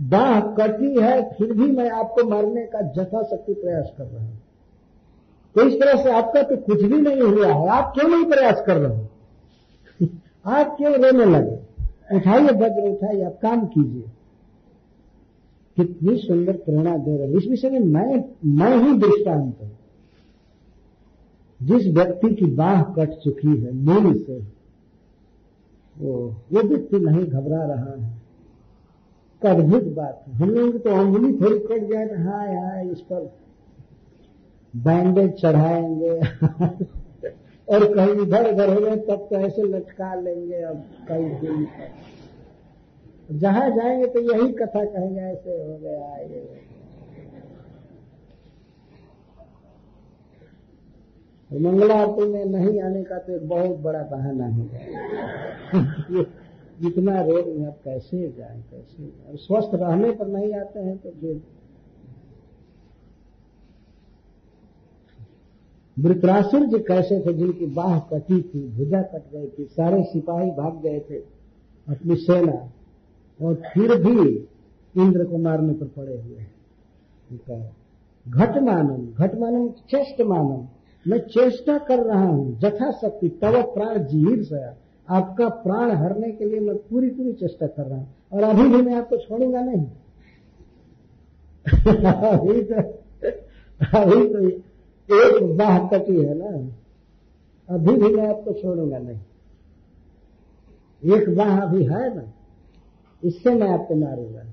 [0.00, 4.38] बाह कटी है, फिर भी मैं आपको मारने का जथाशक्ति प्रयास कर रहा हूँ।
[5.54, 8.62] तो इस तरह से आपका तो कुछ भी नहीं हुआ है। आप क्यों नहीं प्रयास
[8.66, 9.06] कर रहे हो?
[10.46, 11.70] आप क्यों रोने लगे?
[12.16, 14.04] उठाइए वज्र, उठाइए, आप काम कीजिए।
[15.76, 19.70] कितनी सुंदर प्रेरणा दे रहे इस विषय में मैं मैं ही दृष्टांत हूँ।
[21.62, 24.38] जिस व्यक्ति की बाह कट चुकी है मूल से,
[25.98, 28.20] वो वो व्यक्ति नहीं घबरा रहा है।
[29.44, 33.32] अद्भुत बात है। हम लोग तो अंगुली थोड़ी कट जाए तो हाय हाय इस पर
[34.76, 36.20] बैंडेज चढ़ाएँगे।
[37.68, 41.66] और कहीं इधर उधर हो गए तब तो ऐसे लटका लेंगे अब कई दिन।
[43.30, 46.16] जहाँ जाएँगे तो यही कथा कहेंगे, ऐसे हो गया,
[51.50, 54.64] ये मंगला आरती में नहीं आने का तो एक बहुत बड़ा बहाना है
[56.80, 59.36] जितना रोग में आप कैसे जाए कैसे जाए?
[59.36, 61.40] स्वस्थ रहने पर नहीं आते हैं तो फिर
[65.96, 70.80] वृत्रासुर जी कैसे थे, जिनकी बाह कटी थी, भुजा कट गई थी, सारे सिपाही भाग
[70.82, 71.18] गए थे,
[71.86, 72.52] अपनी सेना
[73.40, 74.28] और फिर भी
[74.94, 76.50] इंद्र को मारने पर पड़े हुए हैं।
[78.26, 80.66] घटमानम घटमानम चेष्ट मानम
[81.06, 84.64] मैं चेष्टा कर रहा हूँ जथा शक्ति तव प्राण जीवित से
[85.08, 88.82] आपका प्राण हरने के लिए मैं पूरी पूरी चेष्टा कर रहा हूँ। और अभी भी
[88.82, 89.86] मैं आपको छोड़ूँगा नहीं।
[91.66, 92.74] अभी तो
[93.98, 94.48] अभी तो
[95.08, 96.50] एक बाह तक ही है ना।
[97.68, 99.18] अभी भी मैं आपको छोड़ूँगा नहीं।
[101.02, 102.22] एक बाह अभी है ना।
[103.24, 104.44] इससे मैं आपको मारूँगा।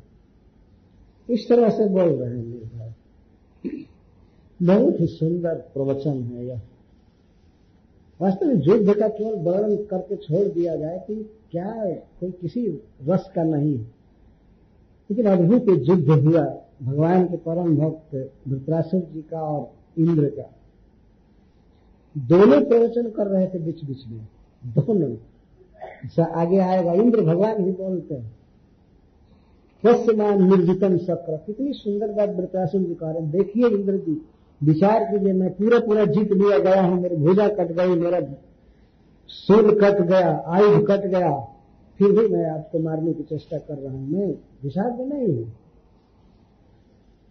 [1.29, 2.93] इस तरह से बोल रहे हैं निर्भय
[4.65, 6.61] बहुत ही सुंदर प्रवचन है यह।
[8.21, 11.85] वास्तव में युद्ध का केवल वर्णन करके छोड़ दिया जाए कि क्या
[12.19, 12.67] कोई किसी
[13.03, 13.77] रस का नहीं।
[15.09, 20.53] लेकिन अद्भुत युद्ध हुआ भगवान के परम भक्त धृतराष्ट्र जी का और इंद्र का।
[22.17, 24.27] दोनों प्रवचन कर रहे थे बीच बीच में।
[24.65, 28.36] दोनों। आगे आएगा, इंद्र भगवान भी बोलते हैं।
[29.83, 34.21] स्वस्यमान निर्जितम शक्र। कितनी सुंदर बात वृतासुर जी कह रहे देखिए इंद्र जी,
[34.61, 38.19] विचार कीजिए, मैं पूरा पूरा जीत लिया गया हूँ, मेरी भुजा कट गई मेरा
[39.29, 41.31] सूल कट गया, आयुध कट गया।
[41.99, 44.27] फिर भी मैं आपको मारने की चेष्टा कर रहा हूँ। मैं
[44.63, 45.45] विचार में नहीं हूँ।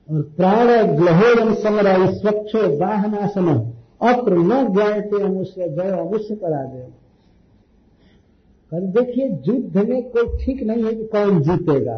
[0.08, 0.66] और प्राण
[0.96, 3.54] ग्रहोयम स्वच्छ वाहना समय
[4.02, 6.86] अप्र न ज्ञाते अमुष्य जय अमुष्य परा दे
[8.72, 11.96] देखिए, युद्ध में कोई ठीक नहीं है कि कौन जीतेगा।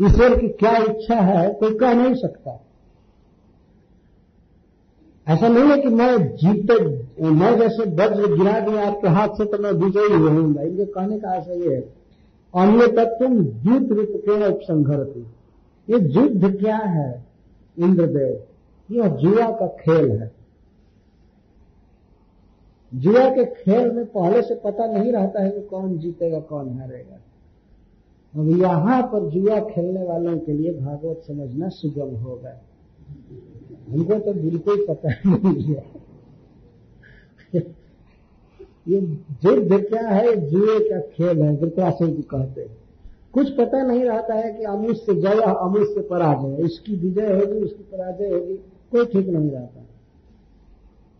[0.00, 2.58] ईश्वर की क्या इच्छा है, कोई कह नहीं सकता।
[5.26, 6.74] ऐसा नहीं है कि मैं जीते,
[7.30, 11.30] मैं जैसे वज्र गिरा दिया आपके हाथ से तो मैं विजयी रहूँगा इनके कहने का
[11.30, 11.80] आशा ये है।
[12.54, 15.26] अन्य तत्व युद्ध रूप के उपसंघर थी
[15.88, 17.24] ये युद्ध क्या है,
[17.76, 18.42] इंद्रदेव?
[18.88, 20.30] यह जुआ का खेल है।
[22.92, 27.18] जुआ के खेल में पहले से पता नहीं रहता है कि कौन जीतेगा, कौन हारेगा।
[28.36, 32.62] अब यहाँ पर जुआ खेलने वालों के लिए भागवत समझना सुगम होगा।
[33.92, 35.84] हमको तो बिल्कुल पता नहीं है।
[38.88, 39.00] ये
[39.44, 40.36] युद्ध क्या है?
[40.50, 42.78] जुए का खेल है वृत्रासुर जी कहते हैं।
[43.34, 47.60] कुछ पता नहीं रहता है कि अमुष से जय अमुष से पराजय। इसकी विजय होगी
[47.60, 48.54] उसकी पराजय होगी,
[48.92, 49.86] कोई ठीक नहीं रहता।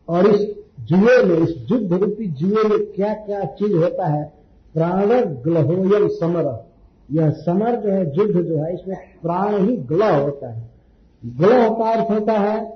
[0.09, 0.41] और इस
[0.81, 4.33] जुए में, इस युद्ध रूपी जुए में क्या क्या चीज़ होता है?
[4.75, 6.70] प्राण ग्लहोयम समर।
[7.13, 10.71] यह समर जो है युद्ध जो है, इसमें प्राण ही ग्लह होता है।
[11.25, 12.71] ग्लह का अर्थ होता है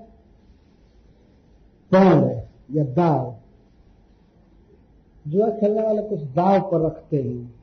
[1.95, 2.43] पौन
[2.73, 3.37] या दाव।
[5.29, 7.55] जुआ खेलने वाले कुछ दाव पर रखते हैं।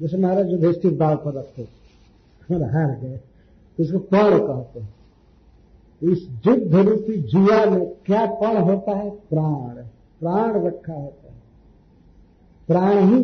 [0.00, 1.62] जैसे महाराज युधिष्ठिर दाव पर रखते
[2.54, 3.16] और हार गए।
[3.76, 4.94] तो इसको पौड़ कहते हैं?
[6.02, 9.10] इस युद्ध रूपी जुआ में क्या पण होता है?
[9.10, 9.74] प्राण।
[10.20, 11.42] प्राण रखा होता है।
[12.66, 13.22] प्राण ही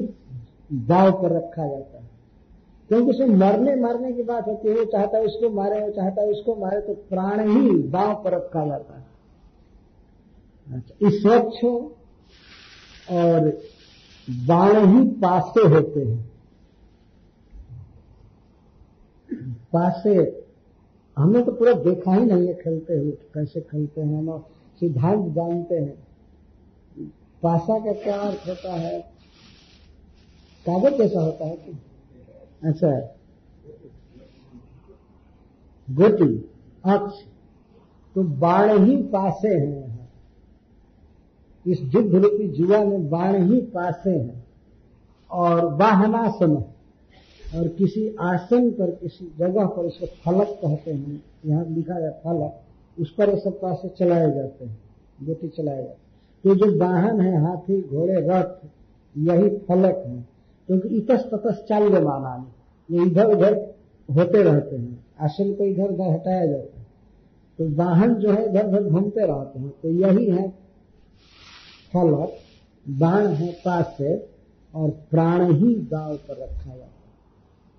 [0.72, 2.10] दाव पर रखा जाता है।
[2.88, 6.22] क्योंकि उसमें मरने, मारने की बात होती है, वो चाहता है उसको मारे, वो चाहता
[6.22, 9.12] है उसको मारे तो प्राण ही दाव पर रखा जाता है।
[10.74, 11.64] अच्छा इस स्वच्छ
[13.12, 13.58] और
[14.30, 16.32] बाण ही पासे होते हैं।
[19.72, 20.44] पासे,
[21.18, 24.38] हमने तो पूरा देखा ही नहीं है खेलते हुए कैसे खेलते हैं, हम
[24.80, 26.06] सिद्धांत जानते हैं।
[27.42, 29.11] पासा का क्या अर्थ होता है?
[30.68, 31.78] कागज़ जैसा होता है कि
[32.64, 33.00] अच्छा।
[35.90, 36.50] गोटी
[36.84, 37.14] अक्ष।
[38.14, 40.08] तो बाण ही पासे हैं यहाँ।
[41.66, 44.46] इस युद्ध रूपी जुआ में बाण ही पासे हैं।
[45.30, 46.56] और वाहनासन।
[47.54, 52.60] और किसी आसन पर किसी जगह पर उसको फलक कहते हैं। यहाँ लिखा है फलक।
[53.00, 54.78] उस पर ये सब पासे चलाए जाते हैं।
[55.22, 55.98] गोटी चलाए जाते हैं।
[56.44, 58.66] तो जो वाहन है हाथी घोड़े रथ
[59.18, 60.31] यही फलक है।
[60.72, 62.52] क्योंकि इतस ततस चाल्य माना
[62.90, 63.54] ये इधर उधर
[64.16, 66.86] होते रहते हैं। आसन को इधर उधर हटाया जाता है।
[67.58, 70.48] तो वाहन जो है, इधर उधर घूमते रहते हैं। तो यही है
[71.92, 72.32] फलक
[72.88, 74.26] बाण है पास से
[74.74, 77.02] और प्राण ही गाँव पर रखा जाता है।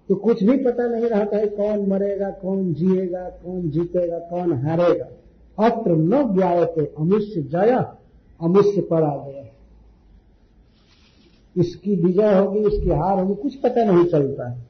[0.10, 5.06] तो कुछ भी पता नहीं रहता है कौन मरेगा, कौन जिएगा, कौन जीतेगा, कौन हारेगा।
[5.66, 7.86] अत्र न व्यायते, अमुष्य जय,
[8.42, 9.53] अमुष्य पर आ गया
[11.58, 14.66] इसकी विजय होगी, इसकी हार होगी, कुछ पता नहीं चलता है।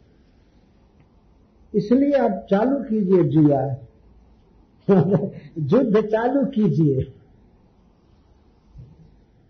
[1.76, 3.76] इसलिए आप चालू कीजिए जुआ
[5.60, 7.04] युद्ध चालू कीजिए।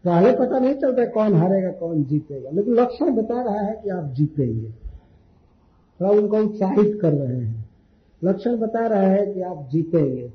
[0.04, 4.04] पहले पता नहीं चलता कौन हारेगा, कौन जीतेगा, लेकिन लक्षण बता रहा है कि आप
[4.04, 4.70] जीतेंगे।
[6.02, 7.70] थोड़ा उनको उत्साहित कर रहे हैं।
[8.24, 10.34] लक्षण बता रहा है कि आप जीतेंगे।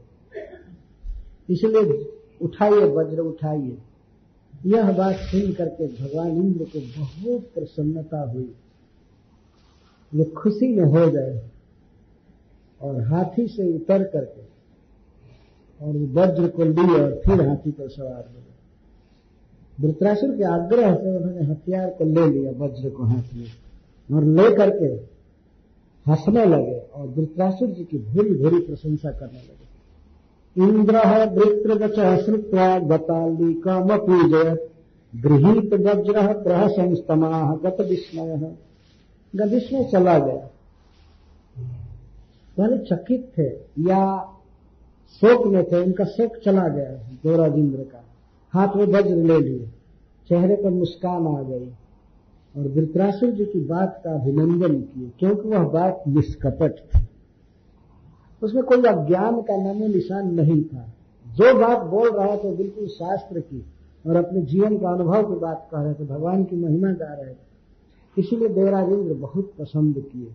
[1.50, 2.12] इसलिए
[2.42, 3.78] उठाइए, वज्र उठाइए।
[4.66, 8.54] यह बात सुन करके भगवान इंद्र को बहुत प्रसन्नता हुई।
[10.12, 11.40] वे खुशी में हो गए
[12.80, 14.46] और हाथी से उतर करके
[15.80, 21.16] और वज्र को लिए और फिर हाथी पर सवार हो गए। वृत्रासुर के आग्रह से
[21.16, 23.46] उन्होंने हथियार को ले लिया, वज्र को हाथ में,
[24.10, 24.86] और ले करके
[26.06, 29.67] हंसने लगे और वृत्रासुर जी की भूरी भूरी प्रशंसा करने लगे।
[30.58, 30.96] इंद्र
[31.30, 34.70] वृत्रवच श्रुवा गतालिकम पूजयत
[35.16, 38.56] गृहित वज्र प्रह संस्तमा गत विस्मय
[39.46, 40.50] विस्मय चला गया।
[42.56, 43.46] पहले चकित थे,
[43.78, 44.22] या
[45.14, 48.04] शोक में थे, उनका शोक चला गया देवराज इंद्र का।
[48.50, 49.66] हाथ में वज्र ले लिए,
[50.28, 51.70] चेहरे पर मुस्कान आ गई।
[52.56, 57.07] और वृत्रासुर जी की बात का अभिनंदन किए क्योंकि वह बात निष्कपट थी।
[58.42, 60.94] उसमें कोई अज्ञान का नामो निशान नहीं था।
[61.28, 63.64] जो बात बोल रहा था बिल्कुल शास्त्र की
[64.06, 67.34] और अपने जीवन का अनुभव की बात कह रहे थे, भगवान की महिमा गा रहे
[67.34, 67.48] थे।
[68.18, 70.28] इसीलिए देवराज इंद्र बहुत पसंद किए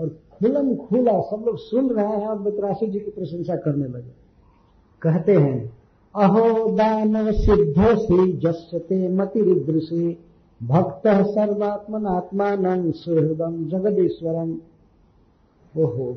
[0.00, 4.26] और खुलम खुला सब लोग सुन रहे हैं और वितराशी जी की प्रशंसा करने लगे।
[5.02, 5.78] कहते हैं,
[6.14, 10.18] अहो दानव सिद्ध श्री जस्ते मति ऋदृषि
[10.62, 14.58] भक्त सर्वात्मन आत्मान सुहृदम जगदीश्वरम।
[15.78, 16.16] ओहो।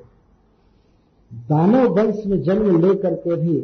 [1.33, 3.61] दानव वंश में जन्म लेकर के भी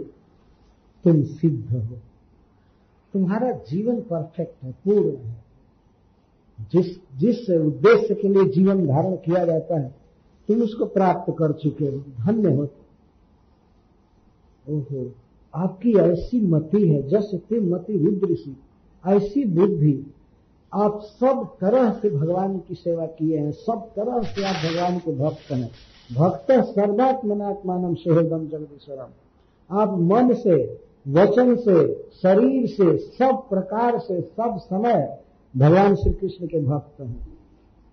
[1.04, 1.98] तुम सिद्ध हो।
[3.14, 5.46] तुम्हारा जीवन परफेक्ट है, पूर्ण है।
[6.72, 9.96] जिस जिस उद्देश्य के लिए जीवन धारण किया जाता है,
[10.48, 12.70] तुम उसको प्राप्त कर चुके हो, धन्य हो।
[14.70, 15.12] ओहो,
[15.56, 18.58] आपकी ऐसी मति है, जस ते मति रुद्रसी
[19.08, 20.14] ऐसी बुद्धि।
[20.74, 25.16] आप सब तरह से भगवान की सेवा किए हैं, सब तरह से आप भगवान के
[25.16, 25.72] भक्त हैं।
[26.14, 29.08] भक्त सर्वात्मनात्मान सुहृदम जगदीश्वरम।
[29.78, 35.20] आप मन से, वचन से, शरीर से, सब प्रकार से, सब समय
[35.58, 37.28] भगवान श्री कृष्ण के भक्त हैं।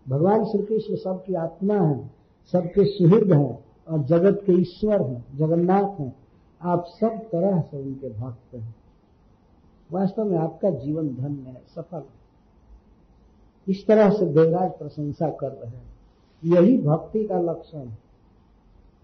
[0.09, 2.11] भगवान श्री कृष्ण सबकी आत्मा है,
[2.53, 6.17] सबके सुहृद हैं और जगत के ईश्वर हैं, जगन्नाथ हैं।
[6.63, 8.75] आप सब तरह से उनके भक्त हैं।
[9.93, 12.23] वास्तव में आपका जीवन धन्य है, सफल है।
[13.69, 15.92] इस तरह से देवराज प्रशंसा कर रहे हैं।
[16.43, 17.99] यही भक्ति का लक्षण है।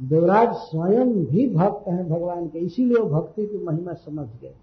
[0.00, 4.54] देवराज स्वयं भी भक्त हैं भगवान के, इसीलिए वो भक्ति की महिमा समझ गए।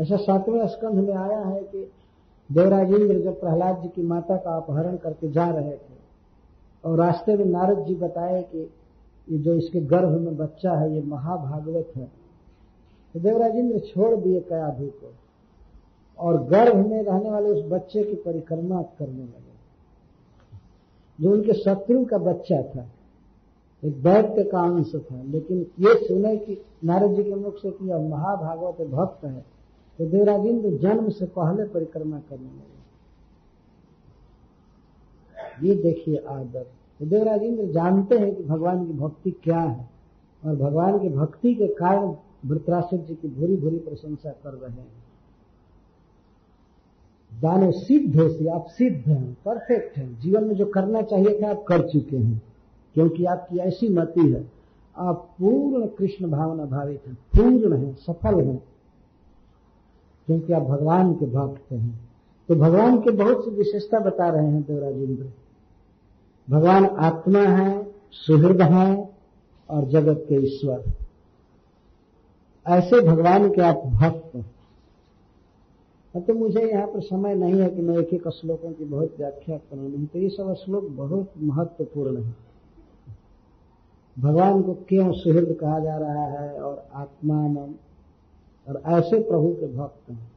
[0.00, 1.90] ऐसा सातवें स्कंध में आया है कि
[2.50, 5.98] देवराज इंद्र जब प्रहलाद जी की माता का अपहरण करके जा रहे थे,
[6.84, 8.70] और रास्ते में नारद जी बताए कि
[9.28, 12.04] ये जो इसके गर्भ में बच्चा है, ये महाभागवत है।
[13.14, 15.12] तो देवराज इंद्र छोड़ दिए कयाधु को,
[16.18, 19.49] और गर्भ में रहने वाले उस बच्चे की परिक्रमा करने लगे।
[21.20, 22.86] जो उनके शत्रु का बच्चा था।
[23.84, 27.90] एक दैत्य का अंश था। लेकिन ये सुने कि नारद जी के मुख से कि
[27.90, 29.44] अब महाभागवत भक्त है
[29.98, 32.80] तो देवराजेंद्र जन्म से पहले परिक्रमा करने लगे।
[35.68, 36.66] ये देखिए आदर।
[37.00, 39.88] तो देवराजेंद्र जानते हैं कि भगवान की भक्ति क्या है
[40.46, 42.14] और भगवान की भक्ति के कारण
[42.46, 44.99] वृत्रासुर जी की भूरी भूरी प्रशंसा कर रहे हैं।
[47.34, 51.50] दानो सिद्ध हो से आप सिद्ध हैं परफेक्ट हैं। जीवन में जो करना चाहिए था,
[51.50, 52.42] आप कर चुके हैं।
[52.94, 54.52] क्योंकि आपकी ऐसी मति है,
[54.96, 58.64] आप पूर्ण कृष्ण भावना भावित हैं, पूर्ण हैं, सफल हैं।
[60.26, 62.10] क्योंकि आप भगवान के भक्त हैं।
[62.48, 65.26] तो भगवान के बहुत सी विशेषता बता रहे हैं देवराजेंद्र।
[66.50, 69.10] भगवान आत्मा है, सुहृद है
[69.70, 70.84] और जगत के ईश्वर।
[72.66, 74.59] ऐसे भगवान के आप भक्त हैं।
[76.16, 79.56] तो मुझे यहाँ पर समय नहीं है कि मैं एक एक श्लोकों की बहुत व्याख्या
[79.56, 82.34] करूँ। नहीं तो ये सब श्लोक बहुत महत्वपूर्ण है।
[84.18, 87.74] भगवान को क्यों सुहृद कहा जा रहा है और आत्मान
[88.68, 90.32] और ऐसे प्रभु के भक्त हैं।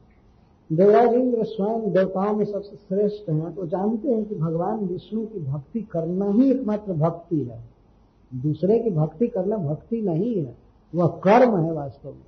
[0.72, 5.40] देवराज इंद्र स्वयं देवताओं में सबसे श्रेष्ठ हैं। तो जानते हैं कि भगवान विष्णु की
[5.40, 7.64] भक्ति करना ही एकमात्र भक्ति है।
[8.34, 10.56] दूसरे की भक्ति करना भक्ति नहीं है।
[10.94, 12.22] वह कर्म है वास्तव में।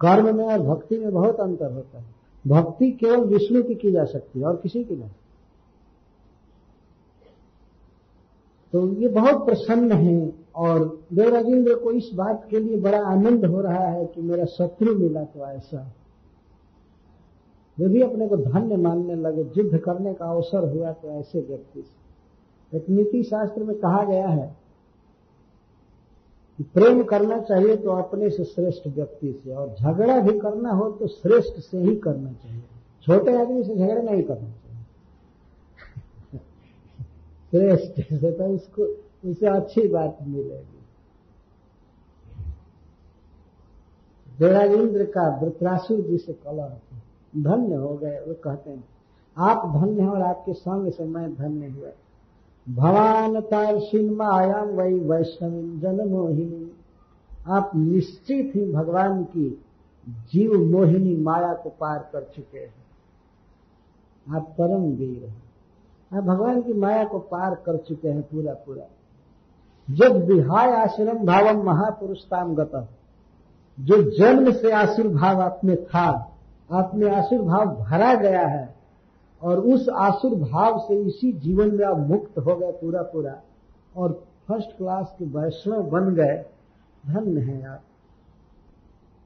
[0.00, 2.15] कर्म में और भक्ति में बहुत अंतर होता है।
[2.46, 5.10] भक्ति केवल विष्णु की की जा सकती है और किसी की नहीं।
[8.72, 13.60] तो ये बहुत प्रसन्न है और देवराजेंद्र को इस बात के लिए बड़ा आनंद हो
[13.60, 15.92] रहा है कि मेरा शत्रु मिला तो ऐसा।
[17.78, 21.82] वे भी अपने को धन्य मानने लगे, युद्ध करने का अवसर हुआ तो ऐसे व्यक्ति
[21.82, 24.65] से। एक नीति शास्त्र में कहा गया है
[26.62, 31.06] प्रेम करना चाहिए तो अपने से श्रेष्ठ व्यक्ति से, और झगड़ा भी करना हो तो
[31.06, 32.62] श्रेष्ठ से ही करना चाहिए।
[33.02, 34.80] छोटे आदमी से झगड़ा नहीं करना चाहिए।
[37.76, 38.82] श्रेष्ठ से तो उसको
[39.30, 40.72] उसे अच्छी बात मिलेगी।
[44.38, 46.78] देवाजेंद्र का वृत्रासुर जी से कलह
[47.36, 48.84] धन्य हो गए, वो कहते हैं,
[49.38, 51.88] आप धन्य हैं और आपके संग से मैं धन्य हुआ।
[52.68, 56.72] भवान तारसिन मायाम वही वैष्णवी जन मोहिनी
[57.48, 59.64] आप निश्चित ही भगवान की
[60.08, 62.74] जीव मोहिनी माया को पार कर चुके हैं।
[64.36, 65.42] आप परम वीर हैं।
[66.18, 68.84] आप भगवान की माया को पार कर चुके हैं पूरा पूरा
[69.90, 72.88] जब विहाय आश्रम भावम महापुरुषताम गत।
[73.80, 76.32] जो जन्म से आसुर भाव आप में था
[76.72, 77.10] आप में
[77.76, 78.75] भरा गया है
[79.42, 83.40] और उस आसुर भाव से इसी जीवन में आप मुक्त हो गए पूरा पूरा।
[83.96, 86.44] और फ़र्स्ट क्लास के वैष्णव बन गए।
[87.06, 87.80] धन्य हैं आप।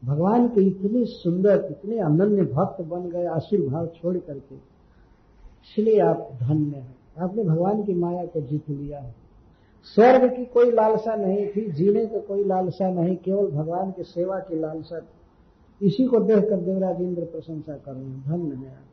[0.05, 6.31] भगवान के इतने सुंदर, इतने अनन्य भक्त बन गए आसुर भाव छोड़ करके। इसलिए आप
[6.41, 9.15] धन्य हैं। आपने भगवान की माया को जीत लिया है।
[9.85, 14.39] स्वर्ग की कोई लालसा नहीं थी, जीने का कोई लालसा नहीं, केवल भगवान की सेवा
[14.39, 15.01] की लालसा।
[15.83, 18.90] इसी को देखकर देवराज इंद्र प्रशंसा कर रहे हैं। धन्य है आप।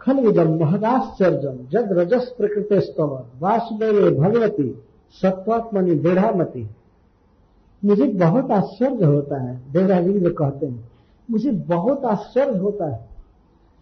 [0.00, 4.68] खलविदम महदाश्चर्यम जग रजस प्रकृति स्तव वासुदेव भगवती
[5.22, 6.68] सत्वात्मनि दृढ़ामती
[7.82, 10.88] मुझे बहुत आश्चर्य होता है देवराजेंद्र कहते हैं,
[11.28, 13.08] मुझे बहुत आश्चर्य होता है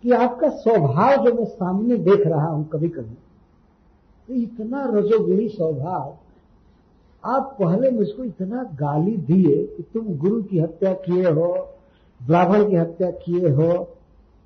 [0.02, 3.14] कि आपका स्वभाव जो मैं सामने देख रहा हूँ कभी कभी
[4.28, 6.16] तो इतना रजोगुणी स्वभाव,
[7.24, 11.52] आप पहले मुझको इतना गाली दिए कि तुम गुरु की हत्या किए हो,
[12.20, 13.72] ब्राह्मण की हत्या किए हो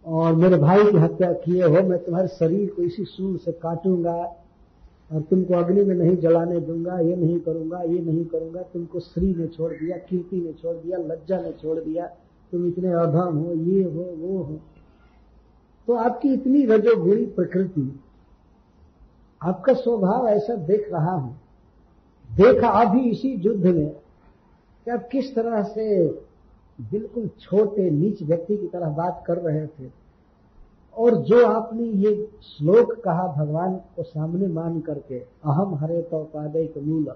[0.06, 4.14] और मेरे भाई की हत्या किए हो मैं तुम्हारे शरीर को इसी सूर से काटूँगा
[5.10, 9.34] और तुमको अग्नि में नहीं जलाने दूँगा, ये नहीं करूँगा, ये नहीं करूँगा, तुमको श्री
[9.34, 12.06] ने छोड़ दिया, कीर्ति ने छोड़ दिया, लज्जा ने छोड़ दिया,
[12.52, 14.60] तुम इतने अधम हो, ये हो, वो हो।
[15.86, 18.00] तो आपकी इतनी रजोगुणी प्रकृति,
[19.42, 21.40] आपका स्वभाव ऐसा देख रहा हूँ।
[22.30, 26.08] देखा अभी इसी युद्ध में कि आप किस तरह से
[26.80, 30.02] बिल्कुल छोटे नीच व्यक्ति की तरह बात कर रहे थे।
[30.98, 36.68] और जो आपने ये श्लोक कहा भगवान को सामने मान करके, अहम हरे तो पादय
[36.78, 37.12] मूल।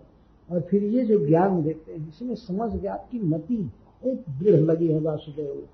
[0.53, 4.89] और फिर ये जो ज्ञान देते हैं, इसमें समझ गया आपकी मति बहुत दृढ़ लगी
[4.89, 5.66] है वासुदेव।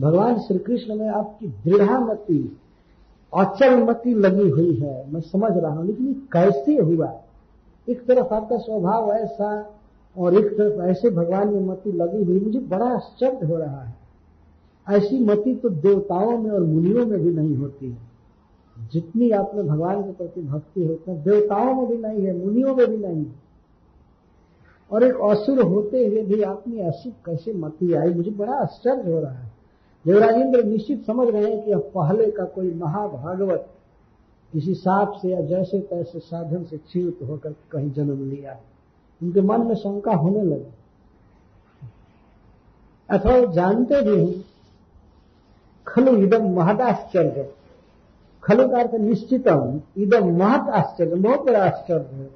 [0.00, 2.58] भगवान श्री कृष्ण में आपकी दृढ़ामति
[3.34, 7.20] अचल मति लगी हुई है। मैं समझ रहा हूँ, लेकिन कैसे हुआ?
[7.88, 9.71] एक तरफ़ आपका स्वभाव ऐसा
[10.18, 13.94] और एक तरफ़ ऐसे भगवान में मति लगी हुई, मुझे बड़ा आश्चर्य हो रहा है।
[14.90, 18.12] ऐसी मति तो देवताओं में और मुनियों में भी नहीं होती। है
[18.92, 22.86] जितनी आपने भगवान के प्रति भक्ति है, उतना देवताओं में भी नहीं है, मुनियों में
[22.86, 23.42] भी नहीं है।
[24.92, 29.20] और एक असुर होते हुए भी आपने ऐसी कैसे मति आई, मुझे बड़ा आश्चर्य हो
[29.20, 29.52] रहा है।
[30.06, 33.68] देवराजेंद्र निश्चित समझ रहे हैं कि अब पहले का कोई महाभागवत
[34.52, 38.71] किसी सांप से या जैसे तैसे साधन से क्षीत होकर कहीं जन्म लिया। है
[39.22, 40.74] उनके मन में शंका होने लगी।
[43.10, 44.44] अथवा जानते भी हैं,
[45.86, 47.52] खलु इदम महत आश्चर्य।
[48.44, 52.30] खलु का अर्थ निश्चितम इदम महत आश्चर्य, बहुत बड़ा आश्चर्य है।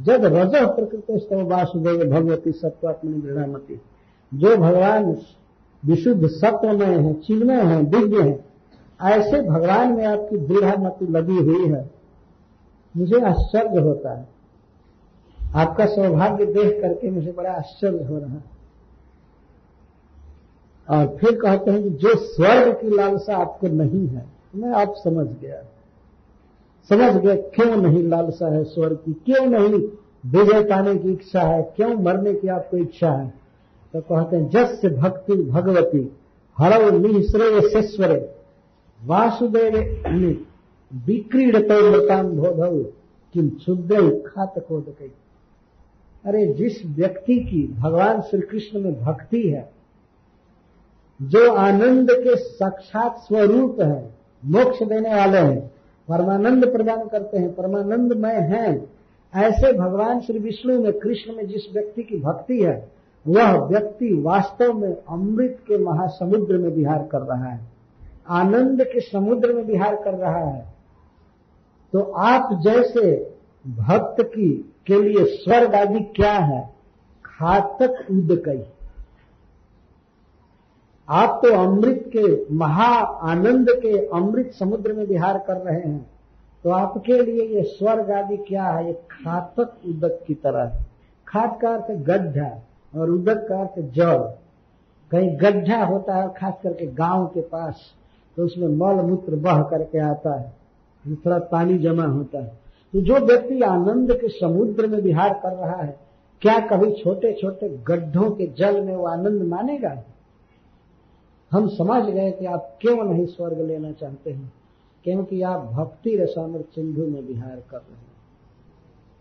[0.00, 3.80] जब रज प्रकृत वासुदेव, भगवती सत्वात्मनि दृढ़ामती।
[4.34, 5.16] जो भगवान
[5.84, 8.44] विशुद्ध सत्व में है, चिन्मय है, दिव्य है,
[9.02, 11.90] ऐसे भगवान में आपकी दृढ़ मति लगी हुई है।
[12.96, 14.35] मुझे आश्चर्य होता है।
[15.54, 18.56] आपका सौभाग्य देख करके मुझे बड़ा आश्चर्य हो रहा है।
[20.90, 25.26] और फिर कहते हैं कि जो स्वर्ग की लालसा आपको नहीं है, मैं आप समझ
[25.26, 25.62] गया।
[26.88, 29.12] समझ गए क्यों नहीं लालसा है स्वर्ग की?
[29.12, 29.88] क्यों नहीं
[30.26, 31.72] विजय पाने की इच्छा है?
[31.76, 33.34] क्यों मरने की आपको इच्छा है?
[33.92, 36.16] तो कहते हैं जस भक्ति भगवती
[36.58, 38.34] हरव निश्रेयसेश्वर
[39.04, 39.76] वासुदेव
[41.06, 42.82] विक्रीडतो मृतान बोधव
[43.32, 45.12] किम क्षुद्र खातकोद कई
[46.26, 49.70] अरे जिस व्यक्ति की भगवान श्री कृष्ण में भक्ति है,
[51.22, 54.10] जो आनंद के साक्षात स्वरूप है,
[54.44, 55.70] मोक्ष देने वाले हैं,
[56.08, 58.90] परमानंद प्रदान करते हैं परमानंद परमानंदमय हैं,
[59.34, 62.88] ऐसे भगवान श्री विष्णु में, कृष्ण में जिस व्यक्ति की भक्ति है,
[63.28, 67.60] वह व्यक्ति वास्तव में अमृत के महासमुद्र में विहार कर रहा है,
[68.28, 70.76] आनंद के समुद्र में विहार कर रहा है।
[71.92, 73.35] तो आप जैसे
[73.66, 76.74] भक्त की, के लिए स्वर्ग आदि क्या है?
[77.26, 78.64] घातक उदकई।
[81.08, 82.94] आप तो अमृत के, महा
[83.30, 86.10] आनंद के अमृत समुद्र में विहार कर रहे हैं।
[86.64, 88.86] तो आपके लिए ये स्वर्ग आदि क्या है?
[88.86, 90.86] ये खातक उदक की तरह है।
[91.28, 92.50] खात का अर्थ गड्ढा
[92.94, 94.32] और उदक का अर्थ जल
[95.12, 97.80] कहीं गड्ढा होता है, खास करके गाँव के पास
[98.36, 100.52] तो उसमें मल मूत्र बह करके आता है।
[101.16, 105.82] थोड़ा पानी जमा होता है। तो जो व्यक्ति आनंद के समुद्र में विहार कर रहा
[105.82, 106.00] है,
[106.42, 110.04] क्या कभी छोटे छोटे गड्ढों के जल में वो आनंद मानेगा?
[111.52, 114.52] हम समझ गए कि आप क्यों नहीं स्वर्ग लेना चाहते हैं,
[115.04, 118.06] क्योंकि आप भक्ति रसामर सिंधु में विहार कर रहे हैं।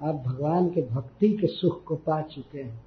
[0.01, 2.85] आप भगवान के भक्ति के सुख को पा चुके हैं।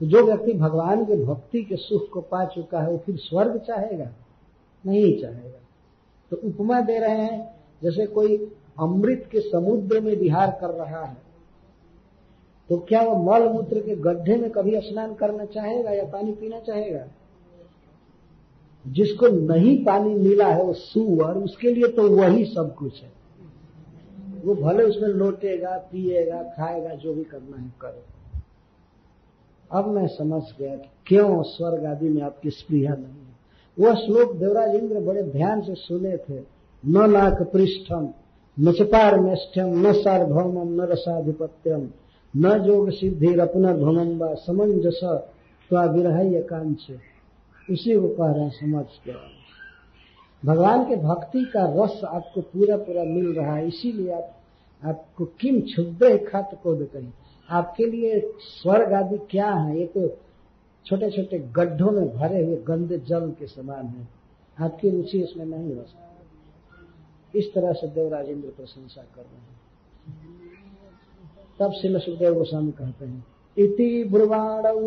[0.00, 3.58] तो जो व्यक्ति भगवान के भक्ति के सुख को पा चुका है, वो फिर स्वर्ग
[3.58, 4.10] चाहेगा?
[4.86, 5.60] नहीं चाहेगा।
[6.30, 11.16] तो उपमा दे रहे हैं, जैसे कोई अमृत के समुद्र में विहार कर रहा है।
[12.68, 16.60] तो क्या वो मल मूत्र के गड्ढे में कभी स्नान करना चाहेगा या पानी पीना
[16.60, 17.06] चाहेगा?
[18.86, 23.12] जिसको नहीं पानी मिला है, वो सुअर, उसके लिए तो वही सब कुछ है।
[24.44, 28.02] वो भले उसमें लोटेगा, पिएगा, खाएगा, जो भी करना है करे।
[29.72, 33.30] अब मैं समझ गया कि क्यों स्वर्ग आदि में आपकी स्प्रिया नहीं है।
[33.78, 36.42] वह श्लोक देवराज इंद्र बड़े ध्यान से सुने थे
[36.86, 38.08] न लाख पृष्ठम।
[38.60, 41.88] न चपार मेष्ठम न सार्वभौमम न रसाधिपत्यम।
[42.34, 45.00] न जोग सिद्धि रपुनर्भमम व समंजस
[45.70, 46.86] त्वा कांच
[47.68, 49.12] उसी को कह रहे हैं समझ के
[50.42, 54.30] भगवान के भक्ति का रस आपको पूरा पूरा मिल रहा है, इसीलिए आप,
[54.82, 57.08] आपको किम क्षुद्र खात को कहीं
[57.50, 59.78] आपके लिए स्वर्ग आदि क्या है?
[59.78, 60.08] ये तो
[60.86, 64.08] छोटे छोटे गड्ढों में भरे हुए गंदे जल के समान है।
[64.58, 66.09] आपकी रुचि इसमें नहीं हो सकती।
[67.34, 69.58] इस तरह से देवराजेंद्र प्रशंसा कर रहे हैं।
[71.60, 73.24] तब श्री सुखदेव गोस्वामी कहते हैं,
[73.56, 74.78] इति ब्रुवाणौ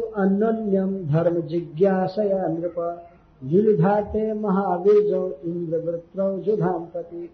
[1.06, 2.78] धर्म जिज्ञासया नृप
[3.42, 5.16] युधाते महावीर
[5.46, 7.30] इंद्र वृत्र जुधाम पति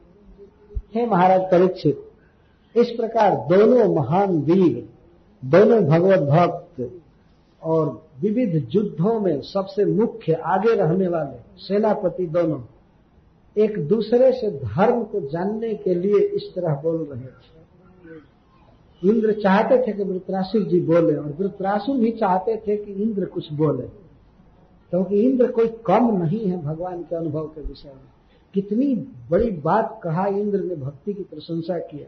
[0.96, 2.06] हे महाराज परीक्षित,
[2.76, 4.88] इस प्रकार दोनों महान वीर,
[5.44, 6.92] दोनों भगवत भक्त
[7.62, 7.86] और
[8.22, 12.60] विविध युद्धों में सबसे मुख्य आगे रहने वाले सेनापति दोनों
[13.58, 17.58] एक दूसरे से धर्म को जानने के लिए इस तरह बोल रहे थे।
[19.10, 23.52] इंद्र चाहते थे कि वृत्रासुर जी बोले, और वृत्रासुर भी चाहते थे कि इंद्र कुछ
[23.54, 23.88] बोले।
[24.90, 28.08] क्योंकि इंद्र कोई कम नहीं है भगवान के अनुभव के विषय में।
[28.54, 28.96] कितनी
[29.30, 32.08] बड़ी बात कहा इंद्र ने भक्ति की प्रशंसा किया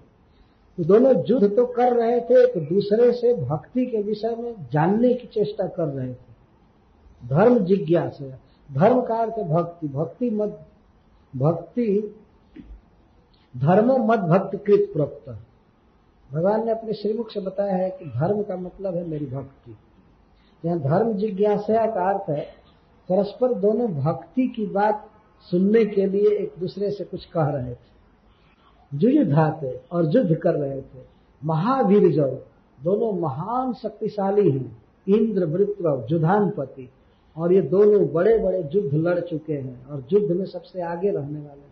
[0.77, 5.13] तो दोनों युद्ध तो कर रहे थे एक दूसरे से भक्ति के विषय में जानने
[5.13, 8.39] की चेष्टा कर रहे थे। धर्म जिज्ञासा,
[8.73, 10.65] धर्म का अर्थ भक्ति। भक्ति मत
[11.35, 12.15] भक्ति
[13.57, 15.29] धर्म मत भक्त कृत प्रप्त
[16.33, 19.77] भगवान ने अपने श्रीमुख से बताया है कि धर्म का मतलब है मेरी भक्ति।
[20.65, 22.41] यहाँ धर्म जिज्ञासा का अर्थ है
[23.09, 25.09] परस्पर दोनों भक्ति की बात
[25.51, 27.91] सुनने के लिए एक दूसरे से कुछ कह रहे थे।
[28.93, 31.03] युद्धाते और युद्ध कर रहे थे।
[31.45, 32.27] महावीर जो
[32.83, 36.89] दोनों महान शक्तिशाली हैं। इंद्र, वृत्र जुधानपति
[37.37, 41.39] और ये दोनों बड़े बड़े युद्ध लड़ चुके हैं और युद्ध में सबसे आगे रहने
[41.39, 41.71] वाले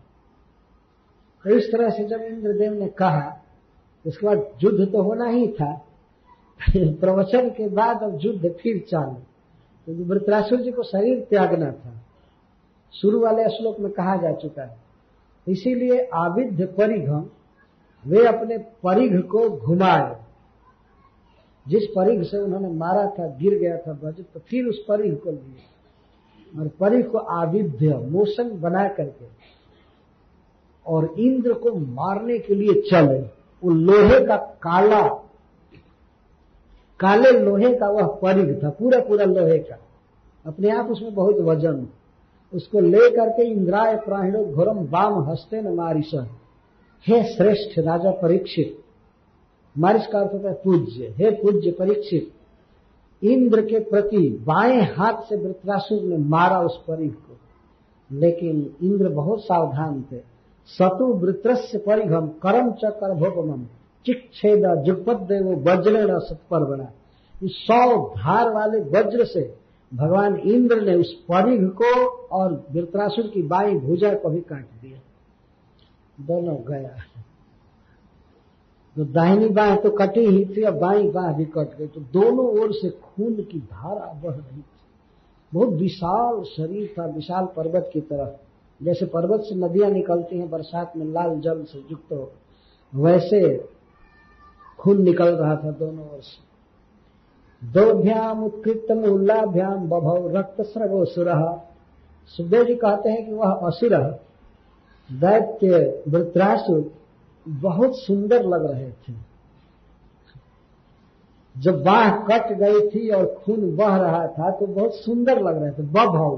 [1.44, 3.44] तो इस तरह से जब इंद्रदेव ने कहा,
[4.06, 5.84] उसके बाद युद्ध तो होना ही था,
[6.76, 9.16] प्रवचन के बाद अब युद्ध फिर चालू।
[9.84, 11.92] क्योंकि तो वृत्रासुर जी को शरीर त्यागना था।
[12.92, 14.76] शुरू वाले श्लोक में कहा जा चुका है।
[15.48, 17.26] इसीलिए आविध्य परिघम,
[18.06, 20.29] वे अपने परिघ को घुमाए।
[21.70, 25.30] जिस परिघ से उन्होंने मारा था, गिर गया था वज्र तो फिर उस परिघ को
[25.30, 29.26] लिया और परिघ को आविध्य मोशन बना करके।
[30.86, 33.20] और इंद्र को मारने के लिए चले।
[33.64, 35.08] वो लोहे का काला,
[37.00, 39.78] काले लोहे का वह परिघ था पूरा पूरा लोहे का।
[40.46, 41.88] अपने आप उसमें बहुत वज़न।
[42.54, 46.10] उसको ले करके इंद्राय प्राणो घोरम वाम हस्ते न मारिश
[47.08, 48.79] हे श्रेष्ठ राजा परीक्षित
[49.80, 52.32] मारिश का अर्थ होता है पूज्य। हे पूज्य परीक्षित,
[53.24, 57.36] इंद्र के प्रति बाएँ हाथ से वृत्रासुर ने मारा उस परिघ को।
[58.12, 60.16] लेकिन इंद्र बहुत सावधान थे।
[60.66, 63.66] सतु वृत्रस्य परिघम करम च करभोपम।
[64.06, 66.92] चिक्षेद जुगपद वो वज्र सत्पर बना
[67.42, 69.54] इस सौ धार वाले वज्र से
[69.94, 74.98] भगवान इंद्र ने उस परिघ को और वृत्रासुर की बाई भुजा को भी काट दिया।
[76.26, 76.90] दोनों गया।
[78.96, 82.46] तो दाहिनी बाह तो कटी ही थी और बाई बाह भी कट गई। तो दोनों
[82.60, 84.64] ओर से खून की धारा बह रही थी।
[85.52, 88.32] बहुत विशाल शरीर था, विशाल पर्वत की तरह।
[88.80, 92.30] जैसे पर्वत से नदियाँ निकलती हैं, बरसात में लाल जल से युक्त हो
[92.92, 93.40] वैसे
[94.78, 96.48] खून निकल रहा था दोनों ओर से।
[97.62, 101.28] दोभ्याम उत्कृत मूलाभ्याम बभव रक्त स्रगो सुर।
[102.30, 103.96] सुखदेव जी कहते हैं कि वह असुर।
[105.08, 106.80] दैत्य वृत्रासुर
[107.48, 109.12] बहुत सुंदर लग रहे थे।
[111.58, 115.70] जब बाह कट गई थी और खून बह रहा था तो बहुत सुंदर लग रहे
[115.70, 116.36] थे। बभव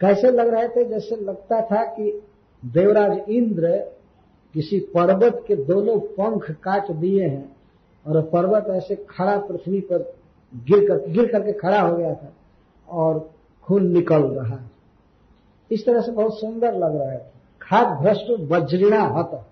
[0.00, 0.84] कैसे लग रहे थे?
[0.84, 2.22] जैसे लगता था कि
[2.64, 3.76] देवराज इंद्र
[4.54, 7.56] किसी पर्वत के दोनों पंख काट दिए हैं
[8.06, 9.98] और पर्वत ऐसे खड़ा पृथ्वी पर
[10.54, 12.32] गिर कर, गिर करके खड़ा हो गया था
[12.88, 13.30] और
[13.62, 14.58] खून निकल रहा।
[15.70, 17.32] इस तरह से बहुत सुंदर लग रहा है।
[17.62, 19.46] खाद भ्रष्ट वज्रिणा हत।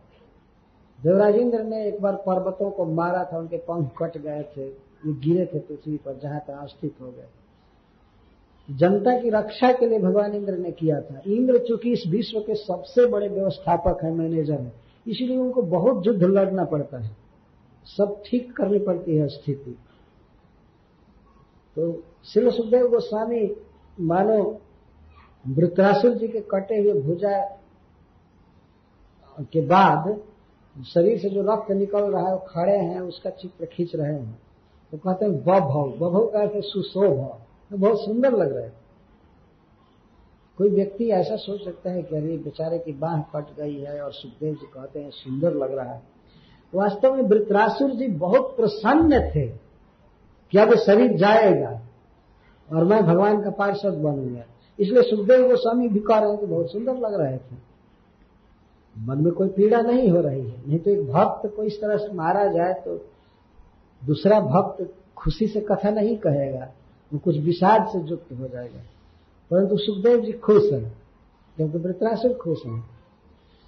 [1.04, 5.12] देवराज इंद्र ने एक बार पर्वतों को मारा था, उनके पंख कट गए थे, ये
[5.14, 7.28] गिरे थे पृथ्वी पर, जहाँ तक स्थित हो गए।
[8.68, 12.54] जनता की रक्षा के लिए भगवान इंद्र ने किया था। इंद्र चूँकि इस विश्व के
[12.54, 14.72] सबसे बड़े व्यवस्थापक है, मैनेजर है,
[15.06, 17.16] इसीलिए उनको बहुत युद्ध लड़ना पड़ता है।
[17.86, 19.76] सब ठीक करनी पड़ती है स्थिति।
[21.76, 21.92] तो
[22.24, 23.56] शिव सुखदेव गोस्वामी,
[24.00, 24.60] मानो
[25.44, 27.38] वृत्रासुर जी के कटे हुए भुजा
[29.52, 30.08] के बाद
[30.94, 34.42] शरीर से जो रक्त निकल रहा है, वो खड़े हैं, उसका चित्र खींच रहे हैं।
[34.92, 37.36] तो कहते हैं बभव बभव का अर्थ सुशोभ।
[37.70, 38.72] तो बहुत सुंदर लग रहा है।
[40.58, 44.12] कोई व्यक्ति ऐसा सोच सकता है कि, अरे, बेचारे की बाह कट गई है और
[44.12, 46.02] सुखदेव जी कहते हैं, सुंदर लग रहा है।
[46.74, 49.48] वास्तव में वृत्रासुर जी बहुत प्रसन्न थे
[50.50, 51.82] कि अब शरीर जाएगा
[52.72, 54.42] और मैं भगवान का पार्षद बनूँगा
[54.80, 57.68] इसलिए सुखदेव गोस्वामी भी कह रहे हैं कि बहुत सुंदर लग रहे थे।
[58.98, 61.96] मन में कोई पीड़ा नहीं हो रही है। नहीं तो एक भक्त को इस तरह
[61.96, 62.96] से मारा जाए तो
[64.02, 66.68] दूसरा भक्त खुशी से कथा नहीं कहेगा,
[67.12, 68.80] वो कुछ विषाद से युक्त हो जाएगा।
[69.50, 70.92] परंतु सुखदेव जी खुश हैं,
[71.56, 72.84] क्योंकि वृत्रासुर खुश हैं।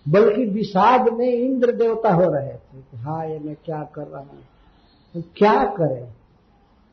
[0.07, 4.21] बल्कि विषाद में इंद्र देवता हो रहे थे कि हाँ ये मैं क्या कर रहा
[4.21, 4.39] हूँ?
[5.15, 6.07] तो क्या करें?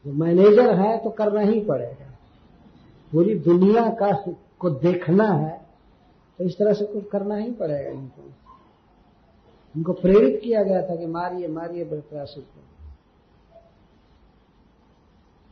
[0.06, 2.12] जो मैनेजर है तो करना ही पड़ेगा।
[3.12, 4.12] पूरी दुनिया का
[4.60, 5.67] को देखना है
[6.38, 8.32] तो इस तरह से कुछ करना ही पड़ेगा इनको।
[9.76, 12.62] इनको प्रेरित किया गया था कि मारिए मारिए वृत्रासुर को।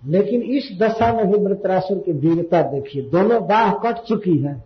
[0.09, 4.63] लेकिन इस दशा में भी वृत्रासुर की वीरता देखिए, दोनों बाह कट चुकी है।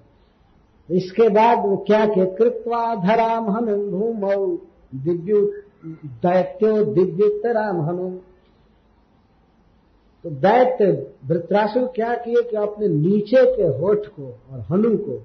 [0.92, 4.58] इसके बाद वो क्या किए कृत्वा धराम हम भूम
[4.96, 5.64] दिव्य,
[6.06, 8.10] दैत्यो दिव्योत्तराम हनु।
[10.24, 15.24] तो दैत्य वृत्रासुर क्या किए कि अपने नीचे के होठ को और हनु को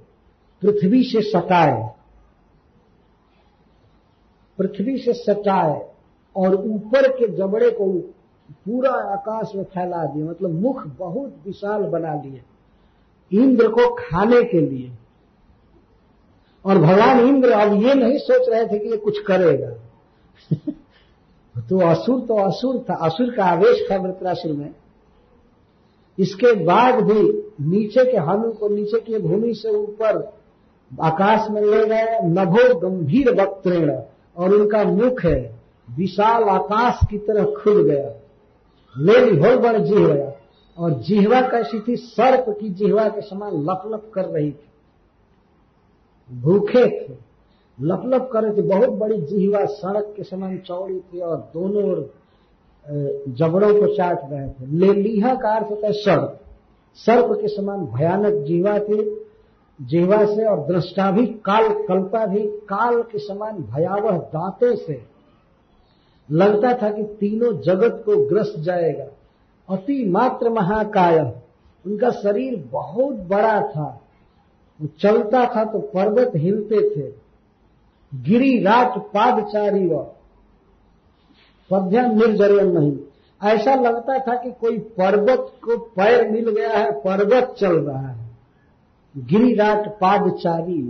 [0.65, 1.91] पृथ्वी से सटाए
[4.59, 5.91] पृथ्वी से सटाए
[6.36, 7.93] और ऊपर के जबड़े को
[8.53, 12.43] पूरा आकाश में फैला दिए मतलब मुख बहुत विशाल बना लिए।
[13.32, 14.93] इंद्र को खाने के लिए।
[16.65, 19.70] और भगवान इंद्र अब ये नहीं सोच रहे थे कि ये कुछ करेगा।
[21.61, 24.74] तो असुर तो असुर था। असुर का आवेश था वृत्रासुर में।
[26.19, 27.23] इसके बाद भी
[27.61, 30.43] नीचे के हनु को नीचे की भूमि से ऊपर
[30.90, 33.90] आकाश में ले गए नभो गंभीर वक्तृण
[34.36, 35.40] और उनका मुख है,
[35.89, 38.11] विशाल आकाश की तरह खुल गया।
[38.94, 40.32] ले हो बड़ जिहवा
[40.78, 44.69] और जिहवा कैसी थी, सर्प की जिहवा के समान लपलप कर रही थी।
[46.31, 47.15] भूखे थे,
[47.78, 52.12] लपलप कर रहे थे, बहुत बड़ी जिहवा सड़क के समान चौड़ी थी, और दोनों ओर
[53.28, 56.40] जबड़ों को चाट रहे थे। ले लीहा का अर्थ होता है सड़क
[56.98, 59.02] सर्प के समान भयानक जीवा थी
[59.82, 65.02] जीवा से और दृष्टा भी, काल कल्पा भी, काल के समान भयावह दांतों से।
[66.30, 69.06] लगता था कि तीनों जगत को ग्रस जाएगा।
[69.68, 71.18] अति मात्र महाकाय
[71.86, 74.01] उनका शरीर बहुत बड़ा था।
[74.82, 77.12] वो चलता था तो पर्वत हिलते थे।
[78.14, 80.06] गिरी रात पादचारी व।
[81.70, 82.98] पद्या निर्जरन नहीं।
[83.44, 88.23] ऐसा लगता था कि कोई पर्वत को पैर मिल गया है, पर्वत चल रहा है।
[89.15, 90.82] गिरिराट पादचारी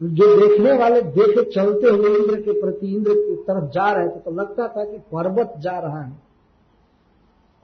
[0.00, 4.20] जो देखने वाले, देखे चलते हुए इंद्र के प्रति, इंद्र की तरफ़ जा रहे थे
[4.20, 6.16] तो लगता था कि पर्वत जा रहा है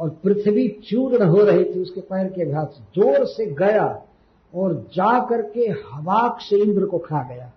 [0.00, 3.86] और पृथ्वी चूर्ण हो रही थी, उसके पैर के घात ज़ोर से गया
[4.52, 7.50] और जा करके हवाक से इंद्र को खा गया,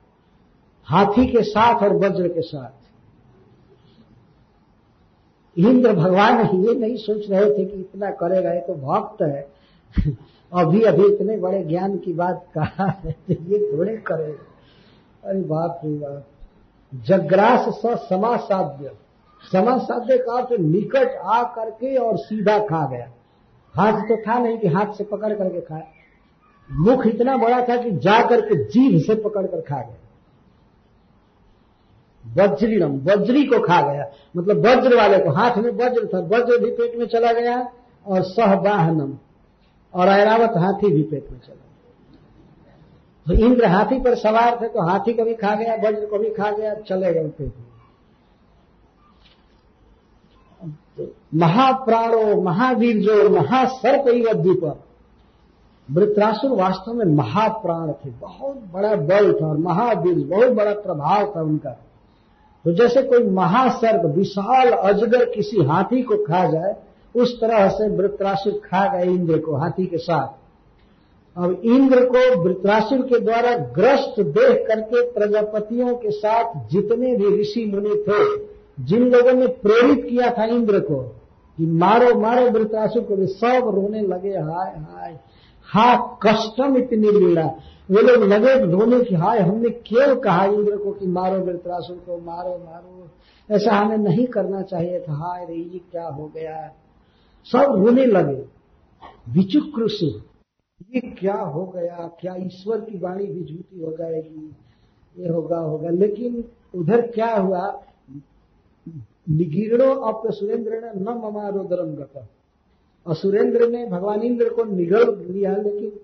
[0.87, 2.71] हाथी के साथ और वज्र के साथ।
[5.57, 9.47] इंद्र भगवान ये नहीं सोच रहे थे कि इतना करेगा, ये तो भक्त है।
[10.51, 14.31] अभी अभी इतने बड़े ज्ञान की बात कहा है तो ये थोड़े करे।
[15.23, 16.25] अरे बाप रे बाप।
[16.93, 18.91] जग्रास समासाध्य
[19.43, 23.11] समासाध्य का अर्थ निकट आ करके और सीधा खा गया।
[23.75, 25.87] हाथ तो था नहीं कि हाथ से पकड़ करके खाए
[26.69, 29.95] मुख इतना बड़ा था कि जा करके जीभ से पकड़ कर खा गया।
[32.25, 34.05] वज्रीणम, वज्री को खा गया।
[34.37, 37.55] मतलब वज्र वाले को, हाथ में वज्र था, वज्र भी पेट में चला गया
[38.07, 39.17] और सहबाहनम
[39.97, 41.63] और ऐरावत हाथी भी पेट में चला।
[43.25, 46.29] तो इंद्र हाथी पर सवार थे तो हाथी को भी खा गया, वज्र को भी
[46.29, 47.65] खा गया, चले गए पेट में।
[50.97, 54.05] तो महाप्राणो, महावीर जो, महासर्प
[54.35, 54.73] द्वीप
[55.89, 61.41] वृत्रासुर वास्तव में महाप्राण थे। बहुत बड़ा बल था और महावीर, बहुत बड़ा प्रभाव था
[61.41, 61.69] उनका।
[62.65, 66.75] तो जैसे कोई महासर्प, विशाल अजगर किसी हाथी को खा जाए
[67.17, 70.27] उस तरह से वृत्रासुर खा गए इंद्र को हाथी के साथ।
[71.37, 77.65] अब इंद्र को वृत्रासुर के द्वारा ग्रस्त देख करके प्रजापतियों के साथ जितने भी ऋषि
[77.65, 78.47] मुनि थे,
[78.83, 80.95] जिन लोगों ने प्रेरित किया था इंद्र को,
[81.57, 85.19] कि मारो मारो वृत्रासुर को भी सब रोने लगे, हाय हाय,
[85.67, 87.45] हा कष्टम इतनी लीला।
[87.91, 92.17] वे लोग लगे रोने की हाय, हमने क्यों कहा इंद्र को कि मारो वृत्रासुर को,
[92.17, 93.09] मारो मारो,
[93.55, 96.73] ऐसा हमें नहीं करना चाहिए था। हाय रे, ये क्या हो गया?
[97.51, 98.45] सब रोने लगे।
[99.29, 99.87] विचुक्रु
[100.95, 102.11] ये क्या हो गया?
[102.21, 104.55] क्या ईश्वर की वाणी भी झूठी हो जाएगी?
[105.19, 106.43] ये होगा होगा। लेकिन
[106.75, 107.83] उधर क्या हुआ?
[109.29, 112.27] निगीर्णो अब सुरेंद्र ने न ममारोदरम गता।
[113.07, 115.99] असुरेंद्र ने भगवान इंद्र को निगल लिया लेकिन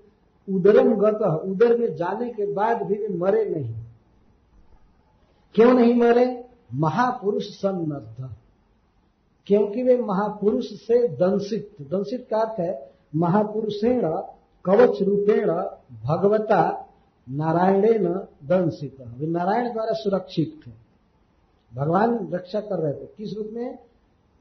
[0.55, 3.75] उदरम गत। उदर में जाने के बाद भी वे मरे नहीं।
[5.55, 6.45] क्यों नहीं मरे?
[6.73, 8.35] महापुरुष सन्नद्ध।
[9.45, 14.01] क्योंकि वे महापुरुष से दंसित दंशित का अर्थ है महापुरुषेण
[14.65, 15.47] कवच रूपेण
[16.03, 16.89] भगवता
[17.29, 18.13] नारायणेन
[18.47, 20.71] दंशित। वे नारायण द्वारा सुरक्षित थे।
[21.75, 23.79] भगवान रक्षा कर रहे थे। किस रूप में?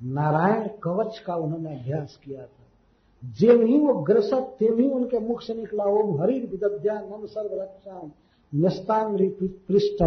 [0.02, 2.62] नारायण कवच का उन्होंने अभ्यास किया था।
[3.38, 7.62] जेम ही वो ग्रसत, तेम ही उनके मुख से निकला, ओम हरि विद्या नम सर्व
[7.62, 8.10] रक्षा
[8.54, 10.04] न्यस्तांग पृष्ठ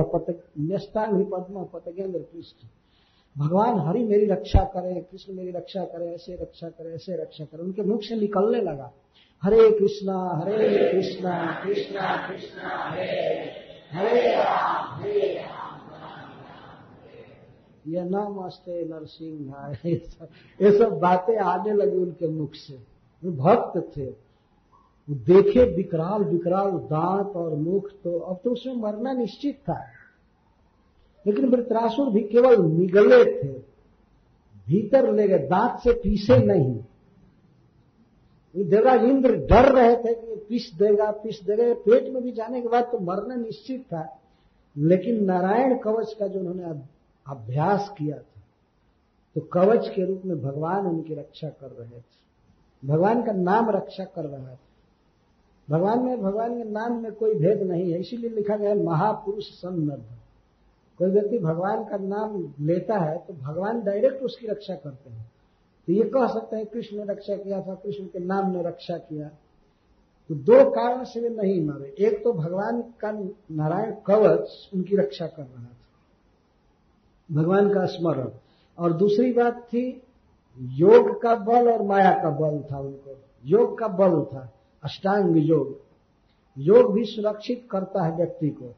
[0.59, 2.55] न्यस्तांग पद्म पतगेंद्र पृष्ठ।
[3.38, 7.64] भगवान हरि मेरी रक्षा करे, कृष्ण मेरी रक्षा करे, ऐसे रक्षा करे, ऐसे रक्षा करे।
[7.64, 8.91] उनके मुख से निकलने लगा।
[9.44, 13.52] हरे कृष्णा हरे कृष्णा कृष्णा कृष्णा, हरे
[13.91, 15.45] हरे हरे
[17.88, 19.76] ये नमस्ते नरसिंह
[20.62, 22.74] ये सब बातें आने लगी उनके मुख से।
[23.26, 24.06] वो भक्त थे।
[25.10, 29.86] वो देखे विकराल विकराल दांत और मुख तो अब तो उसमें मरना निश्चित था।
[31.27, 33.47] लेकिन वृत्रासुर भी केवल निगले थे,
[34.68, 36.84] भीतर ले गए, दांत से पीसे नहीं।
[38.56, 42.68] देवराज इंद्र डर रहे थे कि पीस देगा पीस देगा पेट में भी जाने के
[42.68, 44.19] बाद तो मरना निश्चित था।
[44.77, 46.64] लेकिन नारायण कवच का जो उन्होंने
[47.27, 48.41] अभ्यास किया था
[49.35, 54.03] तो कवच के रूप में भगवान उनकी रक्षा कर रहे थे। भगवान का नाम रक्षा
[54.03, 54.60] कर रहा था।
[55.69, 60.14] भगवान में, भगवान के नाम में कोई भेद नहीं है, इसीलिए लिखा गया महापुरुष सन्नद्ध।
[60.97, 65.31] कोई व्यक्ति भगवान का नाम लेता है तो भगवान डायरेक्ट उसकी रक्षा करते हैं।
[65.88, 68.97] तो ये कह सकते हैं, कृष्ण ने रक्षा किया था, कृष्ण के नाम ने रक्षा
[68.97, 69.30] किया।
[70.30, 73.11] तो दो कारण से वे नहीं मरे। एक तो भगवान का
[73.51, 75.77] नारायण कवच उनकी रक्षा कर रहा था।
[77.31, 78.30] भगवान का स्मरण।
[78.80, 80.01] और दूसरी बात थी,
[80.59, 84.53] योग का बल और माया का बल था उनको। योग का बल था,
[84.84, 85.80] अष्टांग योग।
[86.57, 88.73] योग भी सुरक्षित करता है व्यक्ति को।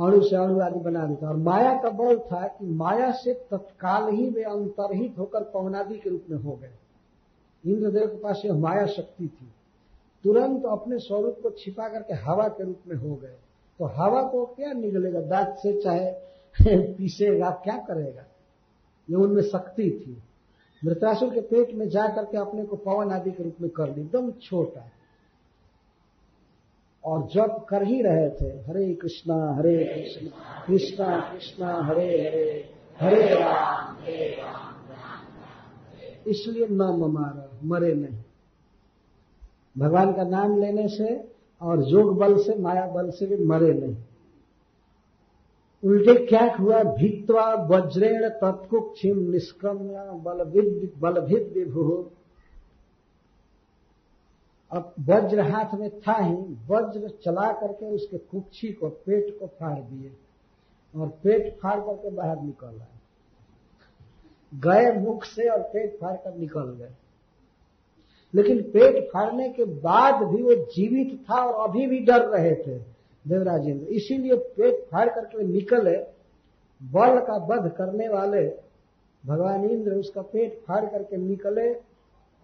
[0.00, 4.14] अणु से अणु आदि बना देता और माया का बल था कि माया से तत्काल
[4.14, 6.70] ही वे अंतरहित होकर पवनादि के रूप में हो गए।
[7.66, 9.48] इंद्रदेव के पास यह माया शक्ति थी।
[10.24, 13.36] तुरंत अपने स्वरूप को छिपा करके हवा के रूप में हो गए।
[13.78, 16.12] तो हवा को क्या निकलेगा दांत से चाहे
[16.92, 18.22] पीसेगा, क्या करेगा?
[19.10, 20.22] ये उनमें शक्ति थी।
[20.84, 24.00] मृतासुर के पेट में जा करके अपने को पवन आदि के रूप में कर ली।
[24.00, 24.90] एकदम छोटा।
[27.08, 30.26] और जब कर ही रहे थे, हरे कृष्णा, हरे कृष्ण,
[30.66, 32.70] कृष्णा कृष्णा, हरे हरे
[33.00, 34.74] हरे राम हरे राम
[36.26, 36.82] इसलिए न
[37.12, 38.18] मारा मरे नहीं।
[39.78, 41.32] भगवान का नाम लेने से
[41.62, 43.96] और योग बल से, माया बल से भी मरे नहीं।
[45.84, 46.82] उल्टे क्या हुआ?
[46.82, 52.10] भित्वा, वज्रेण, तत्कुक्षिम, निष्क्रम्य बलभिद बलभिद विभु।
[54.70, 56.34] अब वज्र हाथ में था ही,
[56.68, 60.12] वज्र चला करके उसके कुक्षी को, पेट को फाड़ दिए
[60.96, 62.98] और पेट फाड़ करके बाहर निकल आए।
[64.54, 66.90] गए मुख से और पेट फाड़ कर निकल गए।
[68.34, 72.78] लेकिन पेट फाड़ने के बाद भी वो जीवित था और अभी भी डर रहे थे
[73.28, 75.96] देवराज इंद्र। इसीलिए पेट फाड़ करके निकले,
[76.82, 78.48] बल का वध करने वाले,
[79.26, 81.87] भगवान इंद्र उसका पेट फाड़ करके निकले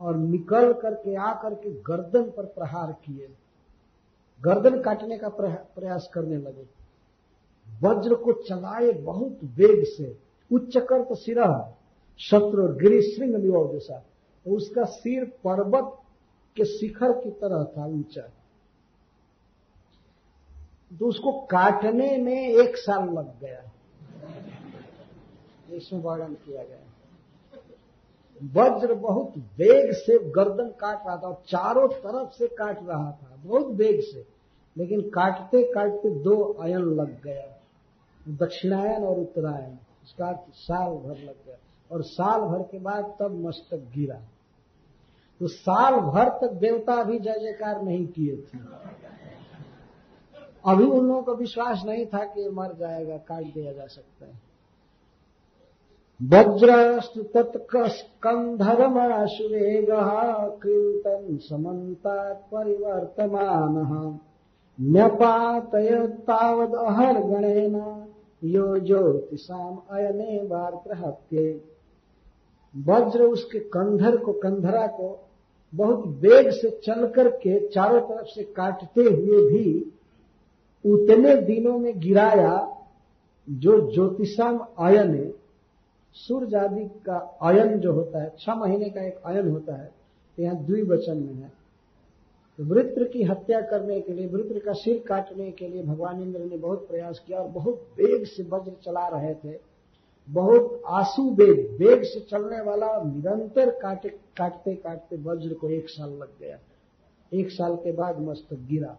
[0.00, 3.28] और निकल करके आकर के गर्दन पर प्रहार किए।
[4.42, 6.66] गर्दन काटने का प्रयास करने लगे।
[7.82, 10.16] वज्र को चलाए बहुत वेग से।
[10.50, 11.48] उच्च कर्त सिरा
[12.20, 13.34] शत्रु गिरी श्रृंग
[13.70, 13.98] दिशा
[14.46, 15.92] तो उसका सिर पर्वत
[16.56, 18.22] के शिखर की तरह था ऊँचा।
[20.90, 23.62] तो उसको काटने में एक साल लग गया।
[25.70, 26.93] इसमें वर्णन किया गया।
[28.43, 33.36] वज्र बहुत वेग से गर्दन काट रहा था और चारों तरफ़ से काट रहा था,
[33.36, 34.27] बहुत वेग से।
[34.77, 37.61] लेकिन काटते काटते दो अयन लग गया,
[38.28, 39.74] दक्षिणायन और उत्तरायण
[40.05, 41.56] उसका साल भर लग गया।
[41.90, 44.20] और साल भर के बाद तब मस्तक गिरा।
[45.40, 48.59] तो साल भर तक देवता भी जय जयकार नहीं किए थे।
[50.66, 54.53] अभी उन लोगों को विश्वास नहीं था कि मर जाएगा, काट दिया जा सकता है।
[56.23, 59.91] वज्रस्तु तत्कस्कन्धर्माशुवेग
[64.81, 68.07] न्यपातय तावद अहर गणेन
[68.45, 71.65] यो ज्योतिषाम अयने वार्त्रहत्ये।
[72.77, 75.28] वज्र उसके कंधर को, कंधरा को
[75.74, 79.93] बहुत वेग से चल करके चारों तरफ़ से काटते हुए भी
[80.85, 82.77] उतने दिनों में गिराया
[83.51, 85.32] जो ज्योतिषाम अयन
[86.16, 89.93] सूर्य आदि का अयन जो होता है, छह महीने का एक अयन होता है
[90.39, 91.53] तो यहाँ द्विवचन में है।
[92.59, 96.41] तो वृत्र की हत्या करने के लिए, वृत्र का सिर काटने के लिए भगवान इंद्र
[96.41, 99.59] ने बहुत प्रयास किया और बहुत वेग से वज्र चला रहे थे।
[100.28, 106.11] बहुत आँसू वेग वेग से चलने वाला निरंतर काटे, काटते काटते वज्र को एक साल
[106.11, 106.59] लग गया।
[107.32, 108.97] एक साल के बाद मस्तक गिरा।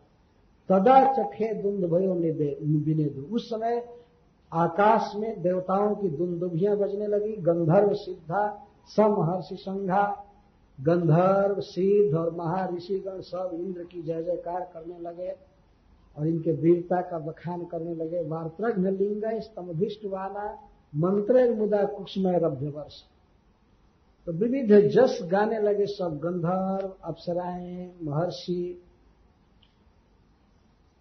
[0.70, 2.14] तदा चखे दुंद भयो
[3.10, 3.80] दो उस समय
[4.54, 10.26] आकाश में देवताओं की दुंदुभियाँ बजने लगी, गंधर्व सिद्धा, समहर्षि संघा,
[10.82, 15.36] गंधर्व सिद्ध और महर्षिगण सब इंद्र की जय जयकार करने लगे
[16.18, 21.82] और इनके वीरता का बखान करने लगे। वार्त्रघ्न लिंग स्तंभिष्ट वाला मंत्र मुदा
[22.38, 22.94] रभ्य वर्ष।
[24.26, 28.82] तो विविध जस गाने लगे सब, गंधर्व, अप्सराएँ, महर्षि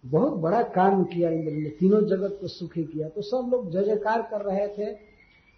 [0.05, 3.83] बहुत बड़ा काम किया इंद्र ने, तीनों जगत को सुखी किया। तो सब लोग जय
[3.83, 4.97] जयकार कर रहे थे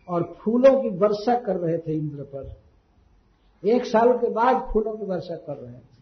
[0.07, 2.55] और फूलों की वर्षा कर रहे थे इंद्र पर।
[3.67, 5.97] एक साल के बाद फूलों की वर्षा कर रहे थे।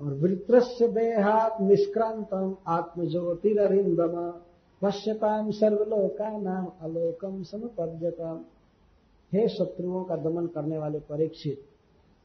[0.00, 4.34] और वृत्रस्य देहात निष्क्रांतम आत्मज्योतिरिंदम
[4.82, 8.44] पश्यताम सर्वलोका नाम अलोकम समपर्यतम
[9.32, 11.62] हे शत्रुओं का दमन करने वाले परीक्षित,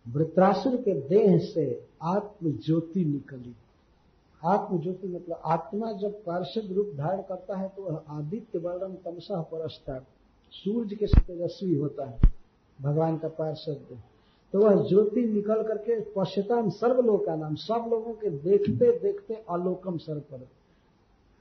[0.07, 3.55] वृत्रासुर के देह से आत्म ज्योति निकली।
[4.41, 9.41] आत्म ज्योति मतलब आत्मा जब पार्षद रूप धारण करता है तो वह आदित्य वर्णम तमसा
[9.51, 9.97] परस्ता
[10.53, 12.31] सूर्य के तेजस्वी होता है,
[12.79, 13.97] भगवान का पार्षद।
[14.53, 20.47] तो वह ज्योति निकल करके पश्यताम सर्वलोका नाम, सब लोगों के देखते देखते अलोकम सर्वपद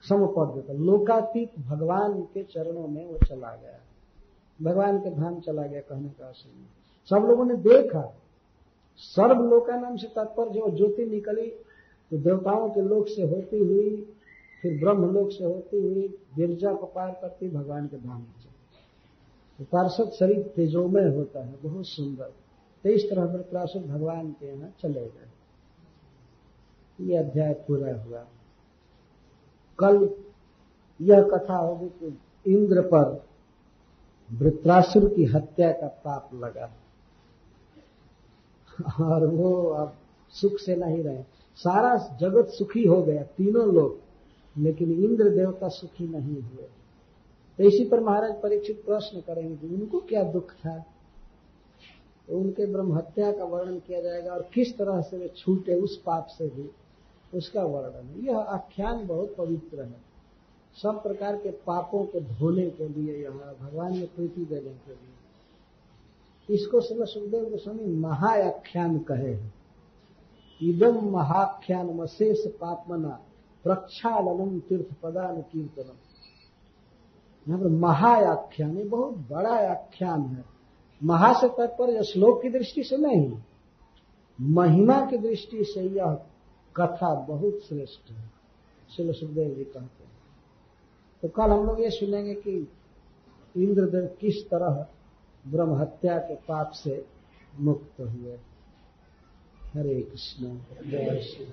[0.04, 3.78] समपद लोकातीत भगवान के चरणों में वो चला गया।
[4.58, 6.50] भगवान के धाम चला गया कहने का असर
[7.10, 8.02] सब लोगों ने देखा।
[8.96, 11.46] सर्व लोका नाम से तात्पर्य जो ज्योति निकली
[12.10, 14.16] तो देवताओं के लोक से होती हुई,
[14.62, 18.34] फिर ब्रह्म लोक से होती हुई गिरजा को पार करती भगवान के धाम में
[19.58, 22.32] तो पार्षद शरीर तेजोमय होता है, बहुत सुंदर।
[22.82, 25.30] तो इस तरह वृत्रासुर भगवान के यहाँ चले गए।
[27.00, 28.26] ये अध्याय पूरा हुआ।
[29.78, 30.10] कल
[31.00, 32.18] यह कथा होगी कि
[32.52, 33.24] इंद्र पर
[34.32, 36.72] वृत्रासुर की हत्या का पाप लगा।
[39.04, 39.96] और वो अब
[40.30, 43.98] सुख से नहीं रहे। सारा जगत सुखी हो गया, तीनों लोग,
[44.58, 46.68] लेकिन इंद्र देवता सुखी नहीं हुए।
[47.58, 50.78] तो इसी पर महाराज परीक्षित प्रश्न करेंगे कि उनको क्या दुख था?
[52.28, 56.02] तो उनके ब्रह्म हत्या का वर्णन किया जाएगा और किस तरह से वे छूटे उस
[56.02, 56.70] पाप से भी,
[57.34, 60.06] उसका वर्णन। यह आख्यान बहुत पवित्र है।
[60.82, 66.54] सब प्रकार के पापों को धोने के लिए यह भगवान में प्रीति देने के लिए।
[66.54, 69.55] इसको समय सुखदेव गोस्वामी महायाख्यान कहे हैं।
[70.60, 73.08] इदम महाख्यान मशेष पापमना
[73.64, 75.96] प्रक्षालनम तीर्थ पदान कीर्तनम
[77.46, 77.70] यहाँ पर
[78.76, 80.44] ये बहुत बड़ा आख्यान है।
[81.00, 83.32] महा से तात्पर्य श्लोक की दृष्टि से नहीं,
[84.38, 86.14] महिमा की दृष्टि से यह
[86.76, 88.24] कथा बहुत श्रेष्ठ है
[88.90, 90.14] शिल सुखदेव जी कहते हैं।
[91.22, 92.56] तो कल हम लोग ये सुनेंगे कि
[93.54, 94.86] इंद्रदेव किस तरह
[95.44, 97.04] ब्रह्म हत्या के पाप से
[97.60, 98.36] मुक्त हुए।
[99.76, 100.56] हरे कृष्ण
[100.90, 101.44] जय श्री